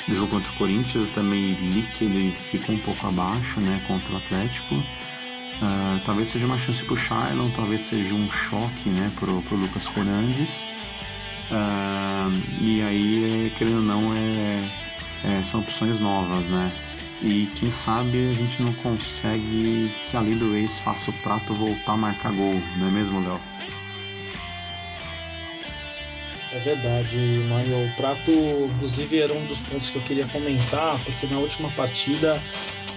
do 0.07 0.15
jogo 0.15 0.31
contra 0.31 0.49
o 0.49 0.55
Corinthians, 0.55 1.05
eu 1.05 1.13
também 1.13 1.53
li 1.53 1.85
que 1.97 2.05
ele 2.05 2.31
ficou 2.49 2.75
um 2.75 2.79
pouco 2.79 3.05
abaixo, 3.05 3.59
né, 3.59 3.81
contra 3.85 4.13
o 4.13 4.17
Atlético. 4.17 4.75
Uh, 4.75 5.99
talvez 6.05 6.29
seja 6.29 6.45
uma 6.45 6.57
chance 6.59 6.81
para 6.83 6.93
o 6.93 6.97
Shailon, 6.97 7.49
talvez 7.51 7.81
seja 7.87 8.13
um 8.13 8.31
choque 8.31 8.89
né, 8.89 9.11
para 9.19 9.29
o 9.29 9.57
Lucas 9.57 9.87
Fernandes. 9.87 10.65
Uh, 11.51 12.61
e 12.61 12.81
aí, 12.81 13.51
querendo 13.57 13.77
ou 13.77 13.83
não, 13.83 14.13
é, 14.13 14.63
é, 15.23 15.43
são 15.43 15.61
opções 15.61 15.99
novas, 15.99 16.45
né? 16.45 16.71
E 17.21 17.49
quem 17.55 17.71
sabe 17.71 18.31
a 18.31 18.33
gente 18.33 18.61
não 18.61 18.73
consegue 18.73 19.91
que 20.09 20.15
a 20.15 20.21
lei 20.21 20.35
do 20.35 20.55
ex 20.55 20.77
faça 20.79 21.09
o 21.09 21.13
prato 21.13 21.53
voltar 21.53 21.93
a 21.93 21.97
marcar 21.97 22.31
gol, 22.31 22.61
não 22.77 22.87
é 22.87 22.91
mesmo, 22.91 23.19
Léo? 23.19 23.39
É 26.53 26.59
verdade, 26.59 27.17
Mario. 27.49 27.85
O 27.85 27.91
prato, 27.95 28.31
inclusive, 28.75 29.19
era 29.19 29.33
um 29.33 29.45
dos 29.45 29.61
pontos 29.61 29.89
que 29.89 29.97
eu 29.97 30.01
queria 30.03 30.27
comentar, 30.27 31.03
porque 31.03 31.27
na 31.27 31.39
última 31.39 31.69
partida 31.71 32.41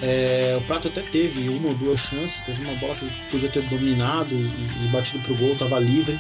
é, 0.03 0.57
o 0.57 0.63
Prato 0.63 0.89
até 0.89 1.03
teve 1.03 1.49
uma 1.49 1.69
ou 1.69 1.75
duas 1.75 2.01
chances, 2.01 2.41
teve 2.41 2.63
uma 2.63 2.75
bola 2.77 2.95
que 2.95 3.05
ele 3.05 3.15
podia 3.31 3.49
ter 3.51 3.63
dominado 3.63 4.35
e, 4.35 4.85
e 4.85 4.89
batido 4.91 5.23
pro 5.23 5.37
gol, 5.37 5.53
estava 5.53 5.79
livre. 5.79 6.19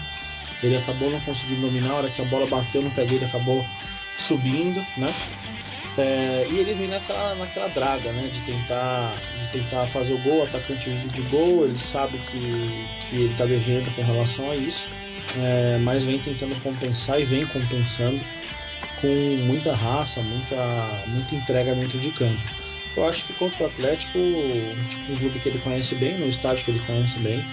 Ele 0.62 0.76
acabou 0.76 1.10
não 1.10 1.20
conseguindo 1.20 1.62
dominar, 1.62 1.92
a 1.92 1.94
hora 1.94 2.10
que 2.10 2.20
a 2.20 2.24
bola 2.26 2.46
bateu 2.46 2.82
no 2.82 2.90
pé 2.90 3.06
dele, 3.06 3.24
acabou 3.24 3.64
subindo, 4.18 4.84
né? 4.98 5.14
É, 5.98 6.46
e 6.50 6.58
ele 6.58 6.74
vem 6.74 6.88
naquela, 6.88 7.34
naquela 7.34 7.68
draga, 7.68 8.12
né? 8.12 8.28
De 8.28 8.40
tentar, 8.42 9.16
de 9.38 9.48
tentar 9.48 9.86
fazer 9.86 10.12
o 10.12 10.18
gol, 10.18 10.40
o 10.40 10.42
atacante 10.44 10.88
vive 10.88 11.08
de 11.08 11.22
gol, 11.22 11.64
ele 11.64 11.78
sabe 11.78 12.18
que, 12.18 12.86
que 13.00 13.16
ele 13.16 13.32
está 13.32 13.44
devendo 13.44 13.94
com 13.94 14.02
relação 14.02 14.50
a 14.50 14.56
isso, 14.56 14.88
é, 15.38 15.78
mas 15.78 16.04
vem 16.04 16.18
tentando 16.18 16.54
compensar 16.62 17.20
e 17.20 17.24
vem 17.24 17.46
compensando 17.46 18.20
com 19.00 19.36
muita 19.46 19.74
raça, 19.74 20.22
muita, 20.22 21.02
muita 21.06 21.34
entrega 21.34 21.74
dentro 21.74 21.98
de 21.98 22.10
campo. 22.12 22.40
Eu 22.96 23.06
acho 23.06 23.24
que 23.26 23.32
contra 23.34 23.64
o 23.64 23.66
Atlético, 23.66 24.18
tipo, 24.88 25.12
um 25.12 25.16
clube 25.16 25.38
que 25.38 25.48
ele 25.48 25.58
conhece 25.58 25.94
bem, 25.94 26.18
no 26.18 26.28
estádio 26.28 26.64
que 26.64 26.70
ele 26.72 26.80
conhece 26.80 27.18
bem, 27.20 27.44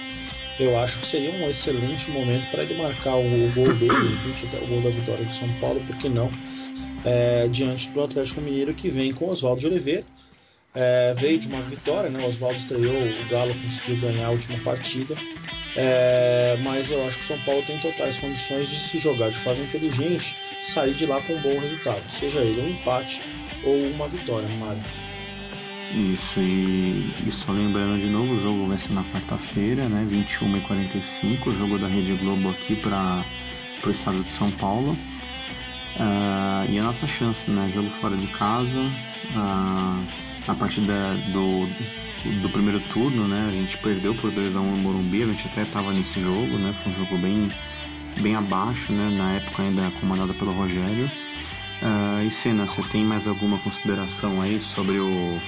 eu 0.60 0.78
acho 0.78 1.00
que 1.00 1.08
seria 1.08 1.32
um 1.32 1.50
excelente 1.50 2.10
momento 2.10 2.50
para 2.50 2.64
ele 2.64 2.74
marcar 2.74 3.16
o, 3.16 3.48
o 3.48 3.52
gol 3.54 3.72
dele, 3.74 4.20
o 4.62 4.68
gol 4.68 4.82
da 4.82 4.90
vitória 4.90 5.24
do 5.24 5.34
São 5.34 5.48
Paulo, 5.60 5.80
por 5.86 5.96
que 5.98 6.10
não? 6.10 6.30
É, 7.06 7.48
diante 7.48 7.90
do 7.90 8.04
Atlético 8.04 8.42
Mineiro 8.42 8.74
que 8.74 8.90
vem 8.90 9.14
com 9.14 9.30
Oswaldo 9.30 9.62
de 9.62 9.68
Oliveira, 9.68 10.04
É, 10.76 11.14
veio 11.18 11.40
de 11.40 11.48
uma 11.48 11.62
vitória, 11.64 12.08
né? 12.10 12.24
O 12.24 12.28
Oswaldo 12.30 12.58
estreou, 12.58 12.94
o 12.94 13.30
Galo 13.30 13.52
conseguiu 13.56 14.00
ganhar 14.00 14.28
a 14.28 14.32
última 14.32 14.60
partida. 14.60 15.16
É, 15.76 16.58
mas 16.62 16.92
eu 16.92 17.04
acho 17.08 17.18
que 17.18 17.24
o 17.24 17.28
São 17.28 17.40
Paulo 17.42 17.64
tem 17.66 17.78
totais 17.80 18.18
condições 18.18 18.70
de 18.70 18.76
se 18.76 19.00
jogar 19.00 19.30
de 19.32 19.38
forma 19.38 19.64
inteligente, 19.64 20.36
sair 20.62 20.94
de 20.94 21.06
lá 21.06 21.20
com 21.22 21.34
um 21.34 21.42
bom 21.42 21.58
resultado, 21.60 22.04
seja 22.12 22.40
ele 22.42 22.62
um 22.62 22.70
empate 22.70 23.22
ou 23.64 23.76
uma 23.90 24.08
vitória, 24.08 24.48
Mário. 24.60 24.82
Isso, 26.14 26.40
e, 26.40 27.10
e, 27.26 27.32
só 27.32 27.52
lembrando 27.52 28.00
de 28.00 28.10
novo, 28.10 28.34
o 28.34 28.42
jogo 28.42 28.68
vai 28.68 28.78
ser 28.78 28.94
na 28.94 29.04
quarta-feira, 29.06 29.88
né, 29.88 30.06
21 30.08 30.58
e 30.58 30.62
45 30.62 31.50
o 31.50 31.58
jogo 31.58 31.80
da 31.80 31.88
Rede 31.88 32.14
Globo 32.18 32.50
aqui 32.50 32.76
para 32.76 33.24
o 33.86 33.90
estado 33.90 34.22
de 34.24 34.32
São 34.32 34.52
Paulo. 34.52 34.98
Uh, 35.98 36.72
e 36.72 36.78
a 36.78 36.84
nossa 36.84 37.08
chance, 37.08 37.50
né, 37.50 37.72
jogo 37.74 37.90
fora 38.00 38.16
de 38.16 38.28
casa, 38.28 38.84
uh, 39.36 40.04
a 40.48 40.54
partir 40.54 40.82
da, 40.82 41.14
do, 41.34 41.66
do 42.42 42.50
primeiro 42.50 42.80
turno, 42.82 43.28
né, 43.28 43.48
a 43.50 43.52
gente 43.52 43.76
perdeu 43.80 44.14
por 44.14 44.30
2 44.32 44.56
a 44.56 44.60
1 44.60 44.64
no 44.64 44.78
Morumbi, 44.78 45.24
a 45.24 45.26
gente 45.26 45.48
até 45.48 45.64
estava 45.64 45.92
nesse 45.92 46.22
jogo, 46.22 46.58
né, 46.60 46.76
foi 46.84 46.92
um 46.92 46.96
jogo 46.98 47.18
bem, 47.18 47.52
bem 48.22 48.36
abaixo, 48.36 48.94
né, 48.94 49.10
na 49.18 49.34
época 49.34 49.64
ainda 49.64 49.92
comandado 50.00 50.36
pelo 50.36 50.52
Rogério. 50.52 51.10
Uh, 51.82 52.24
e 52.24 52.30
Senna, 52.30 52.66
você 52.66 52.84
tem 52.92 53.04
mais 53.04 53.28
alguma 53.28 53.58
consideração 53.60 54.40
aí 54.42 54.60
sobre 54.60 55.00
o 55.00 55.40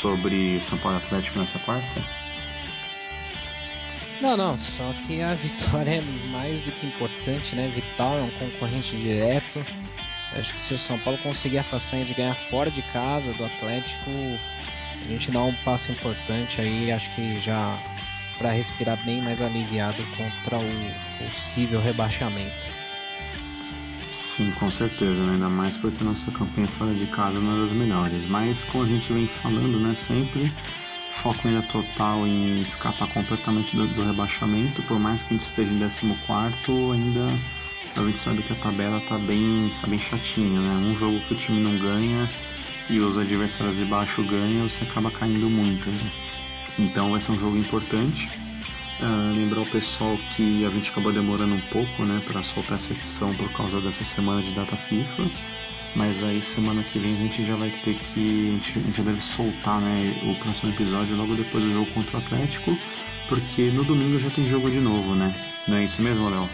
sobre 0.00 0.60
São 0.62 0.78
Paulo 0.78 0.98
Atlético 0.98 1.38
nessa 1.38 1.58
quarta? 1.60 2.02
Não, 4.20 4.36
não, 4.36 4.58
só 4.58 4.92
que 5.06 5.22
a 5.22 5.34
vitória 5.34 5.96
é 5.96 6.00
mais 6.30 6.60
do 6.62 6.70
que 6.72 6.86
importante, 6.86 7.56
né? 7.56 7.70
Vital 7.74 8.18
é 8.18 8.22
um 8.22 8.30
concorrente 8.30 8.96
direto. 8.96 9.64
acho 10.34 10.54
que 10.54 10.60
se 10.60 10.74
o 10.74 10.78
São 10.78 10.98
Paulo 10.98 11.18
conseguir 11.22 11.58
a 11.58 11.64
façanha 11.64 12.04
de 12.04 12.14
ganhar 12.14 12.34
fora 12.34 12.70
de 12.70 12.82
casa 12.82 13.32
do 13.32 13.44
Atlético, 13.44 14.10
a 15.04 15.08
gente 15.08 15.30
dá 15.30 15.42
um 15.42 15.54
passo 15.64 15.90
importante 15.90 16.60
aí, 16.60 16.92
acho 16.92 17.08
que 17.14 17.40
já 17.40 17.78
para 18.38 18.52
respirar 18.52 18.98
bem 19.04 19.20
mais 19.20 19.42
aliviado 19.42 20.02
contra 20.16 20.58
o 20.58 21.24
possível 21.24 21.80
rebaixamento. 21.80 22.66
Sim, 24.36 24.50
com 24.52 24.70
certeza, 24.70 25.12
né? 25.12 25.34
ainda 25.34 25.50
mais 25.50 25.76
porque 25.76 26.02
nossa 26.02 26.30
campanha 26.30 26.66
fora 26.68 26.94
de 26.94 27.06
casa 27.08 27.38
não 27.38 27.58
é 27.58 27.66
das 27.66 27.76
melhores. 27.76 28.26
Mas 28.30 28.64
como 28.64 28.84
a 28.84 28.86
gente 28.86 29.12
vem 29.12 29.26
falando, 29.26 29.78
né, 29.78 29.94
sempre 30.06 30.50
foco 31.22 31.46
ainda 31.46 31.62
total 31.62 32.26
em 32.26 32.62
escapar 32.62 33.08
completamente 33.12 33.76
do, 33.76 33.86
do 33.88 34.02
rebaixamento, 34.02 34.82
por 34.82 34.98
mais 34.98 35.22
que 35.22 35.34
a 35.34 35.36
gente 35.36 35.48
esteja 35.48 35.72
em 35.72 35.78
14, 35.78 36.92
ainda 36.92 37.34
a 37.96 38.02
gente 38.02 38.18
sabe 38.20 38.42
que 38.42 38.52
a 38.52 38.56
tabela 38.56 39.00
tá 39.00 39.18
bem, 39.18 39.70
tá 39.80 39.86
bem 39.86 40.00
chatinha, 40.00 40.60
né? 40.60 40.92
Um 40.92 40.98
jogo 40.98 41.20
que 41.20 41.34
o 41.34 41.36
time 41.36 41.60
não 41.60 41.76
ganha 41.78 42.28
e 42.88 42.98
os 42.98 43.18
adversários 43.18 43.76
de 43.76 43.84
baixo 43.84 44.22
ganham, 44.24 44.68
você 44.68 44.84
acaba 44.84 45.10
caindo 45.10 45.48
muito. 45.50 45.88
Né? 45.88 46.10
Então 46.78 47.10
vai 47.10 47.20
ser 47.20 47.32
um 47.32 47.38
jogo 47.38 47.56
importante. 47.56 48.28
Uh, 49.00 49.34
lembrar 49.34 49.60
o 49.60 49.66
pessoal 49.66 50.18
que 50.36 50.64
a 50.64 50.68
gente 50.68 50.90
acabou 50.90 51.12
demorando 51.12 51.54
um 51.54 51.60
pouco 51.72 52.04
né, 52.04 52.20
para 52.26 52.42
soltar 52.42 52.76
essa 52.76 52.92
edição 52.92 53.34
por 53.34 53.50
causa 53.52 53.80
dessa 53.80 54.04
semana 54.04 54.42
de 54.42 54.52
data 54.52 54.76
FIFA. 54.76 55.30
Mas 55.94 56.22
aí 56.22 56.40
semana 56.40 56.82
que 56.84 56.98
vem 56.98 57.14
a 57.14 57.18
gente 57.18 57.44
já 57.44 57.56
vai 57.56 57.70
ter 57.84 57.94
que. 57.94 58.48
A 58.48 58.52
gente, 58.52 58.78
a 58.78 58.82
gente 58.82 59.02
deve 59.02 59.20
soltar 59.20 59.80
né, 59.80 60.00
o 60.22 60.34
próximo 60.36 60.70
episódio 60.70 61.16
logo 61.16 61.34
depois 61.34 61.64
do 61.64 61.72
jogo 61.72 61.90
contra 61.92 62.18
o 62.18 62.20
Atlético. 62.20 62.76
Porque 63.28 63.70
no 63.70 63.84
domingo 63.84 64.18
já 64.18 64.30
tem 64.30 64.48
jogo 64.48 64.70
de 64.70 64.80
novo, 64.80 65.14
né? 65.14 65.34
Não 65.68 65.76
é 65.76 65.84
isso 65.84 66.00
mesmo, 66.02 66.28
Léo? 66.28 66.48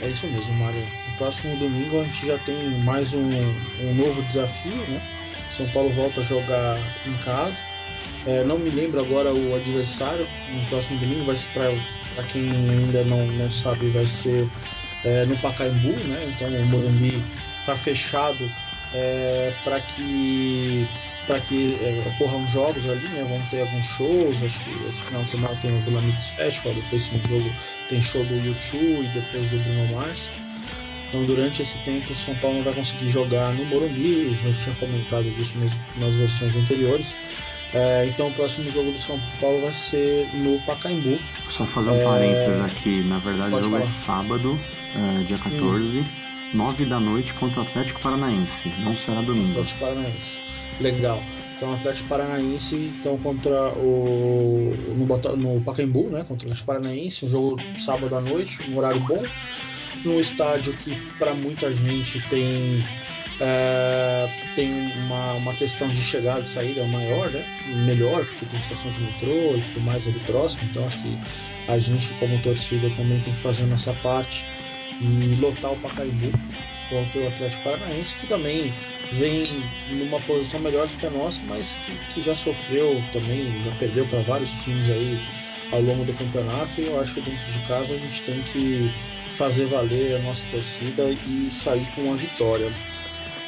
É 0.00 0.08
isso 0.08 0.26
mesmo, 0.28 0.54
Mário. 0.54 0.80
No 0.80 1.16
próximo 1.16 1.56
domingo 1.56 2.00
a 2.00 2.04
gente 2.04 2.26
já 2.26 2.38
tem 2.38 2.70
mais 2.82 3.12
um, 3.14 3.36
um 3.80 3.94
novo 3.94 4.22
desafio, 4.22 4.76
né? 4.88 5.00
São 5.50 5.66
Paulo 5.68 5.90
volta 5.90 6.20
a 6.20 6.24
jogar 6.24 6.78
em 7.06 7.16
casa 7.18 7.62
é, 8.26 8.42
não 8.42 8.58
me 8.58 8.70
lembro 8.70 9.00
agora 9.00 9.34
o 9.34 9.54
adversário 9.54 10.26
no 10.50 10.66
próximo 10.66 10.98
domingo, 10.98 11.26
vai 11.26 11.36
ser 11.36 11.48
para 12.14 12.24
quem 12.24 12.50
ainda 12.50 13.04
não, 13.04 13.26
não 13.26 13.50
sabe, 13.50 13.90
vai 13.90 14.06
ser 14.06 14.48
é, 15.04 15.24
no 15.26 15.36
Pacaembu, 15.38 15.92
né? 15.92 16.32
Então 16.34 16.48
o 16.48 16.66
Morumbi 16.66 17.22
está 17.60 17.76
fechado 17.76 18.50
é, 18.92 19.52
para 19.62 19.80
que 19.80 20.86
para 21.26 21.40
que 21.40 21.78
é, 21.80 22.04
ocorram 22.06 22.46
jogos 22.48 22.88
ali, 22.88 23.08
né? 23.08 23.24
Vão 23.26 23.40
ter 23.50 23.62
alguns 23.62 23.86
shows, 23.86 24.42
acho 24.42 24.62
que 24.62 24.70
esse 24.88 25.00
final 25.02 25.24
de 25.24 25.30
semana 25.30 25.56
tem 25.56 25.74
o 25.74 25.80
Vila 25.80 26.02
Mix 26.02 26.30
Festival, 26.30 26.74
depois 26.74 27.10
no 27.10 27.18
jogo 27.26 27.50
tem 27.88 28.02
show 28.02 28.24
do 28.24 28.34
YouTube 28.34 29.04
e 29.04 29.08
depois 29.08 29.50
do 29.50 29.58
Bruno 29.58 29.94
Mars. 29.94 30.30
Então 31.08 31.24
durante 31.24 31.62
esse 31.62 31.78
tempo 31.78 32.12
o 32.12 32.14
São 32.14 32.34
Paulo 32.36 32.58
não 32.58 32.64
vai 32.64 32.74
conseguir 32.74 33.08
jogar 33.08 33.52
no 33.54 33.64
Morumbi, 33.66 34.36
gente 34.42 34.60
tinha 34.60 34.74
comentado 34.76 35.30
disso 35.36 35.56
nas, 35.58 35.72
nas 35.96 36.14
versões 36.14 36.56
anteriores. 36.56 37.14
É, 37.74 38.06
então 38.06 38.28
o 38.28 38.32
próximo 38.32 38.70
jogo 38.70 38.92
do 38.92 38.98
São 39.00 39.20
Paulo 39.40 39.60
vai 39.62 39.72
ser 39.72 40.28
no 40.32 40.60
Pacaembu. 40.60 41.18
Só 41.50 41.66
fazer 41.66 41.90
um 41.90 42.00
é... 42.00 42.04
parênteses 42.04 42.60
aqui, 42.60 43.02
na 43.02 43.18
verdade 43.18 43.50
Pode 43.50 43.66
o 43.66 43.70
jogo 43.70 43.82
é 43.82 43.86
falar. 43.86 43.90
é 43.90 44.26
sábado, 44.26 44.60
é, 44.94 45.22
dia 45.24 45.38
14, 45.38 45.98
hum. 45.98 46.04
9 46.54 46.84
da 46.84 47.00
noite 47.00 47.34
contra 47.34 47.60
o 47.60 47.62
Atlético 47.64 48.00
Paranaense, 48.00 48.72
não 48.84 48.96
será 48.96 49.20
domingo. 49.22 49.50
Atlético 49.50 49.80
Paranaense. 49.80 50.38
Legal. 50.80 51.22
Então 51.56 51.72
Atlético 51.72 52.08
Paranaense 52.08 52.92
então 52.98 53.18
contra 53.18 53.72
o 53.72 54.72
no, 54.96 55.36
no 55.36 55.60
Pacaembu, 55.60 56.10
né, 56.10 56.24
contra 56.28 56.46
o 56.46 56.52
Atlético 56.52 56.66
Paranaense, 56.66 57.24
um 57.24 57.28
jogo 57.28 57.60
sábado 57.76 58.14
à 58.14 58.20
noite, 58.20 58.70
um 58.70 58.78
horário 58.78 59.00
bom, 59.00 59.22
num 60.04 60.20
estádio 60.20 60.72
que 60.74 60.94
para 61.18 61.34
muita 61.34 61.72
gente 61.72 62.20
tem 62.28 62.84
é, 63.40 64.28
tem 64.54 64.72
uma, 64.96 65.34
uma 65.34 65.54
questão 65.54 65.88
de 65.88 66.00
chegada 66.00 66.42
e 66.42 66.46
saída 66.46 66.84
maior, 66.86 67.30
né? 67.30 67.44
melhor, 67.66 68.24
porque 68.24 68.46
tem 68.46 68.60
estação 68.60 68.90
de 68.90 69.00
metrô 69.00 69.56
e 69.56 69.60
tudo 69.72 69.80
mais 69.80 70.06
ali 70.06 70.20
próximo, 70.20 70.68
então 70.70 70.86
acho 70.86 71.00
que 71.00 71.18
a 71.68 71.78
gente, 71.78 72.12
como 72.14 72.38
torcida, 72.40 72.88
também 72.90 73.20
tem 73.20 73.32
que 73.32 73.40
fazer 73.40 73.64
a 73.64 73.66
nossa 73.66 73.92
parte 73.94 74.46
e 75.00 75.34
lotar 75.40 75.72
o 75.72 75.76
Pacaembu 75.80 76.30
contra 76.88 77.20
o 77.20 77.26
Atlético 77.26 77.64
Paranaense, 77.64 78.14
que 78.16 78.26
também 78.26 78.72
vem 79.12 79.64
numa 79.90 80.20
posição 80.20 80.60
melhor 80.60 80.86
do 80.86 80.96
que 80.96 81.06
a 81.06 81.10
nossa, 81.10 81.40
mas 81.46 81.74
que, 81.84 81.92
que 82.12 82.22
já 82.22 82.36
sofreu 82.36 83.02
também, 83.12 83.62
já 83.62 83.70
perdeu 83.72 84.06
para 84.06 84.20
vários 84.20 84.50
times 84.62 84.90
aí 84.90 85.18
ao 85.72 85.80
longo 85.80 86.04
do 86.04 86.12
campeonato, 86.12 86.80
e 86.80 86.86
eu 86.86 87.00
acho 87.00 87.14
que 87.14 87.20
dentro 87.20 87.50
de 87.50 87.58
casa 87.60 87.94
a 87.94 87.98
gente 87.98 88.22
tem 88.22 88.40
que 88.42 88.90
fazer 89.36 89.66
valer 89.66 90.16
a 90.16 90.18
nossa 90.20 90.44
torcida 90.50 91.10
e 91.26 91.50
sair 91.50 91.86
com 91.94 92.02
uma 92.02 92.16
vitória. 92.16 92.70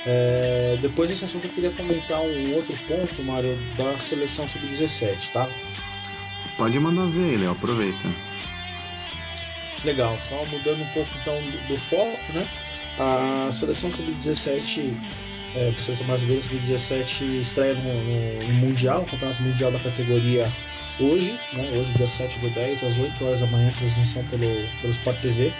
É, 0.08 0.78
depois 0.80 1.10
desse 1.10 1.24
assunto 1.24 1.46
eu 1.46 1.50
queria 1.50 1.72
comentar 1.72 2.20
um 2.20 2.54
outro 2.54 2.76
ponto, 2.86 3.22
Mário, 3.24 3.58
da 3.76 3.98
seleção 3.98 4.48
sub-17, 4.48 5.32
tá? 5.32 5.48
Pode 6.56 6.78
mandar 6.78 7.06
ver 7.06 7.34
ele, 7.34 7.46
aproveita. 7.46 8.08
Legal, 9.84 10.16
só 10.28 10.44
mudando 10.46 10.80
um 10.80 10.88
pouco 10.90 11.10
então 11.20 11.34
do, 11.42 11.68
do 11.68 11.78
foco, 11.78 12.32
né? 12.32 12.48
A 12.98 13.50
seleção 13.52 13.90
sub-17, 13.90 14.94
é, 15.56 15.70
a 15.70 15.78
seleção 15.78 16.06
brasileira 16.06 16.42
sub-17 16.42 17.40
estreia 17.40 17.74
no, 17.74 17.82
no, 17.82 18.46
no, 18.46 18.54
Mundial, 18.54 19.00
no 19.00 19.06
Campeonato 19.06 19.42
Mundial 19.42 19.72
da 19.72 19.80
categoria 19.80 20.52
hoje, 21.00 21.38
né? 21.52 21.68
Hoje, 21.76 21.92
dia 21.94 22.06
7 22.06 22.38
do 22.38 22.48
10, 22.50 22.84
às 22.84 22.96
8 22.96 23.24
horas 23.24 23.40
da 23.40 23.46
manhã, 23.48 23.72
transmissão 23.76 24.24
pelo, 24.26 24.46
pelo 24.80 24.92
Sport 24.92 25.18
TV. 25.20 25.52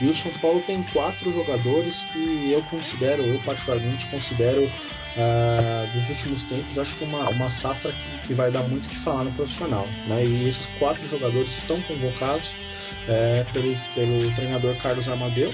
E 0.00 0.06
o 0.06 0.14
São 0.14 0.30
Paulo 0.32 0.60
tem 0.60 0.82
quatro 0.92 1.32
jogadores 1.32 2.04
que 2.12 2.50
eu 2.52 2.62
considero, 2.64 3.22
eu 3.22 3.38
particularmente 3.40 4.06
considero 4.06 4.70
uh, 5.16 5.92
dos 5.92 6.08
últimos 6.10 6.42
tempos, 6.44 6.78
acho 6.78 6.94
que 6.96 7.04
uma, 7.04 7.28
uma 7.30 7.50
safra 7.50 7.92
que, 7.92 8.18
que 8.28 8.34
vai 8.34 8.50
dar 8.50 8.62
muito 8.62 8.86
o 8.86 8.88
que 8.88 8.96
falar 8.96 9.24
no 9.24 9.32
profissional. 9.32 9.88
Né? 10.06 10.24
E 10.24 10.48
esses 10.48 10.66
quatro 10.78 11.06
jogadores 11.08 11.50
estão 11.50 11.80
convocados 11.82 12.52
uh, 12.52 13.52
pelo, 13.52 13.76
pelo 13.94 14.34
treinador 14.34 14.76
Carlos 14.76 15.08
Amadeu, 15.08 15.52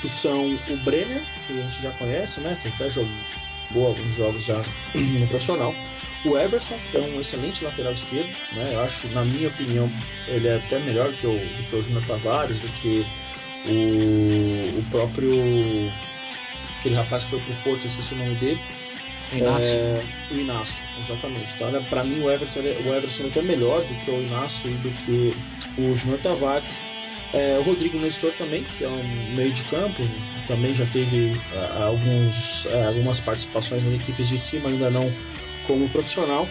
que 0.00 0.08
são 0.08 0.54
o 0.68 0.76
Brenner, 0.84 1.22
que 1.46 1.58
a 1.58 1.62
gente 1.62 1.82
já 1.82 1.90
conhece, 1.92 2.40
né? 2.40 2.56
que 2.62 2.68
até 2.68 2.88
jogou 2.90 3.86
alguns 3.86 4.14
jogos 4.14 4.44
já 4.44 4.64
no 4.94 5.26
profissional. 5.26 5.74
O 6.24 6.38
Everson, 6.38 6.78
que 6.90 6.96
é 6.96 7.00
um 7.00 7.20
excelente 7.20 7.62
lateral 7.62 7.92
esquerdo, 7.92 8.34
né? 8.52 8.70
eu 8.72 8.80
acho, 8.80 9.06
na 9.08 9.24
minha 9.24 9.48
opinião, 9.48 9.90
ele 10.26 10.48
é 10.48 10.56
até 10.56 10.78
melhor 10.78 11.10
do 11.10 11.16
que 11.18 11.26
o, 11.26 11.32
do 11.32 11.68
que 11.68 11.76
o 11.76 11.82
Júnior 11.82 12.02
Tavares, 12.06 12.60
do 12.60 12.68
que 12.68 13.04
o, 13.66 14.78
o 14.78 14.84
próprio 14.90 15.92
aquele 16.78 16.96
rapaz 16.96 17.24
que 17.24 17.30
foi 17.30 17.40
pro 17.40 17.54
Porto, 17.62 17.86
esqueci 17.86 18.12
o 18.12 18.18
nome 18.18 18.34
dele. 18.34 18.60
O 19.32 19.36
Inácio. 19.36 19.66
É, 19.66 20.04
o 20.30 20.34
Inácio, 20.34 20.84
exatamente. 21.00 21.54
Então, 21.54 21.68
olha, 21.68 21.80
pra 21.82 22.04
mim 22.04 22.20
o 22.20 22.30
Everton, 22.30 22.60
o 22.60 22.94
Everson 22.94 23.24
é 23.24 23.26
até 23.28 23.42
melhor 23.42 23.82
do 23.82 23.94
que 24.04 24.10
o 24.10 24.22
Inácio 24.22 24.70
e 24.70 24.74
do 24.74 24.90
que 24.90 25.34
o 25.78 25.96
Junior 25.96 26.20
Tavares. 26.20 26.80
É, 27.32 27.58
o 27.58 27.62
Rodrigo 27.62 27.98
Nestor 27.98 28.32
também, 28.34 28.62
que 28.62 28.84
é 28.84 28.88
um 28.88 29.02
meio 29.34 29.52
de 29.52 29.64
campo, 29.64 30.02
também 30.46 30.72
já 30.74 30.86
teve 30.86 31.40
alguns, 31.82 32.66
é, 32.66 32.84
algumas 32.84 33.18
participações 33.18 33.84
nas 33.84 33.94
equipes 33.94 34.28
de 34.28 34.38
cima, 34.38 34.68
ainda 34.68 34.88
não 34.88 35.12
como 35.66 35.88
profissional 35.88 36.46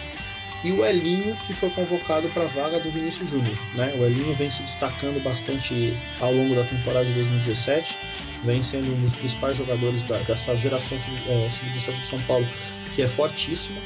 e 0.64 0.72
o 0.72 0.84
Elinho, 0.84 1.36
que 1.44 1.52
foi 1.52 1.68
convocado 1.70 2.26
para 2.30 2.44
a 2.44 2.46
vaga 2.46 2.80
do 2.80 2.90
Vinícius 2.90 3.28
Júnior. 3.28 3.54
Né? 3.74 3.94
O 3.98 4.04
Elinho 4.04 4.34
vem 4.34 4.50
se 4.50 4.62
destacando 4.62 5.22
bastante 5.22 5.94
ao 6.18 6.32
longo 6.32 6.54
da 6.54 6.64
temporada 6.64 7.04
de 7.04 7.12
2017, 7.12 7.98
vem 8.42 8.62
sendo 8.62 8.90
um 8.90 9.00
dos 9.02 9.14
principais 9.14 9.58
jogadores 9.58 10.02
da, 10.04 10.18
dessa 10.20 10.56
geração 10.56 10.96
é, 10.96 11.50
sub-17 11.50 12.00
de 12.00 12.08
São 12.08 12.20
Paulo, 12.22 12.48
que 12.94 13.02
é 13.02 13.06
fortíssima. 13.06 13.78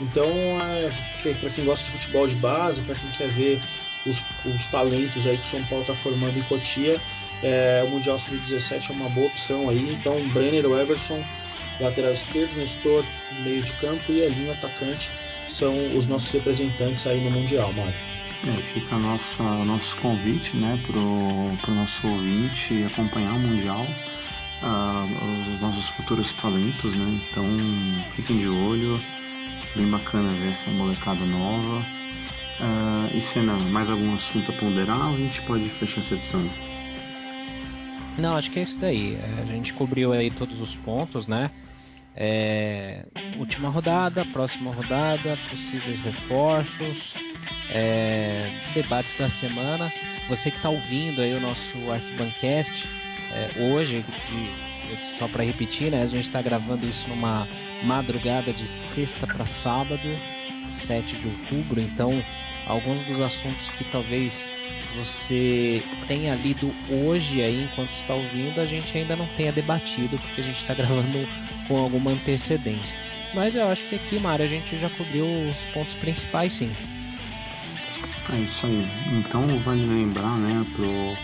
Então, 0.00 0.30
é, 0.62 0.88
para 1.34 1.50
quem 1.50 1.66
gosta 1.66 1.84
de 1.84 1.90
futebol 1.90 2.26
de 2.26 2.36
base, 2.36 2.80
para 2.82 2.94
quem 2.94 3.10
quer 3.10 3.28
ver 3.28 3.60
os, 4.06 4.22
os, 4.46 4.66
talentos 4.66 5.26
aí 5.26 5.36
que 5.36 5.46
o 5.46 5.50
São 5.50 5.64
Paulo 5.64 5.82
está 5.82 5.94
formando 5.94 6.38
em 6.38 6.42
Cotia, 6.42 6.98
é, 7.42 7.82
o 7.86 7.90
Mundial 7.90 8.18
Sub-17 8.18 8.88
é 8.88 8.92
uma 8.94 9.10
boa 9.10 9.26
opção 9.26 9.68
aí. 9.68 9.92
Então, 9.92 10.26
Brenner, 10.28 10.64
o 10.66 10.78
Everson, 10.78 11.22
lateral 11.80 12.12
esquerdo, 12.12 12.56
Nestor, 12.56 13.04
meio 13.42 13.62
de 13.62 13.72
campo 13.74 14.10
e 14.10 14.20
Elinho, 14.20 14.52
atacante, 14.52 15.10
são 15.48 15.96
os 15.96 16.06
nossos 16.06 16.30
representantes 16.30 17.06
aí 17.06 17.20
no 17.20 17.30
Mundial, 17.30 17.72
Mário. 17.72 17.94
É, 18.46 18.62
fica 18.72 18.94
a 18.94 18.98
nossa, 18.98 19.42
nosso 19.64 19.96
convite 19.96 20.56
né, 20.56 20.78
para 20.86 20.98
o 20.98 21.74
nosso 21.74 22.06
ouvinte 22.06 22.84
acompanhar 22.84 23.34
o 23.34 23.40
Mundial, 23.40 23.84
uh, 24.62 25.54
os 25.54 25.60
nossos 25.60 25.88
futuros 25.88 26.32
talentos, 26.34 26.94
né? 26.94 27.20
Então 27.30 27.44
fiquem 28.14 28.38
de 28.38 28.48
olho, 28.48 29.00
bem 29.74 29.90
bacana 29.90 30.30
ver 30.30 30.52
essa 30.52 30.70
molecada 30.70 31.24
nova. 31.24 31.84
Uh, 32.60 33.16
e 33.16 33.20
Senna, 33.20 33.54
mais 33.54 33.90
algum 33.90 34.14
assunto 34.14 34.50
a 34.50 34.54
ponderar 34.54 35.08
ou 35.08 35.14
a 35.14 35.18
gente 35.18 35.42
pode 35.42 35.68
fechar 35.68 36.00
essa 36.00 36.14
edição? 36.14 36.48
Não, 38.18 38.36
acho 38.36 38.50
que 38.50 38.58
é 38.58 38.62
isso 38.62 38.78
daí. 38.78 39.14
É, 39.14 39.42
a 39.42 39.46
gente 39.46 39.72
cobriu 39.72 40.12
aí 40.12 40.30
todos 40.30 40.60
os 40.60 40.74
pontos, 40.74 41.28
né? 41.28 41.50
É, 42.20 43.04
última 43.38 43.68
rodada, 43.68 44.24
próxima 44.32 44.72
rodada, 44.72 45.38
possíveis 45.48 46.02
reforços, 46.02 47.14
é, 47.70 48.50
debates 48.74 49.14
da 49.14 49.28
semana. 49.28 49.92
Você 50.28 50.50
que 50.50 50.56
está 50.56 50.68
ouvindo 50.68 51.22
aí 51.22 51.32
o 51.34 51.40
nosso 51.40 51.90
Arquibancast, 51.92 52.88
é, 53.32 53.72
hoje, 53.72 54.04
de, 54.28 54.96
só 55.16 55.28
para 55.28 55.44
repetir, 55.44 55.92
né, 55.92 56.02
a 56.02 56.06
gente 56.06 56.26
está 56.26 56.42
gravando 56.42 56.84
isso 56.88 57.08
numa 57.08 57.46
madrugada 57.84 58.52
de 58.52 58.66
sexta 58.66 59.24
para 59.24 59.46
sábado, 59.46 60.02
7 60.70 61.16
de 61.16 61.28
outubro, 61.28 61.80
então 61.80 62.22
alguns 62.66 62.98
dos 63.06 63.20
assuntos 63.20 63.68
que 63.70 63.84
talvez 63.84 64.48
você 64.96 65.82
tenha 66.06 66.34
lido 66.34 66.74
hoje 66.90 67.42
aí 67.42 67.64
enquanto 67.64 67.92
está 67.92 68.14
ouvindo, 68.14 68.60
a 68.60 68.66
gente 68.66 68.96
ainda 68.96 69.16
não 69.16 69.26
tenha 69.36 69.52
debatido, 69.52 70.18
porque 70.18 70.40
a 70.40 70.44
gente 70.44 70.58
está 70.58 70.74
gravando 70.74 71.26
com 71.66 71.76
alguma 71.76 72.12
antecedência. 72.12 72.98
Mas 73.34 73.54
eu 73.54 73.68
acho 73.68 73.84
que 73.88 73.96
aqui, 73.96 74.18
Mário, 74.18 74.44
a 74.44 74.48
gente 74.48 74.78
já 74.78 74.88
cobriu 74.90 75.24
os 75.24 75.58
pontos 75.72 75.94
principais 75.96 76.52
sim. 76.52 76.70
É 78.32 78.36
isso 78.40 78.66
aí. 78.66 78.86
Então 79.12 79.46
vale 79.60 79.86
lembrar, 79.86 80.36
né, 80.38 80.64
pro, 80.74 81.16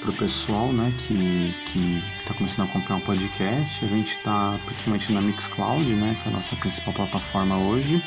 pro 0.00 0.12
pessoal, 0.12 0.72
né, 0.72 0.92
que, 1.06 1.54
que 1.72 2.02
tá 2.26 2.34
começando 2.34 2.66
a 2.66 2.70
acompanhar 2.70 2.98
o 2.98 3.02
podcast, 3.02 3.84
a 3.84 3.88
gente 3.88 4.14
está 4.14 4.58
principalmente 4.64 5.12
na 5.12 5.20
Mixcloud, 5.20 5.86
né, 5.86 6.16
que 6.22 6.28
é 6.28 6.32
a 6.32 6.36
nossa 6.36 6.54
principal 6.56 6.94
plataforma 6.94 7.56
hoje. 7.56 8.02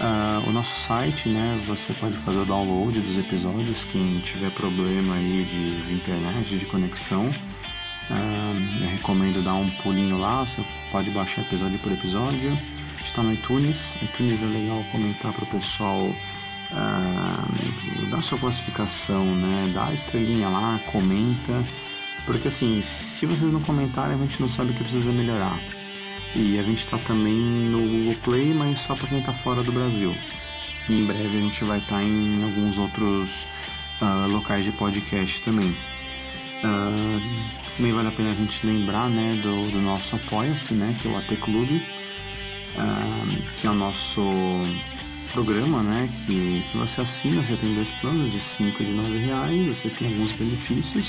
Uh, 0.00 0.48
o 0.48 0.52
nosso 0.52 0.72
site, 0.86 1.28
né, 1.28 1.60
você 1.66 1.92
pode 1.94 2.16
fazer 2.18 2.38
o 2.38 2.44
download 2.44 3.00
dos 3.00 3.18
episódios, 3.18 3.82
quem 3.84 4.20
tiver 4.20 4.50
problema 4.52 5.14
aí 5.14 5.44
de, 5.44 5.86
de 5.86 5.94
internet, 5.94 6.56
de 6.56 6.64
conexão, 6.66 7.26
uh, 7.26 8.82
eu 8.82 8.88
recomendo 8.90 9.42
dar 9.42 9.54
um 9.54 9.68
pulinho 9.68 10.16
lá, 10.16 10.44
você 10.44 10.64
pode 10.92 11.10
baixar 11.10 11.42
episódio 11.42 11.78
por 11.80 11.90
episódio. 11.90 12.56
Está 13.04 13.22
no 13.22 13.32
iTunes, 13.32 13.76
iTunes 14.02 14.40
é 14.40 14.46
legal 14.46 14.84
comentar 14.92 15.32
para 15.32 15.44
o 15.44 15.46
pessoal 15.48 16.14
uh, 16.72 18.06
dá 18.10 18.22
sua 18.22 18.38
classificação, 18.38 19.24
né? 19.24 19.70
Dá 19.74 19.86
a 19.86 19.94
estrelinha 19.94 20.48
lá, 20.48 20.80
comenta. 20.86 21.64
Porque 22.26 22.48
assim, 22.48 22.82
se 22.82 23.26
vocês 23.26 23.52
não 23.52 23.62
comentarem, 23.62 24.14
a 24.14 24.18
gente 24.18 24.40
não 24.40 24.48
sabe 24.48 24.70
o 24.70 24.74
que 24.74 24.84
precisa 24.84 25.10
melhorar. 25.10 25.58
E 26.40 26.56
a 26.56 26.62
gente 26.62 26.84
está 26.84 26.96
também 26.98 27.34
no 27.34 27.80
Google 27.80 28.14
Play, 28.22 28.54
mas 28.54 28.78
só 28.82 28.94
para 28.94 29.08
quem 29.08 29.18
está 29.18 29.32
fora 29.32 29.60
do 29.64 29.72
Brasil. 29.72 30.14
E 30.88 31.00
em 31.00 31.04
breve 31.04 31.36
a 31.36 31.40
gente 31.40 31.64
vai 31.64 31.78
estar 31.78 31.96
tá 31.96 32.02
em 32.02 32.44
alguns 32.44 32.78
outros 32.78 33.28
uh, 34.00 34.28
locais 34.28 34.64
de 34.64 34.70
podcast 34.70 35.40
também. 35.40 35.70
Uh, 36.62 37.20
também 37.76 37.92
vale 37.92 38.06
a 38.06 38.12
pena 38.12 38.30
a 38.30 38.34
gente 38.34 38.64
lembrar 38.64 39.10
né, 39.10 39.36
do, 39.42 39.68
do 39.72 39.80
nosso 39.80 40.14
Apoia-se, 40.14 40.74
né, 40.74 40.96
que 41.02 41.08
é 41.08 41.10
o 41.10 41.18
AT 41.18 41.26
Clube, 41.40 41.82
uh, 42.76 43.42
que 43.56 43.66
é 43.66 43.70
o 43.70 43.74
nosso 43.74 44.22
programa, 45.32 45.82
né, 45.82 46.08
que, 46.24 46.62
que 46.70 46.76
você 46.76 47.00
assina, 47.00 47.42
você 47.42 47.56
tem 47.56 47.74
dois 47.74 47.90
planos 48.00 48.30
de 48.30 48.38
5 48.38 48.80
e 48.80 48.86
de 48.86 48.92
9 48.92 49.18
reais, 49.18 49.76
você 49.76 49.88
tem 49.90 50.06
alguns 50.06 50.32
benefícios 50.36 51.04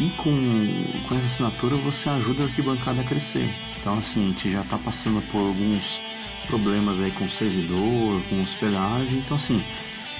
e 0.00 0.08
com, 0.10 1.04
com 1.08 1.14
essa 1.16 1.26
assinatura 1.26 1.76
você 1.76 2.08
ajuda 2.08 2.42
a 2.42 2.46
arquibancada 2.46 3.00
a 3.00 3.04
crescer. 3.04 3.48
Então 3.80 3.98
assim, 3.98 4.24
a 4.24 4.28
gente 4.28 4.52
já 4.52 4.62
está 4.62 4.78
passando 4.78 5.20
por 5.30 5.38
alguns 5.38 6.00
problemas 6.46 7.00
aí 7.00 7.10
com 7.12 7.24
o 7.24 7.30
servidor, 7.30 8.22
com 8.28 8.40
hospedagem, 8.40 9.18
então 9.18 9.36
assim, 9.36 9.62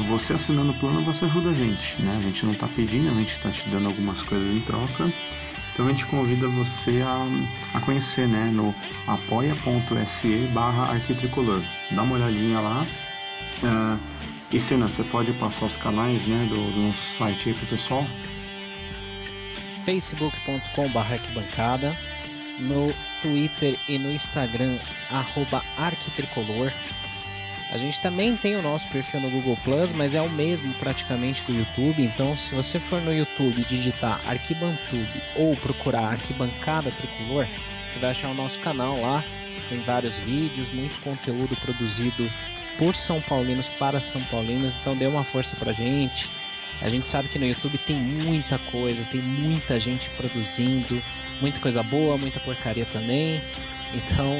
você 0.08 0.34
assinando 0.34 0.72
o 0.72 0.78
plano 0.78 1.00
você 1.02 1.24
ajuda 1.24 1.50
a 1.50 1.54
gente, 1.54 2.00
né? 2.00 2.18
A 2.20 2.24
gente 2.24 2.44
não 2.44 2.52
está 2.52 2.68
pedindo, 2.68 3.10
a 3.10 3.14
gente 3.14 3.32
está 3.32 3.50
te 3.50 3.68
dando 3.68 3.86
algumas 3.86 4.22
coisas 4.22 4.54
em 4.54 4.60
troca. 4.60 5.10
Então 5.72 5.86
a 5.86 5.90
gente 5.90 6.06
convida 6.06 6.48
você 6.48 7.02
a, 7.02 7.26
a 7.74 7.80
conhecer 7.80 8.26
né, 8.26 8.50
no 8.52 8.74
apoia.se 9.06 10.48
barra 10.52 10.92
arquitricolor. 10.92 11.62
Dá 11.92 12.02
uma 12.02 12.16
olhadinha 12.16 12.60
lá, 12.60 12.84
Uh, 13.62 13.98
e 14.50 14.60
Sena, 14.60 14.88
você 14.88 15.02
pode 15.04 15.32
passar 15.34 15.66
os 15.66 15.76
canais 15.76 16.22
né, 16.26 16.46
do, 16.48 16.72
do 16.72 16.80
nosso 16.80 17.18
site 17.18 17.48
aí 17.48 17.54
pro 17.54 17.66
pessoal? 17.66 18.06
facebook.com.br 19.88 20.98
arquibancada 20.98 21.96
no 22.58 22.92
Twitter 23.22 23.74
e 23.88 23.98
no 23.98 24.12
Instagram 24.12 24.78
arroba 25.10 25.64
arquitricolor 25.78 26.70
a 27.70 27.76
gente 27.76 28.00
também 28.00 28.36
tem 28.36 28.56
o 28.56 28.62
nosso 28.62 28.88
perfil 28.88 29.20
no 29.20 29.30
Google 29.30 29.58
Plus, 29.62 29.92
mas 29.92 30.14
é 30.14 30.22
o 30.22 30.30
mesmo 30.30 30.72
praticamente 30.74 31.42
do 31.42 31.52
YouTube. 31.52 32.02
Então, 32.02 32.34
se 32.34 32.54
você 32.54 32.80
for 32.80 33.00
no 33.02 33.12
YouTube 33.12 33.62
digitar 33.64 34.22
Arquibantube 34.26 35.22
ou 35.36 35.54
procurar 35.56 36.12
Arquibancada 36.12 36.90
Tricolor, 36.90 37.46
você 37.88 37.98
vai 37.98 38.10
achar 38.12 38.28
o 38.28 38.34
nosso 38.34 38.58
canal 38.60 38.98
lá. 39.02 39.22
Tem 39.68 39.80
vários 39.80 40.16
vídeos, 40.20 40.70
muito 40.70 40.98
conteúdo 41.02 41.54
produzido 41.56 42.30
por 42.78 42.94
São 42.94 43.20
Paulinos 43.20 43.68
para 43.68 44.00
São 44.00 44.24
Paulinos, 44.24 44.74
então 44.80 44.96
dê 44.96 45.06
uma 45.06 45.22
força 45.22 45.54
pra 45.56 45.74
gente. 45.74 46.26
A 46.80 46.88
gente 46.88 47.08
sabe 47.08 47.28
que 47.28 47.38
no 47.38 47.46
YouTube 47.46 47.76
tem 47.78 47.96
muita 47.96 48.58
coisa, 48.58 49.04
tem 49.10 49.20
muita 49.20 49.80
gente 49.80 50.08
produzindo, 50.10 51.02
muita 51.40 51.58
coisa 51.60 51.82
boa, 51.82 52.16
muita 52.16 52.38
porcaria 52.40 52.86
também. 52.86 53.40
Então, 53.94 54.32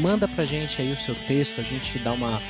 manda 0.00 0.28
pra 0.28 0.44
gente 0.44 0.80
aí 0.80 0.92
o 0.92 0.96
seu 0.96 1.14
texto, 1.14 1.60
a 1.60 1.64
gente 1.64 1.98
dá 1.98 2.12
uma 2.12 2.40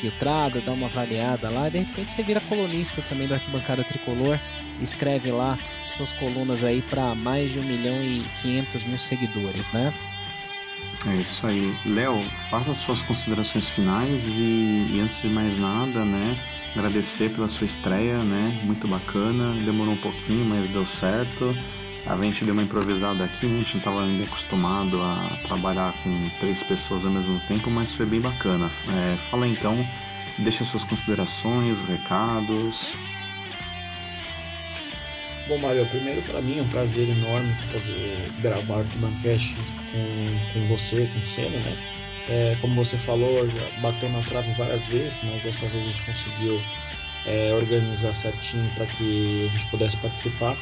filtrada, 0.00 0.60
dá 0.60 0.72
uma 0.72 0.86
avaliada 0.86 1.50
lá, 1.50 1.68
e 1.68 1.70
de 1.70 1.78
repente 1.78 2.12
você 2.12 2.22
vira 2.22 2.40
colunista 2.40 3.02
também 3.02 3.28
do 3.28 3.34
Arquibancada 3.34 3.84
Tricolor 3.84 4.38
escreve 4.82 5.30
lá 5.30 5.58
suas 5.96 6.12
colunas 6.12 6.64
aí 6.64 6.82
para 6.82 7.14
mais 7.14 7.50
de 7.50 7.58
1 7.58 7.62
milhão 7.62 8.02
e 8.02 8.24
500 8.42 8.84
mil 8.84 8.98
seguidores, 8.98 9.70
né? 9.72 9.92
É 11.06 11.16
isso 11.16 11.46
aí. 11.46 11.74
Léo, 11.86 12.24
faça 12.50 12.74
suas 12.74 13.00
considerações 13.02 13.68
finais 13.70 14.22
e, 14.26 14.90
e, 14.92 15.00
antes 15.00 15.20
de 15.22 15.28
mais 15.28 15.58
nada, 15.58 16.04
né, 16.04 16.36
agradecer 16.76 17.30
pela 17.30 17.48
sua 17.48 17.66
estreia, 17.66 18.22
né, 18.22 18.58
muito 18.64 18.86
bacana, 18.86 19.54
demorou 19.64 19.94
um 19.94 19.98
pouquinho, 19.98 20.44
mas 20.44 20.68
deu 20.70 20.86
certo. 20.86 21.56
A 22.06 22.16
gente 22.16 22.44
deu 22.44 22.54
uma 22.54 22.62
improvisada 22.62 23.24
aqui, 23.24 23.46
a 23.46 23.48
gente 23.48 23.72
não 23.74 23.78
estava 23.78 24.02
ainda 24.02 24.24
acostumado 24.24 25.00
a 25.00 25.38
trabalhar 25.46 25.94
com 26.02 26.28
três 26.40 26.62
pessoas 26.62 27.04
ao 27.04 27.10
mesmo 27.10 27.38
tempo, 27.46 27.70
mas 27.70 27.94
foi 27.94 28.06
bem 28.06 28.20
bacana. 28.20 28.70
É, 28.88 29.16
fala 29.30 29.46
então, 29.46 29.86
deixa 30.38 30.64
suas 30.64 30.82
considerações, 30.84 31.76
recados. 31.86 32.92
Bom, 35.46 35.58
Mário, 35.58 35.84
primeiro 35.86 36.22
para 36.22 36.40
mim 36.40 36.58
é 36.58 36.62
um 36.62 36.68
prazer 36.68 37.08
enorme 37.08 37.54
poder 37.72 38.30
gravar 38.40 38.76
o 38.76 38.80
Arquibancast 38.80 39.56
com, 39.90 40.52
com 40.52 40.66
você, 40.66 41.08
com 41.12 41.18
o 41.18 41.26
Senna, 41.26 41.58
né? 41.58 41.76
É, 42.28 42.56
como 42.60 42.74
você 42.76 42.96
falou, 42.96 43.48
já 43.50 43.60
bateu 43.80 44.08
na 44.10 44.22
trave 44.22 44.52
várias 44.52 44.86
vezes, 44.86 45.22
mas 45.24 45.42
dessa 45.42 45.66
vez 45.66 45.84
a 45.84 45.88
gente 45.88 46.02
conseguiu 46.04 46.60
é, 47.26 47.52
organizar 47.52 48.14
certinho 48.14 48.70
para 48.76 48.86
que 48.86 49.46
a 49.48 49.50
gente 49.50 49.66
pudesse 49.66 49.96
participar. 49.96 50.56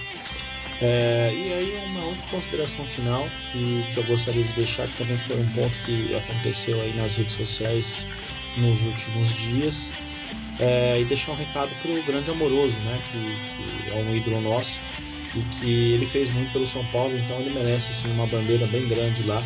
É, 0.81 1.33
e 1.35 1.53
aí 1.53 1.83
uma 1.87 2.05
outra 2.05 2.25
consideração 2.31 2.85
final 2.85 3.29
que, 3.51 3.85
que 3.93 3.97
eu 3.97 4.05
gostaria 4.05 4.45
de 4.45 4.53
deixar, 4.53 4.87
que 4.89 4.97
também 4.99 5.19
foi 5.19 5.37
um 5.37 5.49
ponto 5.49 5.77
que 5.79 6.15
aconteceu 6.15 6.81
aí 6.81 6.95
nas 6.95 7.17
redes 7.17 7.35
sociais 7.35 8.07
nos 8.57 8.85
últimos 8.85 9.33
dias, 9.35 9.93
é, 10.61 11.01
e 11.01 11.05
deixar 11.05 11.33
um 11.33 11.35
recado 11.35 11.71
para 11.83 11.91
o 11.91 12.03
grande 12.05 12.31
amoroso, 12.31 12.77
né, 12.81 12.99
que, 13.11 13.19
que 13.19 13.93
é 13.93 13.97
um 13.97 14.15
ídolo 14.15 14.41
nosso 14.41 14.81
e 15.35 15.43
que 15.55 15.93
ele 15.93 16.07
fez 16.07 16.31
muito 16.31 16.53
pelo 16.53 16.67
São 16.67 16.85
Paulo, 16.87 17.17
então 17.17 17.39
ele 17.41 17.51
merece 17.51 17.91
assim, 17.91 18.11
uma 18.13 18.27
bandeira 18.27 18.67
bem 18.67 18.87
grande 18.87 19.23
lá, 19.25 19.43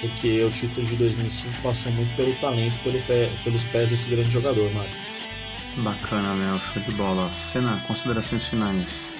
porque 0.00 0.42
o 0.42 0.50
título 0.50 0.86
de 0.86 0.96
2005 0.96 1.62
passou 1.62 1.92
muito 1.92 2.14
pelo 2.16 2.34
talento, 2.36 2.78
pelo 2.82 3.00
pé, 3.02 3.30
pelos 3.44 3.64
pés 3.66 3.90
desse 3.90 4.08
grande 4.08 4.30
jogador, 4.30 4.70
Mário. 4.72 4.90
Bacana, 5.76 6.34
Léo, 6.34 6.60
show 6.60 6.82
de 6.82 6.90
bola. 6.92 7.32
Cena, 7.32 7.80
considerações 7.86 8.44
finais. 8.46 9.11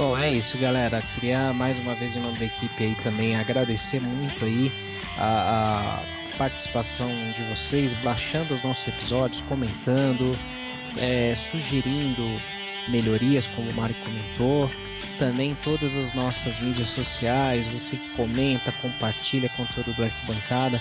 Bom, 0.00 0.16
é 0.16 0.32
isso, 0.32 0.56
galera. 0.56 1.02
Queria 1.02 1.52
mais 1.52 1.78
uma 1.78 1.94
vez, 1.94 2.16
em 2.16 2.20
nome 2.20 2.38
da 2.38 2.46
equipe 2.46 2.82
aí 2.82 2.94
também, 3.02 3.36
agradecer 3.36 4.00
muito 4.00 4.42
aí 4.46 4.72
a, 5.18 6.00
a 6.00 6.38
participação 6.38 7.06
de 7.36 7.42
vocês, 7.42 7.92
baixando 8.02 8.54
os 8.54 8.62
nossos 8.62 8.88
episódios, 8.88 9.42
comentando, 9.42 10.38
é, 10.96 11.34
sugerindo 11.36 12.34
melhorias, 12.88 13.46
como 13.48 13.68
o 13.68 13.74
Mário 13.74 13.94
comentou. 14.02 14.70
Também 15.18 15.54
todas 15.56 15.94
as 15.94 16.14
nossas 16.14 16.58
mídias 16.60 16.88
sociais, 16.88 17.68
você 17.68 17.94
que 17.94 18.08
comenta, 18.16 18.72
compartilha 18.80 19.50
conteúdo 19.50 19.92
do 19.92 20.04
Arquibancada, 20.04 20.80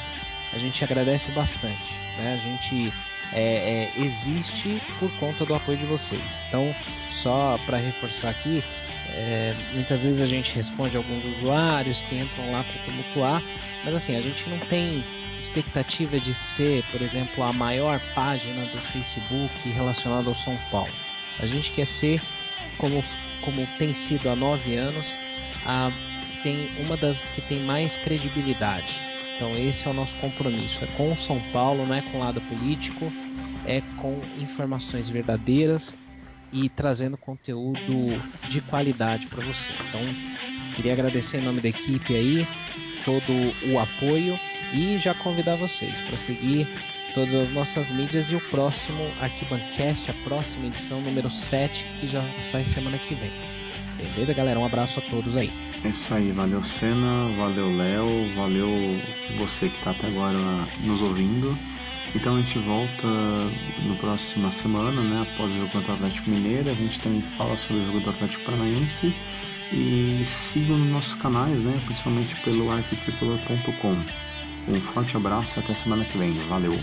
a 0.53 0.57
gente 0.57 0.81
agradece 0.81 1.29
bastante. 1.31 2.08
Né? 2.19 2.33
A 2.33 2.37
gente 2.37 2.93
é, 3.33 3.89
é, 3.97 4.01
existe 4.01 4.81
por 4.99 5.11
conta 5.19 5.45
do 5.45 5.53
apoio 5.53 5.77
de 5.77 5.85
vocês. 5.85 6.41
Então, 6.47 6.75
só 7.11 7.57
para 7.65 7.77
reforçar 7.77 8.29
aqui, 8.29 8.63
é, 9.11 9.55
muitas 9.73 10.03
vezes 10.03 10.21
a 10.21 10.27
gente 10.27 10.53
responde 10.53 10.95
alguns 10.95 11.23
usuários 11.25 12.01
que 12.01 12.15
entram 12.15 12.51
lá 12.51 12.63
para 12.63 12.83
tumultuar, 12.83 13.43
mas 13.83 13.93
assim, 13.93 14.15
a 14.15 14.21
gente 14.21 14.47
não 14.49 14.57
tem 14.59 15.03
expectativa 15.37 16.19
de 16.19 16.33
ser, 16.33 16.83
por 16.91 17.01
exemplo, 17.01 17.43
a 17.43 17.53
maior 17.53 17.99
página 18.13 18.65
do 18.65 18.77
Facebook 18.91 19.69
relacionada 19.69 20.27
ao 20.27 20.35
São 20.35 20.57
Paulo. 20.69 20.91
A 21.39 21.45
gente 21.45 21.71
quer 21.71 21.87
ser, 21.87 22.21
como, 22.77 23.03
como 23.41 23.65
tem 23.77 23.93
sido 23.93 24.29
há 24.29 24.35
nove 24.35 24.75
anos, 24.75 25.17
a 25.65 25.91
tem 26.43 26.69
uma 26.79 26.95
das 26.95 27.29
que 27.29 27.41
tem 27.41 27.59
mais 27.59 27.97
credibilidade. 27.97 29.08
Então 29.39 29.55
esse 29.55 29.87
é 29.87 29.89
o 29.89 29.93
nosso 29.93 30.13
compromisso, 30.17 30.83
é 30.83 30.87
com 30.97 31.13
o 31.13 31.15
São 31.15 31.39
Paulo, 31.53 31.85
não 31.85 31.95
é 31.95 32.01
com 32.01 32.17
o 32.17 32.19
lado 32.19 32.41
político, 32.41 33.09
é 33.65 33.79
com 33.95 34.19
informações 34.37 35.07
verdadeiras 35.07 35.95
e 36.51 36.67
trazendo 36.67 37.15
conteúdo 37.15 37.79
de 38.49 38.59
qualidade 38.59 39.27
para 39.27 39.41
você. 39.41 39.71
Então 39.87 40.01
queria 40.75 40.91
agradecer 40.91 41.37
em 41.37 41.45
nome 41.45 41.61
da 41.61 41.69
equipe 41.69 42.13
aí 42.13 42.45
todo 43.05 43.31
o 43.71 43.79
apoio 43.79 44.37
e 44.73 44.97
já 44.97 45.13
convidar 45.13 45.55
vocês 45.55 46.01
para 46.01 46.17
seguir 46.17 46.67
todas 47.19 47.35
as 47.35 47.51
nossas 47.51 47.91
mídias 47.91 48.31
e 48.31 48.35
o 48.35 48.39
próximo 48.39 49.05
Arquibancast, 49.19 50.09
a 50.09 50.13
próxima 50.23 50.67
edição 50.67 51.01
número 51.01 51.29
7, 51.29 51.85
que 51.99 52.07
já 52.07 52.23
sai 52.39 52.63
semana 52.63 52.97
que 52.97 53.13
vem. 53.13 53.31
Beleza, 53.97 54.33
galera? 54.33 54.57
Um 54.57 54.65
abraço 54.65 54.99
a 54.99 55.01
todos 55.01 55.35
aí. 55.35 55.51
É 55.83 55.89
isso 55.89 56.13
aí, 56.13 56.31
valeu 56.31 56.63
Senna, 56.63 57.29
valeu 57.37 57.75
Léo, 57.75 58.33
valeu 58.35 58.69
você 59.37 59.67
que 59.67 59.77
está 59.79 59.91
até 59.91 60.07
agora 60.07 60.37
nos 60.79 61.01
ouvindo. 61.01 61.57
Então 62.15 62.37
a 62.37 62.39
gente 62.39 62.57
volta 62.59 63.07
na 63.85 63.95
próxima 63.99 64.49
semana, 64.51 65.01
né, 65.01 65.27
após 65.29 65.51
o 65.51 65.55
jogo 65.55 65.71
contra 65.71 65.91
o 65.91 65.95
Atlético 65.95 66.29
Mineiro. 66.29 66.69
A 66.69 66.73
gente 66.73 67.01
também 67.01 67.21
fala 67.37 67.57
sobre 67.57 67.83
o 67.83 67.85
jogo 67.85 67.99
do 67.99 68.09
Atlético 68.11 68.45
Paranaense. 68.45 69.13
E 69.73 70.25
sigam 70.25 70.77
nos 70.77 70.89
nossos 70.89 71.13
canais, 71.15 71.59
né, 71.59 71.81
principalmente 71.85 72.33
pelo 72.43 72.71
arquitricolor.com. 72.71 74.71
Um 74.71 74.79
forte 74.79 75.17
abraço 75.17 75.51
e 75.57 75.59
até 75.59 75.75
semana 75.75 76.05
que 76.05 76.17
vem. 76.17 76.33
Valeu! 76.47 76.79